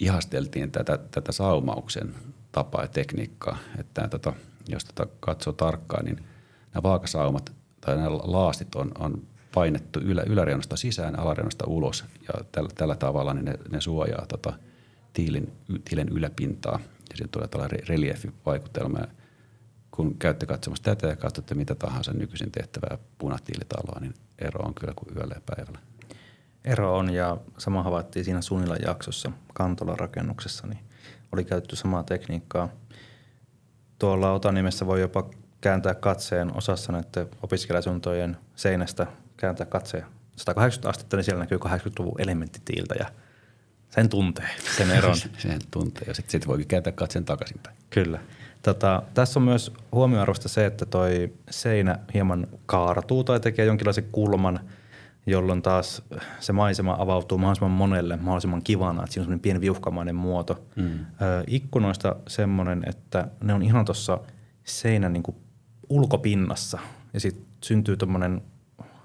ihasteltiin 0.00 0.70
tätä, 0.70 0.98
tätä 0.98 1.32
saumauksen 1.32 2.14
tapaa 2.52 2.82
ja 2.82 2.88
tekniikkaa. 2.88 3.58
Että 3.78 4.08
tota, 4.08 4.32
jos 4.68 4.84
tota 4.84 5.06
katsoo 5.20 5.52
tarkkaan, 5.52 6.04
niin– 6.04 6.24
nämä 6.74 6.82
vaakasaumat 6.82 7.52
tai 7.80 7.96
nämä 7.96 8.12
laastit 8.12 8.74
on, 8.74 8.92
on 8.98 9.22
painettu 9.54 10.00
ylä, 10.00 10.22
yläreunasta 10.26 10.76
sisään, 10.76 11.18
alareunasta 11.18 11.66
ulos 11.66 12.04
ja 12.28 12.44
tällä, 12.52 12.70
tällä 12.74 12.96
tavalla 12.96 13.34
niin 13.34 13.44
ne, 13.44 13.54
ne 13.70 13.80
suojaa 13.80 14.26
tota, 14.26 14.52
tiilin, 15.12 15.52
tiilen 15.84 16.08
yläpintaa 16.08 16.78
ja 16.82 17.16
sitten 17.16 17.28
tulee 17.28 17.48
tällainen 17.48 17.88
reliefivaikutelma. 17.88 18.98
Ja 18.98 19.06
kun 19.90 20.18
käytte 20.18 20.46
katsomassa 20.46 20.84
tätä 20.84 21.06
ja 21.06 21.16
katsotte 21.16 21.54
mitä 21.54 21.74
tahansa 21.74 22.12
nykyisin 22.12 22.52
tehtävää 22.52 22.98
punatiilitaloa, 23.18 24.00
niin 24.00 24.14
ero 24.38 24.66
on 24.66 24.74
kyllä 24.74 24.92
kuin 24.96 25.16
yöllä 25.16 25.34
ja 25.34 25.40
päivällä. 25.56 25.78
Ero 26.64 26.96
on 26.96 27.10
ja 27.10 27.36
sama 27.58 27.82
havaittiin 27.82 28.24
siinä 28.24 28.40
Sunilan 28.40 28.78
jaksossa 28.86 29.32
Kantolan 29.54 29.98
rakennuksessa, 29.98 30.66
niin 30.66 30.78
oli 31.32 31.44
käytetty 31.44 31.76
samaa 31.76 32.02
tekniikkaa. 32.02 32.68
Tuolla 33.98 34.32
Otanimessä 34.32 34.86
voi 34.86 35.00
jopa 35.00 35.30
kääntää 35.64 35.94
katseen 35.94 36.56
osassa 36.56 36.92
näiden 36.92 37.28
opiskelijasuntojen 37.42 38.36
seinästä, 38.56 39.06
kääntää 39.36 39.66
katseen 39.66 40.04
180 40.36 40.88
astetta, 40.88 41.16
niin 41.16 41.24
siellä 41.24 41.40
näkyy 41.40 41.58
80-luvun 41.64 42.20
elementtitiiltä 42.20 42.94
ja 42.98 43.06
sen 43.90 44.08
tuntee, 44.08 44.48
sen 44.76 44.90
eron. 44.90 45.16
sen 45.38 45.58
tuntee 45.70 46.04
ja 46.06 46.14
sitten 46.14 46.32
sit 46.32 46.46
voikin 46.46 46.66
kääntää 46.66 46.92
katseen 46.92 47.24
takaisinpäin. 47.24 47.76
Kyllä. 47.90 48.20
Tota, 48.62 49.02
tässä 49.14 49.40
on 49.40 49.44
myös 49.44 49.72
huomioarvosta 49.92 50.48
se, 50.48 50.66
että 50.66 50.86
toi 50.86 51.32
seinä 51.50 51.98
hieman 52.14 52.46
kaartuu 52.66 53.24
tai 53.24 53.40
tekee 53.40 53.64
jonkinlaisen 53.64 54.08
kulman, 54.12 54.60
jolloin 55.26 55.62
taas 55.62 56.02
se 56.40 56.52
maisema 56.52 56.96
avautuu 56.98 57.38
mahdollisimman 57.38 57.70
monelle 57.70 58.16
mahdollisimman 58.16 58.62
kivana, 58.62 59.02
että 59.02 59.12
siinä 59.12 59.22
on 59.22 59.24
semmoinen 59.24 59.40
pieni 59.40 59.60
viuhkamainen 59.60 60.14
muoto. 60.14 60.64
Mm. 60.76 60.98
Ö, 60.98 61.44
ikkunoista 61.46 62.16
semmoinen, 62.28 62.82
että 62.86 63.28
ne 63.42 63.54
on 63.54 63.62
ihan 63.62 63.84
tuossa 63.84 64.18
seinän 64.64 65.12
niin 65.12 65.22
kuin 65.22 65.36
ulkopinnassa 65.94 66.78
ja 67.12 67.20
sitten 67.20 67.46
syntyy 67.60 67.96
tuommoinen 67.96 68.42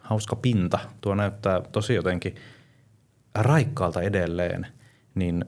hauska 0.01 0.35
pinta. 0.35 0.79
Tuo 1.01 1.15
näyttää 1.15 1.61
tosi 1.71 1.93
jotenkin 1.93 2.35
raikkaalta 3.35 4.01
edelleen, 4.01 4.67
niin 5.15 5.45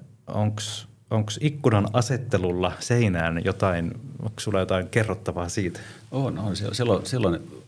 onko 1.10 1.32
ikkunan 1.40 1.88
asettelulla 1.94 2.72
seinään 2.80 3.42
jotain, 3.46 3.94
onko 4.20 4.40
sulla 4.40 4.60
jotain 4.60 4.88
kerrottavaa 4.90 5.50
siitä? 5.50 5.80
On, 6.12 6.40
on. 6.40 6.56
Silloin, 6.56 7.06
silloin 7.06 7.64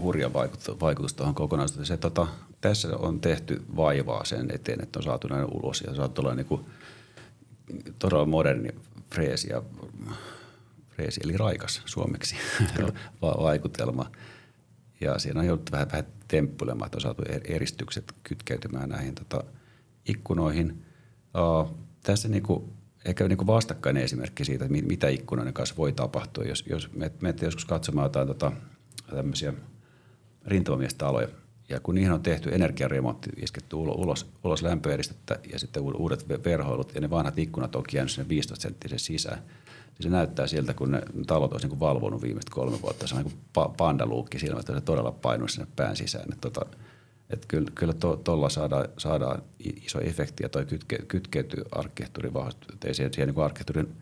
hurja 0.00 0.32
vaikutus, 0.32 0.80
vaikutus 0.80 1.14
tuohon 1.14 1.34
kokonaisuuteen. 1.34 1.86
Se, 1.86 1.96
tota, 1.96 2.26
tässä 2.60 2.96
on 2.96 3.20
tehty 3.20 3.62
vaivaa 3.76 4.24
sen 4.24 4.50
eteen, 4.54 4.82
että 4.82 4.98
on 4.98 5.02
saatu 5.02 5.28
näin 5.28 5.44
ulos 5.44 5.80
ja 5.86 5.94
saatu 5.94 6.22
olla 6.22 6.34
niin 6.34 6.46
kuin 6.46 6.64
todella 7.98 8.26
moderni 8.26 8.68
freesi 9.10 9.50
ja 9.50 9.62
freesi, 10.96 11.20
eli 11.24 11.36
raikas 11.36 11.82
suomeksi 11.84 12.36
vaikutelma. 13.22 14.10
Ja 15.00 15.18
siinä 15.18 15.40
on 15.40 15.46
jouduttu 15.46 15.72
vähän, 15.72 15.90
vähän 15.92 16.06
temppuilemaan, 16.28 16.86
että 16.86 16.96
on 16.96 17.00
saatu 17.00 17.22
eristykset 17.44 18.12
kytkeytymään 18.22 18.88
näihin 18.88 19.14
tota, 19.14 19.44
ikkunoihin. 20.08 20.84
Uh, 21.34 21.76
tässä 22.02 22.28
niinku, 22.28 22.72
ehkä 23.04 23.28
niinku 23.28 23.46
vastakkainen 23.46 24.02
esimerkki 24.02 24.44
siitä, 24.44 24.64
että 24.64 24.86
mitä 24.86 25.08
ikkunoiden 25.08 25.54
kanssa 25.54 25.76
voi 25.76 25.92
tapahtua. 25.92 26.44
Jos, 26.44 26.64
jos 26.70 26.90
menette 27.20 27.44
joskus 27.44 27.64
katsomaan 27.64 28.04
jotain 28.04 28.26
tota, 28.26 28.52
tämmöisiä 29.10 29.52
rintamamiestaloja, 30.46 31.28
ja 31.68 31.80
kun 31.80 31.94
niihin 31.94 32.12
on 32.12 32.22
tehty 32.22 32.54
energiaremontti, 32.54 33.30
isketty 33.36 33.76
ulos, 33.76 34.30
ulos 34.44 34.62
lämpöeristettä 34.62 35.38
ja 35.52 35.58
sitten 35.58 35.82
uudet 35.82 36.28
verhoilut 36.44 36.94
ja 36.94 37.00
ne 37.00 37.10
vanhat 37.10 37.38
ikkunat 37.38 37.76
on 37.76 37.84
jäänyt 37.92 38.12
sinne 38.12 38.28
15 38.28 38.62
senttisen 38.62 38.98
sisään, 38.98 39.42
niin 39.98 40.02
se 40.02 40.08
näyttää 40.08 40.46
siltä, 40.46 40.74
kun 40.74 40.90
ne 40.90 41.02
talot 41.26 41.52
olisi 41.52 41.68
niin 41.68 41.80
valvonut 41.80 42.22
viimeiset 42.22 42.50
kolme 42.50 42.82
vuotta. 42.82 43.06
Se 43.06 43.14
on 43.14 43.22
niin 43.24 43.38
pandaluukki 43.76 44.38
silmä, 44.38 44.60
että 44.60 44.74
se 44.74 44.80
todella 44.80 45.12
painuu 45.12 45.48
sinne 45.48 45.66
pään 45.76 45.96
sisään. 45.96 46.24
Että 46.32 46.50
tota, 46.50 46.66
että 47.30 47.46
kyllä, 47.48 47.70
kyllä 47.74 47.92
tuolla 47.92 48.48
to, 48.48 48.48
saadaan, 48.48 48.88
saadaan 48.98 49.42
iso 49.58 50.00
efekti 50.00 50.42
ja 50.42 50.48
toi 50.48 50.66
kytke, 50.66 50.98
kytkeytyy 51.08 51.64
arkkitehtuurin 51.72 52.34
vahvistumiseen, 52.34 52.94
siihen, 52.94 53.14
siihen 53.14 53.28
niin 53.28 53.44
arkkitehtuurin 53.44 53.96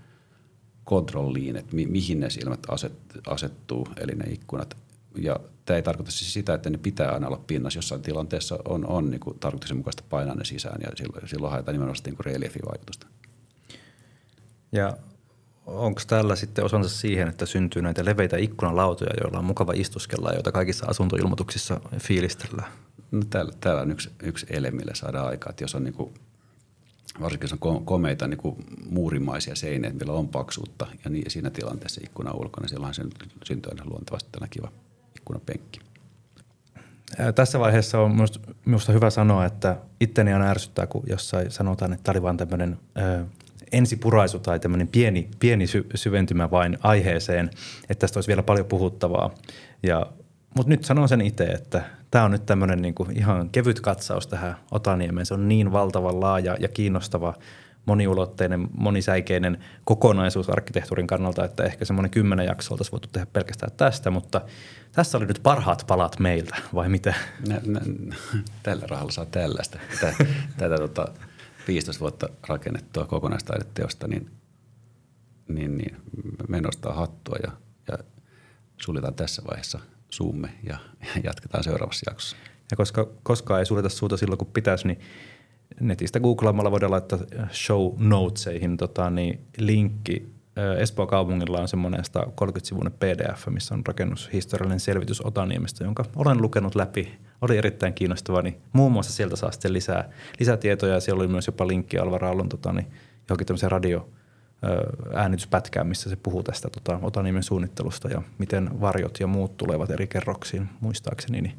kontrolliin, 0.85 1.57
että 1.57 1.77
mi, 1.77 1.87
mihin 1.87 2.21
ne 2.21 2.31
silmät 2.31 2.61
aset, 2.69 2.93
asettuu, 3.27 3.89
eli 3.97 4.13
ne 4.13 4.33
ikkunat. 4.33 4.77
Ja 5.19 5.41
tämä 5.65 5.77
ei 5.77 5.83
tarkoita 5.83 6.11
siis 6.11 6.33
sitä, 6.33 6.55
että 6.55 6.71
ne 6.71 6.79
pitää 6.79 7.13
aina 7.13 7.27
olla 7.27 7.45
pinnassa. 7.47 7.79
Jossain 7.79 8.03
tilanteessa 8.03 8.59
on, 8.65 8.87
on 8.87 9.11
niin 9.11 9.21
kuin 9.21 9.39
tarkoituksenmukaista 9.39 10.05
painaa 10.11 10.35
ne 10.35 10.45
sisään 10.45 10.81
ja 10.83 10.89
silloin, 10.97 11.29
silloin 11.29 11.51
haetaan 11.51 11.75
nimenomaan 11.75 12.03
niin 12.05 12.17
reliefivaikutusta. 12.21 13.07
Ja 14.73 14.97
onko 15.67 16.01
tällä 16.07 16.37
sitten 16.37 16.65
osansa 16.65 16.89
siihen, 16.89 17.29
että 17.29 17.47
syntyy 17.47 17.83
näitä 17.83 18.05
leveitä 18.05 18.37
ikkunalautoja, 18.37 19.11
joilla 19.23 19.39
on 19.39 19.45
mukava 19.45 19.73
istuskella, 19.77 20.33
joita 20.33 20.53
kaikissa 20.53 20.87
asuntoilmoituksissa 20.87 21.81
fiilistellään? 21.99 22.73
No, 23.11 23.21
täällä, 23.31 23.53
täällä 23.61 23.83
on 23.83 23.91
yksi, 23.91 24.11
yksi 24.23 24.47
ele, 24.51 24.71
millä 24.71 24.95
saadaan 24.95 25.27
aikaa, 25.27 25.51
että 25.51 25.65
jos 25.65 25.75
on 25.75 25.85
niin 25.85 25.95
kuin, 25.95 26.15
varsinkin 27.21 27.45
jos 27.51 27.59
on 27.61 27.85
komeita 27.85 28.27
niin 28.27 28.39
kuin 28.39 28.57
muurimaisia 28.91 29.57
seiniä, 29.57 29.93
millä 29.93 30.13
on 30.13 30.29
paksuutta 30.29 30.87
ja 31.05 31.11
niin, 31.11 31.31
siinä 31.31 31.51
tilanteessa 31.51 32.01
ikkuna 32.05 32.33
ulkona, 32.33 32.67
niin 32.71 32.95
se 32.95 33.03
syntyy 33.45 33.71
aina 33.71 33.91
luontevasti 33.91 34.29
tällä 34.33 34.49
kiva 34.51 34.73
ikkunapenkki. 35.17 35.81
Tässä 37.35 37.59
vaiheessa 37.59 38.01
on 38.01 38.17
minusta, 38.65 38.93
hyvä 38.93 39.11
sanoa, 39.11 39.45
että 39.45 39.77
itteni 40.01 40.33
aina 40.33 40.51
ärsyttää, 40.51 40.87
kun 40.87 41.03
jossain 41.07 41.51
sanotaan, 41.51 41.93
että 41.93 42.05
tämä 42.05 42.13
oli 42.13 42.23
vain 42.23 42.37
tämmöinen 42.37 42.79
ensipuraisu 43.73 44.39
tai 44.39 44.61
tämmöinen 44.61 44.89
pieni, 44.89 45.29
pieni 45.39 45.67
sy- 45.67 45.87
syventymä 45.95 46.51
vain 46.51 46.79
aiheeseen, 46.83 47.51
että 47.89 48.01
tästä 48.01 48.19
olisi 48.19 48.29
vielä 48.29 48.43
paljon 48.43 48.67
puhuttavaa. 48.67 49.31
Ja, 49.83 50.07
mutta 50.57 50.71
nyt 50.71 50.85
sanon 50.85 51.09
sen 51.09 51.21
itse, 51.21 51.45
että 51.45 51.83
tämä 52.11 52.25
on 52.25 52.31
nyt 52.31 52.47
tämmöinen 52.47 52.83
niin 52.83 52.95
kuin 52.95 53.19
ihan 53.19 53.51
kevyt 53.51 53.81
katsaus 53.81 54.27
tähän 54.27 54.57
Otaniemeen. 54.71 55.27
Se 55.27 55.35
on 55.35 55.49
niin 55.49 55.73
valtavan 55.73 56.21
laaja 56.21 56.57
ja 56.61 56.69
kiinnostava 56.69 57.35
moniulotteinen, 57.87 58.69
monisäikeinen 58.79 59.59
kokonaisuus 59.85 60.51
arkkitehtuurin 60.51 61.07
kannalta, 61.07 61.45
että 61.45 61.65
ehkä 61.65 61.85
semmoinen 61.85 62.11
kymmenen 62.11 62.47
jaksoa 62.47 62.75
oltaisiin 62.75 62.93
voitu 62.93 63.09
tehdä 63.13 63.27
pelkästään 63.33 63.73
tästä, 63.77 64.11
mutta 64.11 64.41
tässä 64.93 65.19
oli 65.19 65.27
nyt 65.27 65.41
parhaat 65.43 65.85
palat 65.87 66.19
meiltä, 66.19 66.57
vai 66.75 66.89
mitä? 66.89 67.15
Tällä 68.63 68.87
rahalla 68.89 69.13
saa 69.13 69.27
tällaista. 69.27 69.79
Tätä, 70.01 70.15
tätä 70.57 70.77
tota, 70.77 71.09
15 71.67 72.01
vuotta 72.01 72.29
rakennettua 72.49 73.07
kokonaistaideteosta, 73.07 74.09
niin, 74.09 74.31
niin, 75.49 75.77
niin 75.77 75.97
me 76.49 76.61
nostaa 76.61 76.95
hattua 76.95 77.37
ja, 77.43 77.53
ja 77.89 77.99
suljetaan 78.83 79.15
tässä 79.15 79.43
vaiheessa 79.47 79.79
suumme 80.11 80.55
ja, 80.63 80.79
ja 81.01 81.21
jatketaan 81.25 81.65
seuraavassa 81.65 82.11
jaksossa. 82.11 82.37
Ja 82.71 82.77
koska 82.77 83.09
koskaan 83.23 83.61
ei 83.61 83.67
suljeta 83.67 83.89
suuta 83.89 84.17
silloin, 84.17 84.39
kun 84.39 84.53
pitäisi, 84.53 84.87
niin 84.87 85.01
netistä 85.81 86.21
googlaamalla 86.21 86.71
voidaan 86.71 86.93
laittaa 86.93 87.19
show 87.53 87.93
notesihin 87.99 88.77
tota, 88.77 89.11
niin 89.11 89.41
linkki. 89.59 90.34
Espoon 90.79 91.09
kaupungilla 91.09 91.61
on 91.61 91.69
semmoinen 91.69 92.01
130-sivuinen 92.01 92.93
pdf, 92.93 93.47
missä 93.47 93.75
on 93.75 93.87
rakennushistoriallinen 93.87 94.81
selvitys 94.81 95.27
Otaniemestä, 95.27 95.85
jonka 95.85 96.05
olen 96.17 96.43
lukenut 96.43 96.75
läpi. 96.75 97.15
Oli 97.41 97.59
erittäin 97.59 97.95
kiinnostava, 97.95 98.43
niin 98.43 98.61
muun 98.73 98.93
muassa 98.93 99.13
sieltä 99.13 99.37
saa 99.37 99.53
sitten 99.53 99.73
lisää, 99.73 100.09
lisätietoja. 100.41 101.01
Siellä 101.01 101.21
oli 101.21 101.29
myös 101.29 101.47
jopa 101.47 101.67
linkki 101.67 101.99
Alvar 101.99 102.25
Aallon 102.25 102.49
tota, 102.49 102.73
niin 102.73 102.87
johonkin 103.29 103.47
tämmöiseen 103.47 103.73
radio, 103.73 104.09
äänityspätkään, 105.15 105.87
missä 105.87 106.11
se 106.11 106.17
puhuu 106.17 106.43
tästä 106.43 106.69
tota, 106.71 106.99
Otaniemen 107.03 107.43
suunnittelusta 107.43 108.09
ja 108.09 108.23
miten 108.39 108.81
varjot 108.81 109.21
ja 109.21 109.27
muut 109.27 109.57
tulevat 109.57 109.91
eri 109.91 110.07
kerroksiin 110.07 110.69
muistaakseni, 110.81 111.41
niin 111.41 111.55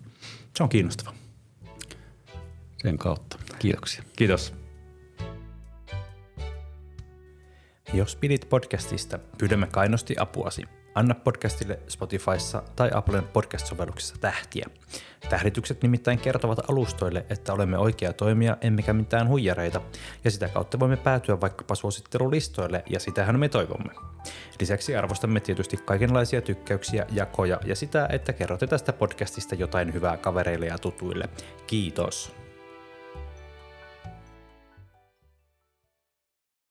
se 0.56 0.64
on 0.64 0.70
kiinnostava. 0.70 1.14
Sen 2.78 2.98
kautta. 2.98 3.40
Kiitoksia. 3.60 4.04
Kiitos. 4.16 4.65
Jos 7.96 8.16
pidit 8.16 8.50
podcastista, 8.50 9.20
pyydämme 9.38 9.68
kainosti 9.68 10.16
apuasi. 10.20 10.64
Anna 10.96 11.16
podcastille 11.16 11.80
Spotifyssa 11.88 12.64
tai 12.76 12.92
Applen 12.94 13.24
podcast-sovelluksessa 13.24 14.16
tähtiä. 14.22 14.66
Tähditykset 15.30 15.82
nimittäin 15.82 16.20
kertovat 16.20 16.70
alustoille, 16.70 17.26
että 17.30 17.54
olemme 17.54 17.78
oikea 17.78 18.14
toimija 18.14 18.58
emmekä 18.62 18.94
mitään 18.94 19.28
huijareita, 19.28 19.82
ja 20.24 20.32
sitä 20.32 20.48
kautta 20.48 20.80
voimme 20.80 20.98
päätyä 20.98 21.42
vaikkapa 21.42 21.76
suosittelulistoille, 21.76 22.84
ja 22.90 23.00
sitähän 23.00 23.40
me 23.40 23.50
toivomme. 23.50 23.94
Lisäksi 24.60 24.96
arvostamme 24.96 25.40
tietysti 25.40 25.78
kaikenlaisia 25.78 26.42
tykkäyksiä, 26.42 27.06
jakoja 27.12 27.60
ja 27.66 27.76
sitä, 27.76 28.08
että 28.12 28.34
kerrotte 28.34 28.68
tästä 28.68 28.94
podcastista 28.94 29.56
jotain 29.56 29.94
hyvää 29.94 30.18
kavereille 30.18 30.66
ja 30.66 30.78
tutuille. 30.78 31.30
Kiitos! 31.68 32.45